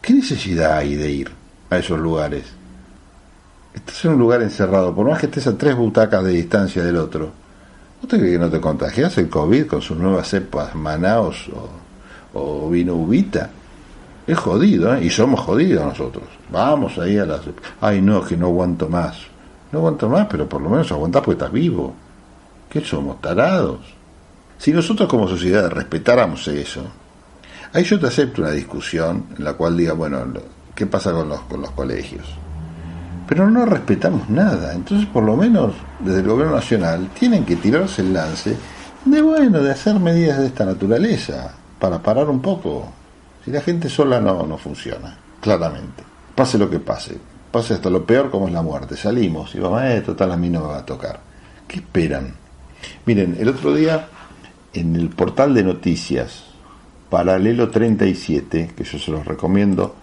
¿Qué 0.02 0.14
necesidad 0.14 0.78
hay 0.78 0.96
de 0.96 1.10
ir 1.10 1.32
a 1.70 1.78
esos 1.78 1.98
lugares? 2.00 2.44
Estás 3.74 4.04
en 4.04 4.12
un 4.12 4.20
lugar 4.20 4.42
encerrado, 4.42 4.94
por 4.94 5.08
más 5.08 5.20
que 5.20 5.28
estés 5.28 5.48
a 5.48 5.58
tres 5.58 5.76
butacas 5.76 6.24
de 6.24 6.32
distancia 6.32 6.84
del 6.84 6.98
otro. 6.98 7.32
¿No 8.02 8.08
te 8.08 8.18
crees 8.18 8.34
que 8.34 8.40
no 8.40 8.50
te 8.50 8.60
contagias 8.60 9.18
el 9.18 9.30
COVID 9.30 9.68
con 9.68 9.82
sus 9.82 9.98
nuevas 9.98 10.28
cepas 10.28 10.76
Manaos 10.76 11.50
o, 12.34 12.40
o 12.40 12.70
vino 12.70 12.96
ubita? 12.96 13.52
Es 14.28 14.38
jodido, 14.38 14.94
¿eh? 14.96 15.06
Y 15.06 15.10
somos 15.10 15.40
jodidos 15.40 15.86
nosotros. 15.86 16.26
Vamos 16.52 16.98
ahí 16.98 17.18
a 17.18 17.26
las... 17.26 17.42
Ay, 17.80 18.02
no, 18.02 18.24
que 18.26 18.36
no 18.36 18.48
aguanto 18.48 18.90
más. 18.90 19.18
No 19.72 19.80
aguanto 19.80 20.08
más, 20.08 20.28
pero 20.30 20.48
por 20.48 20.62
lo 20.62 20.70
menos 20.70 20.92
aguantás 20.92 21.22
porque 21.22 21.38
estás 21.38 21.52
vivo. 21.52 21.94
¿Qué 22.70 22.82
somos? 22.82 23.22
¿Tarados? 23.22 23.80
Si 24.58 24.72
nosotros 24.72 25.10
como 25.10 25.28
sociedad 25.28 25.70
respetáramos 25.70 26.48
eso, 26.48 26.84
ahí 27.74 27.84
yo 27.84 28.00
te 28.00 28.08
acepto 28.08 28.42
una 28.42 28.52
discusión 28.52 29.26
en 29.38 29.44
la 29.44 29.54
cual 29.54 29.78
diga, 29.78 29.94
bueno, 29.94 30.20
¿qué 30.74 30.86
pasa 30.86 31.12
con 31.12 31.30
los, 31.30 31.42
con 31.42 31.62
los 31.62 31.72
colegios? 31.72 32.26
Pero 33.28 33.50
no 33.50 33.66
respetamos 33.66 34.30
nada. 34.30 34.74
Entonces, 34.74 35.08
por 35.08 35.24
lo 35.24 35.36
menos, 35.36 35.74
desde 36.00 36.22
el 36.22 36.28
gobierno 36.28 36.56
nacional, 36.56 37.10
tienen 37.18 37.46
que 37.46 37.58
tirarse 37.58 38.02
el 38.02 38.14
lance 38.14 38.58
de, 39.04 39.22
bueno, 39.22 39.62
de 39.62 39.72
hacer 39.72 40.00
medidas 40.00 40.40
de 40.40 40.48
esta 40.48 40.66
naturaleza, 40.66 41.54
para 41.80 42.00
parar 42.00 42.30
un 42.30 42.42
poco. 42.42 42.92
Si 43.44 43.52
la 43.52 43.62
gente 43.62 43.90
sola 43.90 44.20
no, 44.20 44.46
no 44.46 44.58
funciona, 44.58 45.18
claramente. 45.42 46.04
Pase 46.36 46.58
lo 46.58 46.70
que 46.70 46.80
pase 46.80 47.18
pase 47.52 47.74
hasta 47.74 47.90
lo 47.90 48.06
peor 48.06 48.30
como 48.30 48.48
es 48.48 48.54
la 48.54 48.62
muerte. 48.62 48.96
Salimos 48.96 49.56
y 49.56 49.60
vamos, 49.60 49.82
eh, 49.84 50.02
total 50.06 50.32
a 50.32 50.38
mí 50.38 50.50
no 50.50 50.62
me 50.62 50.68
va 50.68 50.80
a 50.80 50.86
tocar. 50.86 51.20
¿Qué 51.68 51.78
esperan? 51.78 52.34
Miren, 53.06 53.38
el 53.40 53.50
otro 53.50 53.74
día 53.74 54.08
en 54.74 54.96
el 54.96 55.10
portal 55.10 55.54
de 55.54 55.64
noticias 55.64 56.48
Paralelo 57.10 57.70
37, 57.70 58.72
que 58.76 58.84
yo 58.84 59.00
se 59.00 59.12
los 59.12 59.26
recomiendo 59.26 59.96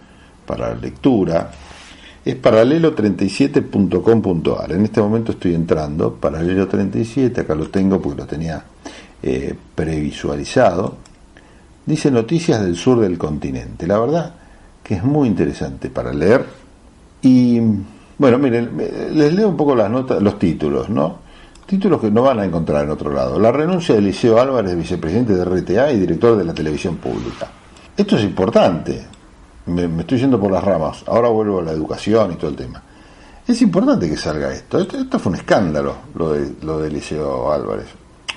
para 0.47 0.75
lectura, 0.75 1.51
es 2.25 2.41
paralelo37.com.ar. 2.41 4.73
En 4.73 4.85
este 4.85 5.03
momento 5.03 5.33
estoy 5.33 5.55
entrando, 5.55 6.15
paralelo 6.15 6.67
37, 6.67 7.43
acá 7.43 7.55
lo 7.55 7.69
tengo 7.69 8.01
porque 8.01 8.23
lo 8.23 8.27
tenía 8.27 8.65
eh, 9.23 9.55
previsualizado. 9.75 10.97
Dice 11.85 12.11
noticias 12.11 12.63
del 12.63 12.77
sur 12.77 13.01
del 13.01 13.19
continente. 13.19 13.87
La 13.87 13.99
verdad 13.99 14.37
que 14.83 14.95
es 14.95 15.05
muy 15.05 15.29
interesante 15.29 15.91
para 15.91 16.15
leer 16.15 16.64
y 17.25 17.61
bueno, 18.19 18.39
miren, 18.39 18.77
les 19.13 19.35
leo 19.35 19.49
un 19.49 19.57
poco 19.57 19.75
las 19.75 19.91
notas, 19.91 20.23
los 20.23 20.39
títulos, 20.39 20.89
¿no? 20.89 21.25
Títulos 21.67 22.01
que 22.01 22.11
no 22.11 22.23
van 22.23 22.39
a 22.39 22.45
encontrar 22.45 22.85
en 22.85 22.91
otro 22.91 23.11
lado. 23.11 23.39
La 23.39 23.51
renuncia 23.51 23.95
de 23.95 24.01
Eliseo 24.01 24.39
Álvarez, 24.39 24.77
vicepresidente 24.77 25.35
de 25.35 25.45
RTA 25.45 25.91
y 25.93 25.99
director 25.99 26.37
de 26.37 26.45
la 26.45 26.53
televisión 26.53 26.97
pública. 26.97 27.49
Esto 27.97 28.17
es 28.17 28.25
importante. 28.25 29.07
Me, 29.67 29.85
estoy 30.01 30.19
yendo 30.19 30.39
por 30.39 30.53
las 30.53 30.63
ramas. 30.63 31.03
Ahora 31.07 31.29
vuelvo 31.29 31.61
a 31.61 31.63
la 31.63 31.73
educación 31.73 32.33
y 32.33 32.35
todo 32.37 32.51
el 32.51 32.57
tema. 32.57 32.83
Es 33.49 33.61
importante 33.63 34.09
que 34.09 34.17
salga 34.17 34.53
esto. 34.53 34.79
Esto, 34.79 35.19
fue 35.19 35.33
un 35.33 35.39
escándalo, 35.39 35.97
lo 36.15 36.33
de, 36.33 36.53
lo 36.63 36.81
de 36.81 36.89
Eliseo 36.89 37.51
Álvarez. 37.51 37.87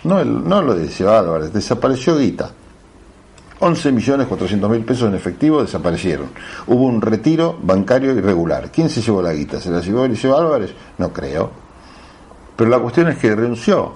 No, 0.05 0.23
no 0.23 0.61
lo 0.61 0.75
de 0.75 0.83
Eliseo 0.83 1.11
Álvarez, 1.11 1.51
desapareció 1.51 2.17
Guita. 2.17 2.51
11.400.000 3.59 4.85
pesos 4.85 5.09
en 5.09 5.15
efectivo 5.15 5.61
desaparecieron. 5.61 6.29
Hubo 6.67 6.85
un 6.85 7.01
retiro 7.01 7.57
bancario 7.61 8.13
irregular. 8.13 8.71
¿Quién 8.71 8.89
se 8.89 9.01
llevó 9.01 9.21
la 9.21 9.33
guita? 9.33 9.59
¿Se 9.59 9.71
la 9.71 9.81
llevó 9.81 10.05
Eliseo 10.05 10.37
Álvarez? 10.37 10.73
No 10.97 11.11
creo. 11.11 11.49
Pero 12.55 12.69
la 12.69 12.79
cuestión 12.79 13.07
es 13.07 13.17
que 13.17 13.35
renunció. 13.35 13.93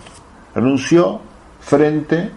Renunció 0.56 1.20
frente 1.60 2.32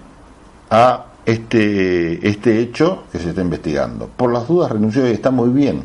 a 0.70 1.06
este, 1.24 2.26
este 2.28 2.60
hecho 2.60 3.04
que 3.10 3.18
se 3.18 3.30
está 3.30 3.40
investigando. 3.40 4.08
Por 4.08 4.32
las 4.32 4.46
dudas 4.46 4.70
renunció 4.70 5.08
y 5.08 5.12
está 5.12 5.30
muy 5.30 5.48
bien. 5.48 5.84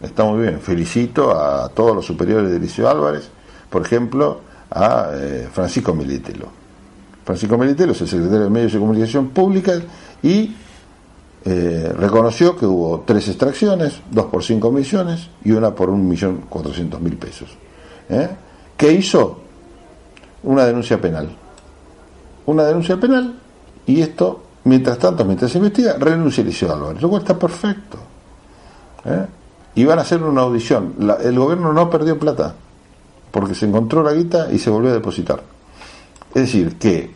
Está 0.00 0.24
muy 0.24 0.42
bien. 0.42 0.60
Felicito 0.60 1.32
a 1.32 1.68
todos 1.70 1.94
los 1.96 2.06
superiores 2.06 2.50
de 2.50 2.56
Eliseo 2.56 2.88
Álvarez, 2.88 3.28
por 3.68 3.82
ejemplo, 3.82 4.40
a 4.70 5.10
eh, 5.14 5.48
Francisco 5.52 5.94
Militelo. 5.94 6.46
Francisco 7.24 7.58
Militelo 7.58 7.92
es 7.92 8.00
el 8.00 8.08
secretario 8.08 8.44
de 8.44 8.50
Medios 8.50 8.72
de 8.72 8.78
Comunicación 8.78 9.28
Pública 9.28 9.72
y 10.22 10.54
eh, 11.44 11.92
reconoció 11.96 12.56
que 12.56 12.66
hubo 12.66 13.04
tres 13.06 13.28
extracciones, 13.28 14.00
dos 14.10 14.26
por 14.26 14.42
cinco 14.42 14.70
millones 14.70 15.28
y 15.44 15.52
una 15.52 15.74
por 15.74 15.90
un 15.90 16.08
millón 16.08 16.42
cuatrocientos 16.48 17.00
mil 17.00 17.16
pesos. 17.16 17.50
¿eh? 18.08 18.28
¿Qué 18.76 18.92
hizo? 18.92 19.40
Una 20.42 20.66
denuncia 20.66 21.00
penal. 21.00 21.28
Una 22.46 22.64
denuncia 22.64 22.98
penal 22.98 23.38
y 23.86 24.00
esto, 24.00 24.42
mientras 24.64 24.98
tanto, 24.98 25.24
mientras 25.24 25.50
se 25.50 25.58
investiga, 25.58 25.96
renuncia 25.98 26.42
Eliseo 26.42 26.72
Álvarez, 26.72 27.00
lo 27.00 27.08
cual 27.08 27.22
está 27.22 27.38
perfecto. 27.38 27.98
¿eh? 29.04 29.26
Y 29.76 29.88
a 29.88 29.94
hacer 29.94 30.22
una 30.22 30.42
audición. 30.42 30.94
el 31.22 31.38
gobierno 31.38 31.72
no 31.72 31.88
perdió 31.88 32.18
plata 32.18 32.54
porque 33.30 33.54
se 33.54 33.66
encontró 33.66 34.02
la 34.02 34.12
guita 34.12 34.48
y 34.50 34.58
se 34.58 34.70
volvió 34.70 34.90
a 34.90 34.94
depositar. 34.94 35.42
Es 36.34 36.42
decir, 36.42 36.76
que 36.78 37.10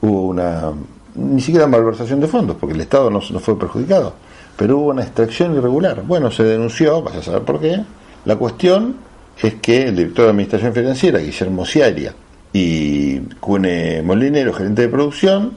hubo 0.00 0.26
una 0.26 0.72
ni 1.14 1.40
siquiera 1.40 1.66
malversación 1.66 2.20
de 2.20 2.26
fondos, 2.26 2.56
porque 2.58 2.74
el 2.74 2.80
Estado 2.80 3.10
no, 3.10 3.20
no 3.30 3.38
fue 3.40 3.58
perjudicado, 3.58 4.14
pero 4.56 4.78
hubo 4.78 4.90
una 4.90 5.02
extracción 5.02 5.54
irregular. 5.56 6.02
Bueno, 6.02 6.30
se 6.30 6.44
denunció, 6.44 7.02
vas 7.02 7.16
a 7.16 7.22
saber 7.22 7.42
por 7.42 7.60
qué. 7.60 7.82
La 8.24 8.36
cuestión 8.36 8.96
es 9.42 9.54
que 9.54 9.88
el 9.88 9.96
director 9.96 10.24
de 10.24 10.30
Administración 10.30 10.72
Financiera, 10.72 11.18
Guillermo 11.18 11.64
Ciaria, 11.64 12.14
y 12.52 13.18
Cune 13.40 14.00
Molinero, 14.02 14.52
gerente 14.52 14.82
de 14.82 14.88
producción, 14.88 15.52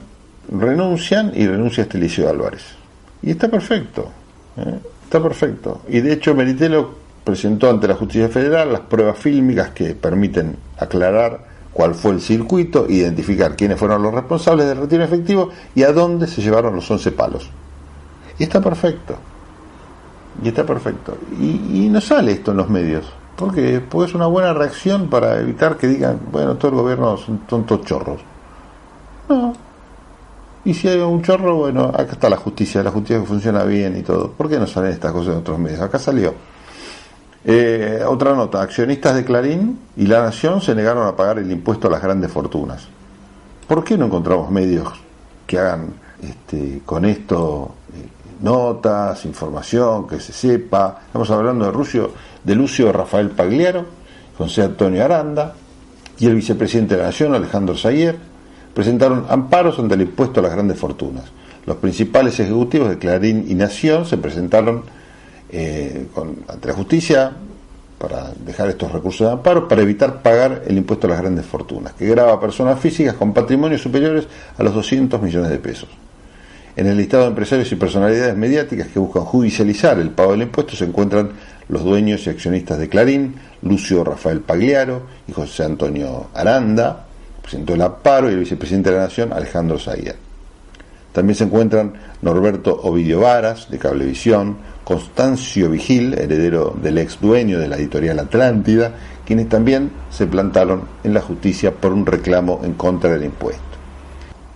renuncian 0.50 1.32
y 1.34 1.46
renuncia 1.46 1.84
este 1.84 1.96
Liceo 1.96 2.28
Álvarez. 2.28 2.62
Y 3.22 3.30
está 3.30 3.48
perfecto, 3.48 4.10
¿eh? 4.56 4.78
está 5.04 5.22
perfecto. 5.22 5.82
Y 5.88 6.00
de 6.00 6.12
hecho 6.12 6.34
Meritelo 6.34 6.94
presentó 7.22 7.70
ante 7.70 7.86
la 7.86 7.94
Justicia 7.94 8.28
Federal 8.28 8.72
las 8.72 8.80
pruebas 8.82 9.16
fílmicas 9.16 9.70
que 9.70 9.94
permiten 9.94 10.56
aclarar 10.76 11.47
cuál 11.78 11.94
fue 11.94 12.10
el 12.10 12.20
circuito, 12.20 12.86
identificar 12.88 13.54
quiénes 13.54 13.78
fueron 13.78 14.02
los 14.02 14.12
responsables 14.12 14.66
del 14.66 14.78
retiro 14.78 15.04
efectivo 15.04 15.50
y 15.76 15.84
a 15.84 15.92
dónde 15.92 16.26
se 16.26 16.42
llevaron 16.42 16.74
los 16.74 16.90
11 16.90 17.12
palos. 17.12 17.48
Y 18.36 18.42
está 18.42 18.60
perfecto. 18.60 19.14
Y 20.42 20.48
está 20.48 20.66
perfecto. 20.66 21.16
Y, 21.40 21.88
no 21.88 22.00
sale 22.00 22.32
esto 22.32 22.50
en 22.50 22.56
los 22.56 22.68
medios. 22.68 23.04
Porque 23.36 23.76
es 23.76 24.14
una 24.16 24.26
buena 24.26 24.52
reacción 24.54 25.08
para 25.08 25.38
evitar 25.38 25.76
que 25.76 25.86
digan, 25.86 26.18
bueno, 26.32 26.56
todo 26.56 26.72
el 26.72 26.78
gobierno 26.78 27.16
son 27.16 27.46
tontos 27.46 27.82
chorros. 27.84 28.22
No. 29.28 29.52
Y 30.64 30.74
si 30.74 30.88
hay 30.88 30.98
un 30.98 31.22
chorro, 31.22 31.54
bueno, 31.54 31.92
acá 31.94 32.10
está 32.10 32.28
la 32.28 32.38
justicia, 32.38 32.82
la 32.82 32.90
justicia 32.90 33.20
que 33.20 33.26
funciona 33.26 33.62
bien 33.62 33.96
y 33.96 34.02
todo. 34.02 34.32
¿Por 34.32 34.48
qué 34.48 34.58
no 34.58 34.66
salen 34.66 34.90
estas 34.90 35.12
cosas 35.12 35.34
en 35.34 35.38
otros 35.38 35.60
medios? 35.60 35.80
Acá 35.80 36.00
salió. 36.00 36.34
Eh, 37.50 38.04
otra 38.06 38.34
nota, 38.34 38.60
accionistas 38.60 39.14
de 39.14 39.24
Clarín 39.24 39.78
y 39.96 40.06
La 40.06 40.20
Nación 40.20 40.60
se 40.60 40.74
negaron 40.74 41.08
a 41.08 41.16
pagar 41.16 41.38
el 41.38 41.50
impuesto 41.50 41.88
a 41.88 41.90
las 41.90 42.02
grandes 42.02 42.30
fortunas. 42.30 42.86
¿Por 43.66 43.82
qué 43.82 43.96
no 43.96 44.04
encontramos 44.04 44.50
medios 44.50 44.86
que 45.46 45.58
hagan 45.58 45.94
este, 46.22 46.82
con 46.84 47.06
esto 47.06 47.74
eh, 47.94 48.06
notas, 48.42 49.24
información, 49.24 50.06
que 50.06 50.20
se 50.20 50.34
sepa? 50.34 51.00
Estamos 51.06 51.30
hablando 51.30 51.64
de, 51.64 51.72
Lucio, 51.72 52.12
de 52.44 52.54
Lucio 52.54 52.92
Rafael 52.92 53.30
Pagliaro, 53.30 53.86
José 54.36 54.64
Antonio 54.64 55.02
Aranda 55.02 55.54
y 56.18 56.26
el 56.26 56.34
vicepresidente 56.34 56.96
de 56.96 57.00
la 57.00 57.06
Nación, 57.06 57.34
Alejandro 57.34 57.78
Sayer, 57.78 58.18
presentaron 58.74 59.24
amparos 59.30 59.78
ante 59.78 59.94
el 59.94 60.02
impuesto 60.02 60.40
a 60.40 60.42
las 60.42 60.52
grandes 60.52 60.78
fortunas. 60.78 61.24
Los 61.64 61.78
principales 61.78 62.38
ejecutivos 62.40 62.90
de 62.90 62.98
Clarín 62.98 63.46
y 63.48 63.54
Nación 63.54 64.04
se 64.04 64.18
presentaron 64.18 64.97
eh, 65.50 66.06
ante 66.48 66.68
la 66.68 66.74
justicia 66.74 67.32
para 67.98 68.32
dejar 68.44 68.68
estos 68.68 68.92
recursos 68.92 69.26
de 69.26 69.32
amparo 69.32 69.66
para 69.66 69.82
evitar 69.82 70.22
pagar 70.22 70.62
el 70.66 70.76
impuesto 70.78 71.06
a 71.06 71.10
las 71.10 71.20
grandes 71.20 71.44
fortunas, 71.46 71.94
que 71.94 72.06
graba 72.06 72.34
a 72.34 72.40
personas 72.40 72.78
físicas 72.78 73.14
con 73.14 73.32
patrimonios 73.32 73.82
superiores 73.82 74.26
a 74.56 74.62
los 74.62 74.74
200 74.74 75.20
millones 75.20 75.50
de 75.50 75.58
pesos. 75.58 75.88
En 76.76 76.86
el 76.86 76.96
listado 76.96 77.24
de 77.24 77.30
empresarios 77.30 77.72
y 77.72 77.74
personalidades 77.74 78.36
mediáticas 78.36 78.86
que 78.86 79.00
buscan 79.00 79.24
judicializar 79.24 79.98
el 79.98 80.10
pago 80.10 80.30
del 80.30 80.42
impuesto 80.42 80.76
se 80.76 80.84
encuentran 80.84 81.30
los 81.68 81.82
dueños 81.82 82.24
y 82.26 82.30
accionistas 82.30 82.78
de 82.78 82.88
Clarín, 82.88 83.34
Lucio 83.62 84.04
Rafael 84.04 84.40
Pagliaro 84.40 85.02
y 85.26 85.32
José 85.32 85.64
Antonio 85.64 86.28
Aranda, 86.34 87.04
presentó 87.42 87.74
el 87.74 87.82
Aparo 87.82 88.30
y 88.30 88.34
el 88.34 88.40
vicepresidente 88.40 88.90
de 88.90 88.96
la 88.96 89.02
Nación, 89.02 89.32
Alejandro 89.32 89.78
Zaguer. 89.78 90.16
También 91.12 91.34
se 91.34 91.44
encuentran 91.44 91.94
Norberto 92.22 92.78
Ovidio 92.82 93.20
Varas, 93.20 93.68
de 93.70 93.78
Cablevisión, 93.78 94.58
Constancio 94.88 95.68
Vigil, 95.68 96.14
heredero 96.14 96.74
del 96.82 96.96
ex 96.96 97.20
dueño 97.20 97.58
de 97.58 97.68
la 97.68 97.76
editorial 97.76 98.20
Atlántida, 98.20 98.94
quienes 99.26 99.46
también 99.46 99.90
se 100.08 100.26
plantaron 100.26 100.84
en 101.04 101.12
la 101.12 101.20
justicia 101.20 101.72
por 101.72 101.92
un 101.92 102.06
reclamo 102.06 102.62
en 102.64 102.72
contra 102.72 103.10
del 103.10 103.24
impuesto. 103.24 103.60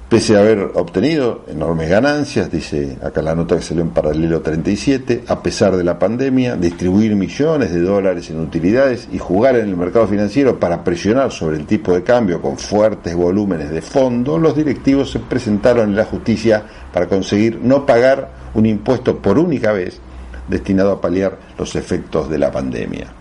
Pese 0.08 0.34
a 0.34 0.40
haber 0.40 0.70
obtenido 0.72 1.44
enormes 1.48 1.90
ganancias, 1.90 2.50
dice 2.50 2.96
acá 3.02 3.20
la 3.20 3.34
nota 3.34 3.56
que 3.56 3.62
salió 3.62 3.82
en 3.82 3.90
paralelo 3.90 4.40
37, 4.40 5.24
a 5.28 5.42
pesar 5.42 5.76
de 5.76 5.84
la 5.84 5.98
pandemia, 5.98 6.56
distribuir 6.56 7.14
millones 7.14 7.70
de 7.70 7.82
dólares 7.82 8.30
en 8.30 8.40
utilidades 8.40 9.10
y 9.12 9.18
jugar 9.18 9.56
en 9.56 9.68
el 9.68 9.76
mercado 9.76 10.08
financiero 10.08 10.58
para 10.58 10.82
presionar 10.82 11.30
sobre 11.30 11.58
el 11.58 11.66
tipo 11.66 11.92
de 11.92 12.04
cambio 12.04 12.40
con 12.40 12.56
fuertes 12.56 13.14
volúmenes 13.14 13.68
de 13.68 13.82
fondo, 13.82 14.38
los 14.38 14.56
directivos 14.56 15.10
se 15.10 15.18
presentaron 15.18 15.90
en 15.90 15.96
la 15.96 16.06
justicia 16.06 16.64
para 16.90 17.06
conseguir 17.06 17.60
no 17.62 17.84
pagar 17.84 18.30
un 18.54 18.64
impuesto 18.64 19.18
por 19.18 19.38
única 19.38 19.72
vez 19.72 20.00
destinado 20.48 20.92
a 20.92 21.00
paliar 21.00 21.38
los 21.58 21.76
efectos 21.76 22.28
de 22.28 22.38
la 22.38 22.50
pandemia. 22.50 23.12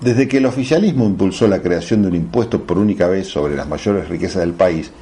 Desde 0.00 0.26
que 0.26 0.38
el 0.38 0.46
oficialismo 0.46 1.04
impulsó 1.04 1.46
la 1.46 1.62
creación 1.62 2.02
de 2.02 2.08
un 2.08 2.16
impuesto 2.16 2.62
por 2.62 2.78
única 2.78 3.06
vez 3.06 3.28
sobre 3.28 3.54
las 3.54 3.68
mayores 3.68 4.08
riquezas 4.08 4.40
del 4.40 4.54
país, 4.54 4.92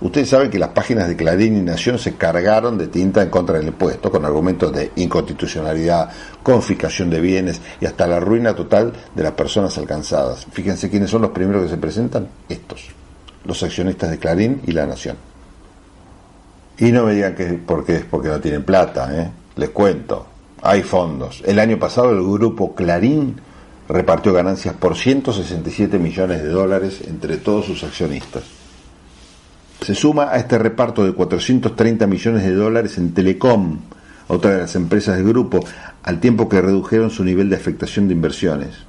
Ustedes 0.00 0.30
saben 0.30 0.50
que 0.50 0.58
las 0.58 0.70
páginas 0.70 1.08
de 1.08 1.16
Clarín 1.16 1.56
y 1.58 1.60
Nación 1.60 1.98
se 1.98 2.14
cargaron 2.14 2.78
de 2.78 2.88
tinta 2.88 3.22
en 3.22 3.28
contra 3.28 3.58
del 3.58 3.68
impuesto 3.68 4.10
con 4.10 4.24
argumentos 4.24 4.72
de 4.72 4.92
inconstitucionalidad, 4.96 6.08
confiscación 6.42 7.10
de 7.10 7.20
bienes 7.20 7.60
y 7.82 7.86
hasta 7.86 8.06
la 8.06 8.18
ruina 8.18 8.54
total 8.54 8.94
de 9.14 9.22
las 9.22 9.32
personas 9.32 9.76
alcanzadas. 9.76 10.46
Fíjense 10.52 10.88
quiénes 10.88 11.10
son 11.10 11.20
los 11.20 11.32
primeros 11.32 11.64
que 11.64 11.68
se 11.68 11.76
presentan. 11.76 12.28
Estos, 12.48 12.88
los 13.44 13.62
accionistas 13.62 14.10
de 14.10 14.18
Clarín 14.18 14.62
y 14.66 14.72
La 14.72 14.86
Nación. 14.86 15.16
Y 16.78 16.92
no 16.92 17.04
me 17.04 17.12
digan 17.12 17.34
que 17.34 17.44
porque 17.66 17.96
es 17.96 18.04
porque 18.06 18.28
no 18.28 18.40
tienen 18.40 18.64
plata, 18.64 19.14
¿eh? 19.14 19.30
les 19.56 19.68
cuento. 19.68 20.26
Hay 20.62 20.82
fondos. 20.82 21.42
El 21.46 21.58
año 21.58 21.78
pasado 21.78 22.10
el 22.10 22.22
grupo 22.22 22.74
Clarín 22.74 23.40
repartió 23.88 24.32
ganancias 24.32 24.74
por 24.74 24.96
167 24.96 25.98
millones 25.98 26.42
de 26.42 26.48
dólares 26.48 27.00
entre 27.06 27.38
todos 27.38 27.66
sus 27.66 27.82
accionistas 27.82 28.60
se 29.82 29.94
suma 29.94 30.30
a 30.30 30.36
este 30.36 30.58
reparto 30.58 31.04
de 31.04 31.12
430 31.12 32.06
millones 32.06 32.44
de 32.44 32.54
dólares 32.54 32.98
en 32.98 33.12
Telecom, 33.14 33.78
otra 34.28 34.52
de 34.52 34.58
las 34.58 34.76
empresas 34.76 35.16
del 35.16 35.26
grupo, 35.26 35.64
al 36.02 36.20
tiempo 36.20 36.48
que 36.48 36.60
redujeron 36.60 37.10
su 37.10 37.24
nivel 37.24 37.48
de 37.50 37.56
afectación 37.56 38.06
de 38.06 38.14
inversiones. 38.14 38.84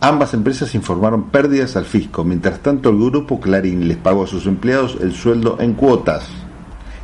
Ambas 0.00 0.34
empresas 0.34 0.74
informaron 0.74 1.30
pérdidas 1.30 1.76
al 1.76 1.84
fisco, 1.84 2.22
mientras 2.22 2.60
tanto 2.60 2.90
el 2.90 2.96
grupo 2.96 3.40
Clarín 3.40 3.88
les 3.88 3.96
pagó 3.96 4.24
a 4.24 4.28
sus 4.28 4.46
empleados 4.46 4.98
el 5.00 5.14
sueldo 5.14 5.56
en 5.60 5.74
cuotas. 5.74 6.28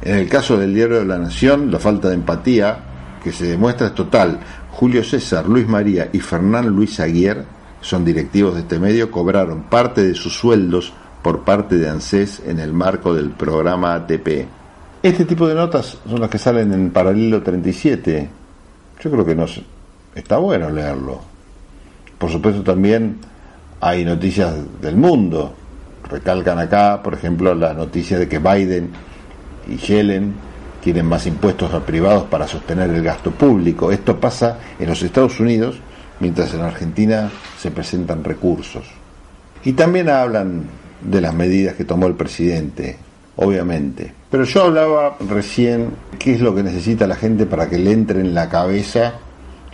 En 0.03 0.17
el 0.17 0.29
caso 0.29 0.57
del 0.57 0.75
diario 0.75 0.99
de 0.99 1.07
la 1.07 1.19
Nación, 1.19 1.71
la 1.71 1.79
falta 1.79 2.09
de 2.09 2.15
empatía 2.15 2.79
que 3.23 3.33
se 3.33 3.47
demuestra 3.47 3.89
es 3.89 3.95
total. 3.95 4.41
Julio 4.71 5.05
César, 5.05 5.49
Luis 5.49 5.67
María 5.69 6.09
y 6.13 6.21
Fernán 6.21 6.69
Luis 6.69 6.99
Aguier, 7.01 7.45
son 7.81 8.05
directivos 8.05 8.55
de 8.55 8.61
este 8.61 8.79
medio, 8.79 9.11
cobraron 9.11 9.65
parte 9.65 10.03
de 10.03 10.15
sus 10.15 10.37
sueldos 10.37 10.93
por 11.23 11.45
parte 11.45 11.77
de 11.77 11.89
ANSES 11.89 12.43
en 12.47 12.59
el 12.59 12.73
marco 12.73 13.15
del 13.15 13.31
programa 13.31 13.95
ATP. 13.95 14.47
Este 15.03 15.25
tipo 15.25 15.49
de 15.49 15.55
notas 15.55 15.99
son 16.09 16.21
las 16.21 16.31
que 16.31 16.39
salen 16.39 16.73
en 16.73 16.91
paralelo 16.91 17.43
37. 17.43 18.29
Yo 19.01 19.11
creo 19.11 19.25
que 19.25 19.35
no 19.35 19.47
está 20.15 20.39
bueno 20.39 20.71
leerlo. 20.71 21.21
Por 22.19 22.31
supuesto 22.31 22.63
también 22.63 23.19
hay 23.81 24.05
noticias 24.05 24.55
del 24.81 24.97
mundo. 24.97 25.55
Recalcan 26.09 26.59
acá, 26.59 27.03
por 27.03 27.15
ejemplo, 27.15 27.55
la 27.55 27.75
noticia 27.75 28.19
de 28.19 28.29
que 28.29 28.39
Biden 28.39 28.91
y 29.69 29.77
Yellen 29.77 30.35
quieren 30.83 31.07
más 31.07 31.27
impuestos 31.27 31.73
a 31.73 31.85
privados 31.85 32.25
para 32.25 32.49
sostener 32.49 32.91
el 32.91 33.03
gasto 33.03 33.31
público. 33.31 33.93
Esto 33.93 34.19
pasa 34.19 34.59
en 34.79 34.89
los 34.89 35.03
Estados 35.03 35.39
Unidos, 35.39 35.77
mientras 36.21 36.53
en 36.55 36.63
Argentina 36.63 37.31
se 37.59 37.71
presentan 37.71 38.25
recursos. 38.25 38.85
Y 39.65 39.73
también 39.75 40.09
hablan 40.09 40.65
de 41.01 41.21
las 41.21 41.35
medidas 41.35 41.77
que 41.77 41.85
tomó 41.85 42.07
el 42.07 42.15
presidente, 42.15 42.97
obviamente. 43.37 44.13
Pero 44.31 44.45
yo 44.45 44.65
hablaba 44.65 45.17
recién 45.29 45.91
qué 46.19 46.35
es 46.35 46.41
lo 46.41 46.55
que 46.55 46.63
necesita 46.63 47.07
la 47.07 47.17
gente 47.17 47.47
para 47.47 47.69
que 47.69 47.79
le 47.79 47.93
entre 47.93 48.21
en 48.21 48.35
la 48.35 48.49
cabeza 48.49 49.15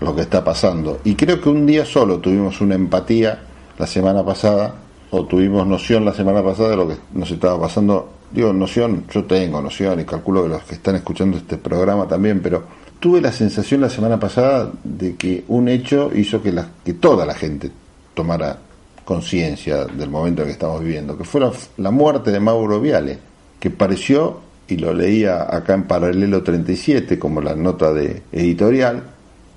lo 0.01 0.15
que 0.15 0.23
está 0.23 0.45
pasando. 0.45 1.01
Y 1.05 1.15
creo 1.15 1.41
que 1.41 1.49
un 1.49 1.67
día 1.67 1.85
solo 1.85 2.19
tuvimos 2.19 2.61
una 2.61 2.75
empatía 2.75 3.41
la 3.79 3.87
semana 3.87 4.25
pasada, 4.25 4.75
o 5.11 5.25
tuvimos 5.25 5.67
noción 5.67 6.05
la 6.05 6.13
semana 6.13 6.43
pasada 6.43 6.71
de 6.71 6.77
lo 6.77 6.89
que 6.89 6.97
nos 7.15 7.31
estaba 7.31 7.59
pasando. 7.59 8.18
Digo, 8.31 8.53
noción, 8.53 9.05
yo 9.11 9.25
tengo 9.25 9.61
noción 9.61 10.01
y 10.01 10.05
calculo 10.05 10.43
que 10.43 10.49
los 10.51 10.63
que 10.65 10.75
están 10.75 10.97
escuchando 10.97 11.39
este 11.39 11.57
programa 11.57 12.07
también, 12.07 12.41
pero 12.41 12.63
tuve 13.01 13.21
la 13.21 13.33
sensación 13.33 13.81
la 13.81 13.89
semana 13.89 14.21
pasada 14.21 14.71
de 14.85 15.17
que 15.17 15.45
un 15.49 15.69
hecho 15.69 16.11
hizo 16.15 16.43
que, 16.43 16.53
la, 16.53 16.69
que 16.85 16.95
toda 16.95 17.25
la 17.25 17.35
gente 17.35 17.71
tomara 18.15 18.59
conciencia 19.05 19.87
del 19.87 20.11
momento 20.11 20.45
que 20.45 20.51
estamos 20.51 20.83
viviendo, 20.83 21.17
que 21.17 21.25
fue 21.25 21.41
la, 21.79 21.91
muerte 21.91 22.31
de 22.31 22.41
Mauro 22.41 22.81
Viale, 22.81 23.19
que 23.59 23.71
pareció, 23.71 24.41
y 24.69 24.77
lo 24.77 24.93
leía 24.93 25.47
acá 25.49 25.73
en 25.73 25.85
paralelo 25.85 26.43
37 26.43 27.19
como 27.19 27.41
la 27.41 27.55
nota 27.55 27.95
de 27.95 28.23
editorial, 28.33 29.03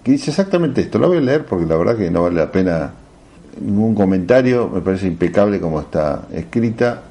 que 0.02 0.14
dice 0.14 0.30
exactamente 0.30 0.80
esto, 0.80 0.98
lo 0.98 1.10
voy 1.10 1.18
a 1.18 1.22
leer 1.22 1.46
porque 1.46 1.66
la 1.66 1.76
verdad 1.76 1.98
que 1.98 2.10
no 2.10 2.24
vale 2.24 2.38
la 2.38 2.50
pena 2.50 2.94
ningún 3.60 3.94
comentario, 3.94 4.70
me 4.70 4.80
parece 4.80 5.08
impecable 5.08 5.60
como 5.60 5.82
está 5.82 6.28
escrita 6.32 7.04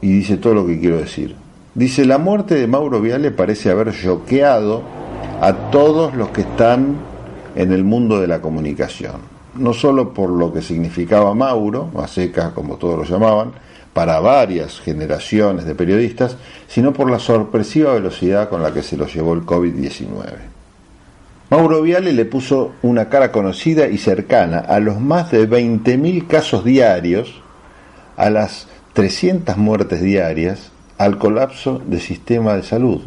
y 0.00 0.08
dice 0.12 0.36
todo 0.36 0.54
lo 0.54 0.66
que 0.66 0.78
quiero 0.78 0.98
decir. 0.98 1.36
Dice, 1.74 2.04
la 2.04 2.18
muerte 2.18 2.54
de 2.54 2.66
Mauro 2.66 3.00
Viale 3.00 3.30
parece 3.30 3.70
haber 3.70 3.92
choqueado 3.92 4.82
a 5.40 5.70
todos 5.70 6.14
los 6.14 6.30
que 6.30 6.40
están 6.40 6.96
en 7.54 7.72
el 7.72 7.84
mundo 7.84 8.20
de 8.20 8.26
la 8.26 8.40
comunicación 8.40 9.38
no 9.58 9.72
solo 9.72 10.12
por 10.12 10.30
lo 10.30 10.52
que 10.52 10.62
significaba 10.62 11.34
Mauro, 11.34 11.90
Maseca 11.92 12.52
como 12.52 12.76
todos 12.76 12.98
lo 12.98 13.04
llamaban, 13.04 13.52
para 13.92 14.20
varias 14.20 14.80
generaciones 14.80 15.64
de 15.64 15.74
periodistas, 15.74 16.36
sino 16.68 16.92
por 16.92 17.10
la 17.10 17.18
sorpresiva 17.18 17.94
velocidad 17.94 18.48
con 18.48 18.62
la 18.62 18.72
que 18.72 18.82
se 18.82 18.96
lo 18.96 19.06
llevó 19.06 19.34
el 19.34 19.44
COVID-19. 19.44 20.34
Mauro 21.50 21.82
Viale 21.82 22.12
le 22.12 22.24
puso 22.26 22.72
una 22.82 23.08
cara 23.08 23.32
conocida 23.32 23.88
y 23.88 23.98
cercana 23.98 24.58
a 24.58 24.78
los 24.80 25.00
más 25.00 25.30
de 25.30 25.48
20.000 25.48 26.26
casos 26.26 26.64
diarios, 26.64 27.42
a 28.16 28.30
las 28.30 28.68
300 28.98 29.56
muertes 29.58 30.00
diarias, 30.00 30.72
al 30.98 31.18
colapso 31.18 31.80
del 31.86 32.00
sistema 32.00 32.54
de 32.54 32.64
salud. 32.64 33.02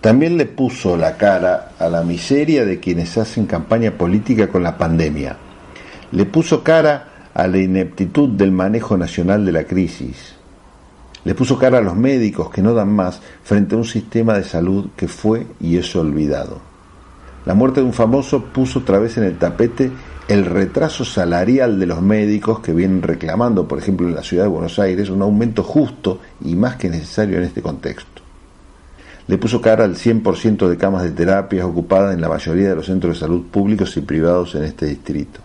También 0.00 0.36
le 0.36 0.46
puso 0.46 0.96
la 0.96 1.16
cara 1.16 1.72
a 1.76 1.88
la 1.88 2.04
miseria 2.04 2.64
de 2.64 2.78
quienes 2.78 3.18
hacen 3.18 3.46
campaña 3.46 3.90
política 3.90 4.46
con 4.46 4.62
la 4.62 4.78
pandemia. 4.78 5.36
Le 6.12 6.24
puso 6.24 6.62
cara 6.62 7.30
a 7.34 7.48
la 7.48 7.58
ineptitud 7.58 8.28
del 8.28 8.52
manejo 8.52 8.96
nacional 8.96 9.44
de 9.44 9.50
la 9.50 9.64
crisis. 9.64 10.36
Le 11.24 11.34
puso 11.34 11.58
cara 11.58 11.78
a 11.78 11.82
los 11.82 11.96
médicos 11.96 12.50
que 12.50 12.62
no 12.62 12.72
dan 12.72 12.92
más 12.92 13.20
frente 13.42 13.74
a 13.74 13.78
un 13.78 13.84
sistema 13.84 14.34
de 14.34 14.44
salud 14.44 14.90
que 14.94 15.08
fue 15.08 15.48
y 15.58 15.78
es 15.78 15.96
olvidado. 15.96 16.60
La 17.44 17.54
muerte 17.54 17.80
de 17.80 17.86
un 17.86 17.92
famoso 17.92 18.44
puso 18.44 18.78
otra 18.78 19.00
vez 19.00 19.18
en 19.18 19.24
el 19.24 19.36
tapete 19.36 19.90
el 20.30 20.46
retraso 20.46 21.04
salarial 21.04 21.78
de 21.78 21.86
los 21.86 22.00
médicos 22.00 22.60
que 22.60 22.72
vienen 22.72 23.02
reclamando, 23.02 23.66
por 23.66 23.78
ejemplo, 23.78 24.06
en 24.08 24.14
la 24.14 24.22
ciudad 24.22 24.44
de 24.44 24.50
Buenos 24.50 24.78
Aires, 24.78 25.10
un 25.10 25.22
aumento 25.22 25.62
justo 25.62 26.20
y 26.44 26.54
más 26.54 26.76
que 26.76 26.88
necesario 26.88 27.38
en 27.38 27.44
este 27.44 27.60
contexto 27.60 28.20
le 29.30 29.38
puso 29.38 29.60
cara 29.60 29.84
al 29.84 29.94
100% 29.94 30.68
de 30.68 30.76
camas 30.76 31.04
de 31.04 31.12
terapias 31.12 31.64
ocupadas 31.64 32.14
en 32.14 32.20
la 32.20 32.28
mayoría 32.28 32.70
de 32.70 32.74
los 32.74 32.86
centros 32.86 33.14
de 33.14 33.20
salud 33.20 33.46
públicos 33.48 33.96
y 33.96 34.00
privados 34.00 34.56
en 34.56 34.64
este 34.64 34.86
distrito. 34.86 35.38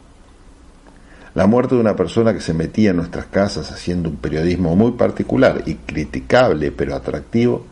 La 1.35 1.45
muerte 1.45 1.75
de 1.75 1.81
una 1.81 1.95
persona 1.95 2.33
que 2.33 2.41
se 2.41 2.55
metía 2.55 2.89
en 2.89 2.95
nuestras 2.95 3.27
casas 3.27 3.71
haciendo 3.71 4.09
un 4.09 4.15
periodismo 4.15 4.75
muy 4.75 4.93
particular 4.93 5.61
y 5.67 5.75
criticable 5.75 6.71
pero 6.71 6.95
atractivo, 6.95 7.67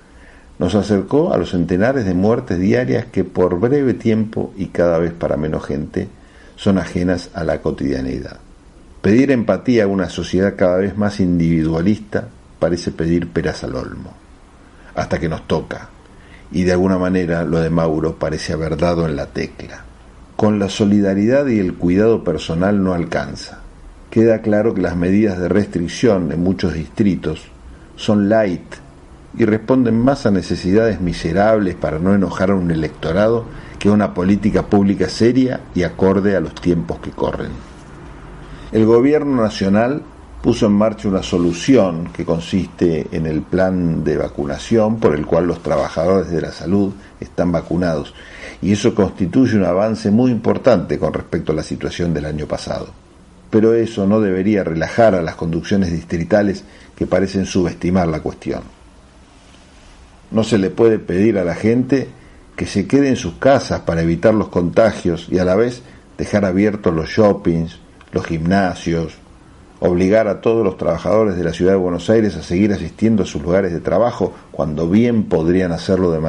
nos 0.59 0.75
acercó 0.75 1.33
a 1.33 1.37
los 1.37 1.49
centenares 1.49 2.05
de 2.05 2.13
muertes 2.13 2.59
diarias 2.59 3.05
que 3.05 3.23
por 3.23 3.59
breve 3.59 3.95
tiempo 3.95 4.53
y 4.55 4.67
cada 4.67 4.99
vez 4.99 5.13
para 5.13 5.35
menos 5.35 5.65
gente 5.65 6.09
son 6.63 6.77
ajenas 6.77 7.29
a 7.33 7.43
la 7.43 7.61
cotidianidad. 7.61 8.37
Pedir 9.01 9.31
empatía 9.31 9.83
a 9.83 9.87
una 9.87 10.07
sociedad 10.07 10.55
cada 10.55 10.77
vez 10.77 10.97
más 10.97 11.19
individualista 11.19 12.29
parece 12.57 12.91
pedir 12.91 13.27
peras 13.27 13.65
al 13.65 13.75
olmo, 13.75 14.13
hasta 14.95 15.19
que 15.19 15.27
nos 15.27 15.45
toca, 15.45 15.89
y 16.53 16.63
de 16.63 16.71
alguna 16.71 16.97
manera 16.97 17.43
lo 17.43 17.59
de 17.59 17.69
Mauro 17.69 18.15
parece 18.15 18.53
haber 18.53 18.77
dado 18.77 19.05
en 19.05 19.17
la 19.17 19.25
tecla. 19.25 19.83
Con 20.37 20.57
la 20.57 20.69
solidaridad 20.69 21.47
y 21.47 21.59
el 21.59 21.73
cuidado 21.73 22.23
personal 22.23 22.81
no 22.81 22.93
alcanza. 22.93 23.59
Queda 24.09 24.41
claro 24.41 24.73
que 24.73 24.83
las 24.83 24.95
medidas 24.95 25.39
de 25.39 25.49
restricción 25.49 26.31
en 26.31 26.41
muchos 26.41 26.73
distritos 26.75 27.41
son 27.97 28.29
light 28.29 28.75
y 29.37 29.43
responden 29.43 29.99
más 29.99 30.25
a 30.25 30.31
necesidades 30.31 31.01
miserables 31.01 31.75
para 31.75 31.99
no 31.99 32.15
enojar 32.15 32.51
a 32.51 32.55
un 32.55 32.71
electorado 32.71 33.47
que 33.83 33.89
una 33.89 34.13
política 34.13 34.65
pública 34.65 35.09
seria 35.09 35.59
y 35.75 35.83
acorde 35.83 36.37
a 36.37 36.39
los 36.39 36.55
tiempos 36.55 36.99
que 36.99 37.11
corren. 37.11 37.51
El 38.71 38.85
gobierno 38.85 39.41
nacional 39.41 40.01
puso 40.41 40.67
en 40.67 40.71
marcha 40.71 41.09
una 41.09 41.21
solución 41.21 42.07
que 42.13 42.23
consiste 42.23 43.09
en 43.11 43.25
el 43.25 43.41
plan 43.41 44.05
de 44.05 44.15
vacunación 44.15 45.01
por 45.01 45.13
el 45.13 45.25
cual 45.25 45.47
los 45.47 45.61
trabajadores 45.61 46.31
de 46.31 46.39
la 46.39 46.53
salud 46.53 46.93
están 47.19 47.51
vacunados. 47.51 48.13
Y 48.61 48.71
eso 48.71 48.95
constituye 48.95 49.57
un 49.57 49.65
avance 49.65 50.09
muy 50.11 50.31
importante 50.31 50.97
con 50.97 51.11
respecto 51.11 51.51
a 51.51 51.55
la 51.55 51.63
situación 51.63 52.13
del 52.13 52.23
año 52.23 52.47
pasado. 52.47 52.87
Pero 53.49 53.73
eso 53.73 54.07
no 54.07 54.21
debería 54.21 54.63
relajar 54.63 55.13
a 55.13 55.21
las 55.21 55.35
conducciones 55.35 55.91
distritales 55.91 56.63
que 56.95 57.05
parecen 57.05 57.45
subestimar 57.45 58.07
la 58.07 58.21
cuestión. 58.21 58.61
No 60.31 60.45
se 60.45 60.57
le 60.57 60.69
puede 60.69 60.99
pedir 60.99 61.37
a 61.37 61.43
la 61.43 61.55
gente 61.55 62.22
que 62.55 62.65
se 62.65 62.87
quede 62.87 63.09
en 63.09 63.15
sus 63.15 63.35
casas 63.35 63.81
para 63.81 64.01
evitar 64.01 64.33
los 64.33 64.49
contagios 64.49 65.27
y 65.29 65.39
a 65.39 65.45
la 65.45 65.55
vez 65.55 65.81
dejar 66.17 66.45
abiertos 66.45 66.93
los 66.93 67.09
shoppings, 67.09 67.79
los 68.11 68.25
gimnasios, 68.25 69.17
obligar 69.79 70.27
a 70.27 70.39
todos 70.39 70.63
los 70.63 70.77
trabajadores 70.77 71.35
de 71.35 71.43
la 71.43 71.51
ciudad 71.51 71.73
de 71.73 71.77
Buenos 71.77 72.09
Aires 72.09 72.35
a 72.35 72.43
seguir 72.43 72.71
asistiendo 72.71 73.23
a 73.23 73.25
sus 73.25 73.41
lugares 73.41 73.73
de 73.73 73.79
trabajo 73.79 74.33
cuando 74.51 74.89
bien 74.89 75.25
podrían 75.25 75.71
hacerlo 75.71 76.11
de 76.11 76.19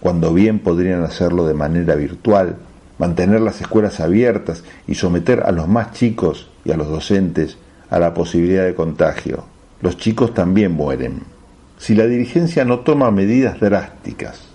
cuando 0.00 0.32
bien 0.32 0.58
podrían 0.58 1.04
hacerlo 1.04 1.46
de 1.46 1.54
manera 1.54 1.94
virtual, 1.94 2.56
mantener 2.98 3.40
las 3.40 3.60
escuelas 3.60 4.00
abiertas 4.00 4.64
y 4.86 4.94
someter 4.94 5.42
a 5.44 5.52
los 5.52 5.68
más 5.68 5.92
chicos 5.92 6.48
y 6.64 6.72
a 6.72 6.76
los 6.76 6.88
docentes 6.88 7.58
a 7.90 7.98
la 7.98 8.14
posibilidad 8.14 8.64
de 8.64 8.74
contagio. 8.74 9.44
Los 9.80 9.98
chicos 9.98 10.32
también 10.32 10.72
mueren. 10.72 11.20
Si 11.76 11.94
la 11.94 12.06
dirigencia 12.06 12.64
no 12.64 12.80
toma 12.80 13.10
medidas 13.10 13.60
drásticas, 13.60 14.51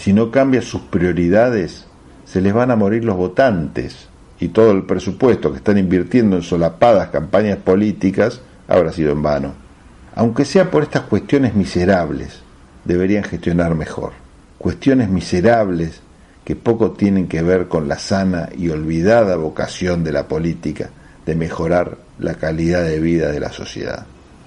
si 0.00 0.14
no 0.14 0.30
cambia 0.30 0.62
sus 0.62 0.80
prioridades, 0.80 1.84
se 2.24 2.40
les 2.40 2.54
van 2.54 2.70
a 2.70 2.76
morir 2.76 3.04
los 3.04 3.18
votantes 3.18 4.08
y 4.40 4.48
todo 4.48 4.70
el 4.70 4.84
presupuesto 4.84 5.50
que 5.50 5.58
están 5.58 5.76
invirtiendo 5.76 6.36
en 6.36 6.42
solapadas 6.42 7.10
campañas 7.10 7.58
políticas 7.58 8.40
habrá 8.66 8.92
sido 8.94 9.12
en 9.12 9.22
vano. 9.22 9.52
Aunque 10.14 10.46
sea 10.46 10.70
por 10.70 10.84
estas 10.84 11.02
cuestiones 11.02 11.54
miserables, 11.54 12.40
deberían 12.86 13.24
gestionar 13.24 13.74
mejor. 13.74 14.12
Cuestiones 14.56 15.10
miserables 15.10 16.00
que 16.46 16.56
poco 16.56 16.92
tienen 16.92 17.28
que 17.28 17.42
ver 17.42 17.68
con 17.68 17.86
la 17.86 17.98
sana 17.98 18.48
y 18.56 18.70
olvidada 18.70 19.36
vocación 19.36 20.02
de 20.02 20.12
la 20.12 20.26
política 20.26 20.88
de 21.26 21.34
mejorar 21.34 21.98
la 22.18 22.36
calidad 22.36 22.84
de 22.84 23.00
vida 23.00 23.30
de 23.30 23.40
la 23.40 23.52
sociedad. 23.52 24.06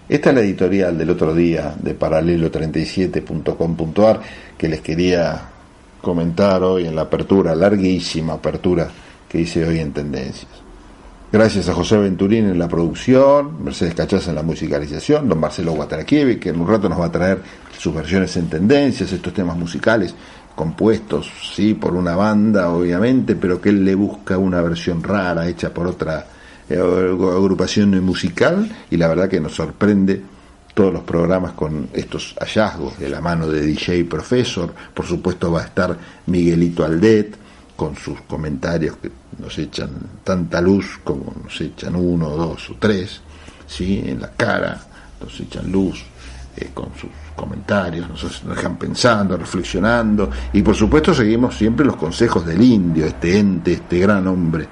Esta 0.10 0.32
es 0.32 0.36
la 0.36 0.42
editorial 0.42 0.98
del 0.98 1.12
otro 1.12 1.34
día 1.34 1.74
de 1.80 1.98
paralelo37.com.ar 1.98 4.20
que 4.58 4.68
les 4.68 4.82
quería 4.82 5.44
comentar 6.02 6.62
hoy 6.62 6.88
en 6.88 6.96
la 6.96 7.04
apertura, 7.04 7.56
larguísima 7.56 8.34
apertura 8.34 8.90
que 9.30 9.40
hice 9.40 9.66
hoy 9.66 9.80
en 9.80 9.94
Tendencias. 9.94 10.52
Gracias 11.32 11.70
a 11.70 11.74
José 11.74 11.96
Venturín 11.98 12.48
en 12.48 12.60
la 12.60 12.68
producción, 12.68 13.64
Mercedes 13.64 13.96
Cachaza 13.96 14.32
en 14.32 14.36
la 14.36 14.44
musicalización, 14.44 15.30
don 15.30 15.40
Marcelo 15.40 15.72
Guataraquieve, 15.72 16.38
que 16.38 16.50
en 16.50 16.60
un 16.60 16.68
rato 16.68 16.90
nos 16.90 17.00
va 17.00 17.06
a 17.06 17.12
traer 17.12 17.42
sus 17.78 17.96
versiones 17.96 18.36
en 18.36 18.50
Tendencias, 18.50 19.14
estos 19.14 19.34
temas 19.34 19.56
musicales 19.58 20.14
compuestos, 20.54 21.32
sí, 21.56 21.74
por 21.74 21.96
una 21.96 22.16
banda, 22.16 22.70
obviamente, 22.70 23.36
pero 23.36 23.62
que 23.62 23.70
él 23.70 23.86
le 23.86 23.96
busca 23.96 24.38
una 24.38 24.62
versión 24.62 25.02
rara, 25.02 25.48
hecha 25.48 25.74
por 25.74 25.88
otra 25.88 26.28
agrupación 26.70 28.04
musical, 28.04 28.70
y 28.90 28.98
la 28.98 29.08
verdad 29.08 29.30
que 29.30 29.40
nos 29.40 29.56
sorprende 29.56 30.22
todos 30.74 30.92
los 30.92 31.04
programas 31.04 31.54
con 31.54 31.90
estos 31.94 32.36
hallazgos 32.40 32.98
de 32.98 33.10
la 33.10 33.22
mano 33.22 33.48
de 33.48 33.62
DJ 33.62 34.06
Profesor, 34.06 34.74
por 34.94 35.06
supuesto 35.06 35.52
va 35.52 35.62
a 35.62 35.66
estar 35.66 35.98
Miguelito 36.26 36.84
Aldet, 36.84 37.38
con 37.76 37.96
sus 37.96 38.22
comentarios 38.22 38.98
que 38.98 39.12
nos 39.40 39.58
echan 39.58 39.90
tanta 40.24 40.62
luz 40.62 41.00
como 41.04 41.34
nos 41.44 41.60
echan 41.60 41.96
uno, 41.96 42.30
dos 42.30 42.70
o 42.70 42.76
tres, 42.80 43.22
¿sí? 43.68 44.04
en 44.06 44.22
la 44.22 44.32
cara, 44.32 44.80
nos 45.20 45.40
echan 45.40 45.72
luz 45.72 46.04
eh, 46.56 46.70
con 46.74 46.90
sus 47.00 47.10
comentarios, 47.36 48.08
nos, 48.08 48.44
dejan 48.48 48.78
pensando, 48.78 49.36
reflexionando, 49.38 50.30
y 50.54 50.62
por 50.62 50.76
supuesto 50.76 51.14
seguimos 51.14 51.58
siempre 51.58 51.86
los 51.86 51.96
consejos 51.96 52.46
del 52.46 52.62
indio, 52.62 53.06
este 53.06 53.40
ente, 53.40 53.74
este 53.74 54.00
gran 54.00 54.28
hombre 54.28 54.68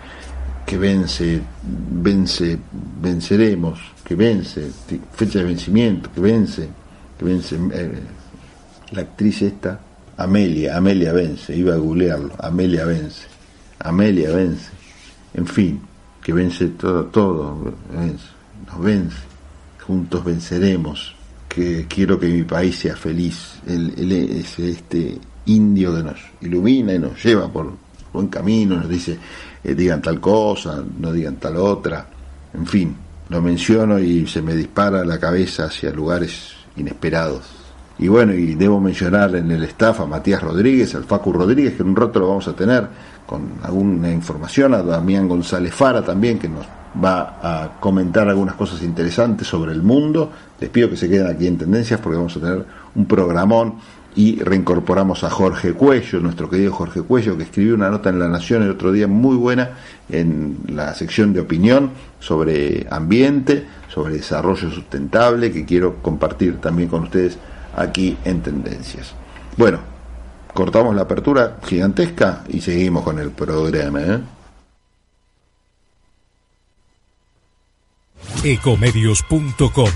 que 0.66 0.78
vence, 0.78 1.42
vence, 1.64 2.58
venceremos, 3.02 3.80
que 4.04 4.16
vence, 4.16 4.72
fecha 5.14 5.40
de 5.40 5.46
vencimiento, 5.46 6.10
que 6.14 6.22
vence, 6.22 6.70
que 7.18 7.26
vence, 7.26 7.56
eh, 7.74 7.92
la 8.92 9.02
actriz 9.02 9.42
esta, 9.42 9.80
Amelia, 10.18 10.78
Amelia 10.78 11.14
vence, 11.14 11.56
iba 11.56 11.74
a 11.74 11.78
googlearlo, 11.78 12.34
Amelia 12.40 12.86
vence, 12.86 13.28
Amelia 13.80 14.32
vence, 14.32 14.70
en 15.34 15.46
fin, 15.46 15.82
que 16.24 16.34
vence 16.34 16.68
todo, 16.70 17.06
todo, 17.06 17.74
nos 18.68 18.80
vence, 18.82 19.18
juntos 19.86 20.24
venceremos, 20.24 21.16
que 21.48 21.86
quiero 21.88 22.20
que 22.20 22.28
mi 22.28 22.44
país 22.44 22.78
sea 22.78 22.96
feliz, 22.96 23.60
el, 23.68 23.94
este 24.58 25.20
indio 25.46 25.96
que 25.96 26.04
nos 26.04 26.20
ilumina 26.42 26.94
y 26.94 27.00
nos 27.00 27.22
lleva 27.24 27.52
por 27.52 27.74
buen 28.14 28.28
camino, 28.28 28.78
nos 28.78 28.90
dice, 28.90 29.18
eh, 29.64 29.76
digan 29.76 30.02
tal 30.02 30.20
cosa, 30.20 30.84
no 31.00 31.12
digan 31.12 31.36
tal 31.36 31.58
otra, 31.58 32.06
en 32.54 32.66
fin, 32.66 32.96
lo 33.30 33.42
menciono 33.42 34.00
y 34.00 34.28
se 34.28 34.42
me 34.42 34.56
dispara 34.56 35.06
la 35.06 35.20
cabeza 35.20 35.66
hacia 35.66 35.92
lugares 35.92 36.54
inesperados. 36.76 37.44
Y 37.98 38.08
bueno, 38.08 38.34
y 38.34 38.56
debo 38.56 38.80
mencionar 38.80 39.36
en 39.36 39.52
el 39.52 39.64
staff 39.64 40.02
a 40.02 40.06
Matías 40.06 40.42
Rodríguez, 40.42 40.96
al 40.96 41.04
Facu 41.04 41.32
Rodríguez, 41.32 41.76
que 41.76 41.84
en 41.84 41.90
un 41.90 41.96
rato 41.96 42.20
lo 42.20 42.30
vamos 42.30 42.48
a 42.48 42.54
tener 42.54 42.88
con 43.28 43.44
alguna 43.64 44.12
información, 44.12 44.74
a 44.74 44.82
Damián 44.82 45.28
González 45.28 45.74
Fara 45.74 46.04
también, 46.04 46.40
que 46.40 46.50
nos 46.50 46.66
va 47.02 47.38
a 47.42 47.80
comentar 47.80 48.28
algunas 48.28 48.56
cosas 48.56 48.82
interesantes 48.82 49.48
sobre 49.48 49.72
el 49.72 49.82
mundo. 49.82 50.32
Les 50.60 50.70
pido 50.70 50.90
que 50.90 50.98
se 50.98 51.08
queden 51.08 51.28
aquí 51.28 51.48
en 51.48 51.58
Tendencias 51.58 52.00
porque 52.00 52.18
vamos 52.18 52.36
a 52.36 52.40
tener 52.40 52.66
un 52.96 53.06
programón 53.06 53.76
y 54.16 54.42
reincorporamos 54.42 55.24
a 55.24 55.30
Jorge 55.30 55.74
Cuello, 55.74 56.20
nuestro 56.20 56.50
querido 56.50 56.74
Jorge 56.74 57.02
Cuello, 57.02 57.38
que 57.38 57.44
escribió 57.44 57.76
una 57.76 57.90
nota 57.90 58.10
en 58.10 58.20
La 58.20 58.28
Nación 58.28 58.64
el 58.64 58.72
otro 58.72 58.92
día 58.92 59.08
muy 59.08 59.36
buena 59.36 59.78
en 60.10 60.58
la 60.68 60.94
sección 60.94 61.34
de 61.34 61.40
opinión 61.40 61.92
sobre 62.20 62.86
ambiente, 62.90 63.66
sobre 63.88 64.16
desarrollo 64.16 64.70
sustentable, 64.70 65.52
que 65.52 65.66
quiero 65.66 65.98
compartir 66.02 66.60
también 66.60 66.90
con 66.90 67.04
ustedes 67.04 67.38
aquí 67.76 68.18
en 68.26 68.42
Tendencias. 68.42 69.14
Bueno, 69.58 69.80
cortamos 70.54 70.96
la 70.96 71.04
apertura 71.04 71.58
gigantesca 71.64 72.44
y 72.50 72.62
seguimos 72.62 73.04
con 73.04 73.20
el 73.20 73.32
programa. 73.32 74.02
¿eh? 74.02 74.20
Ecomedios.com 78.44 79.90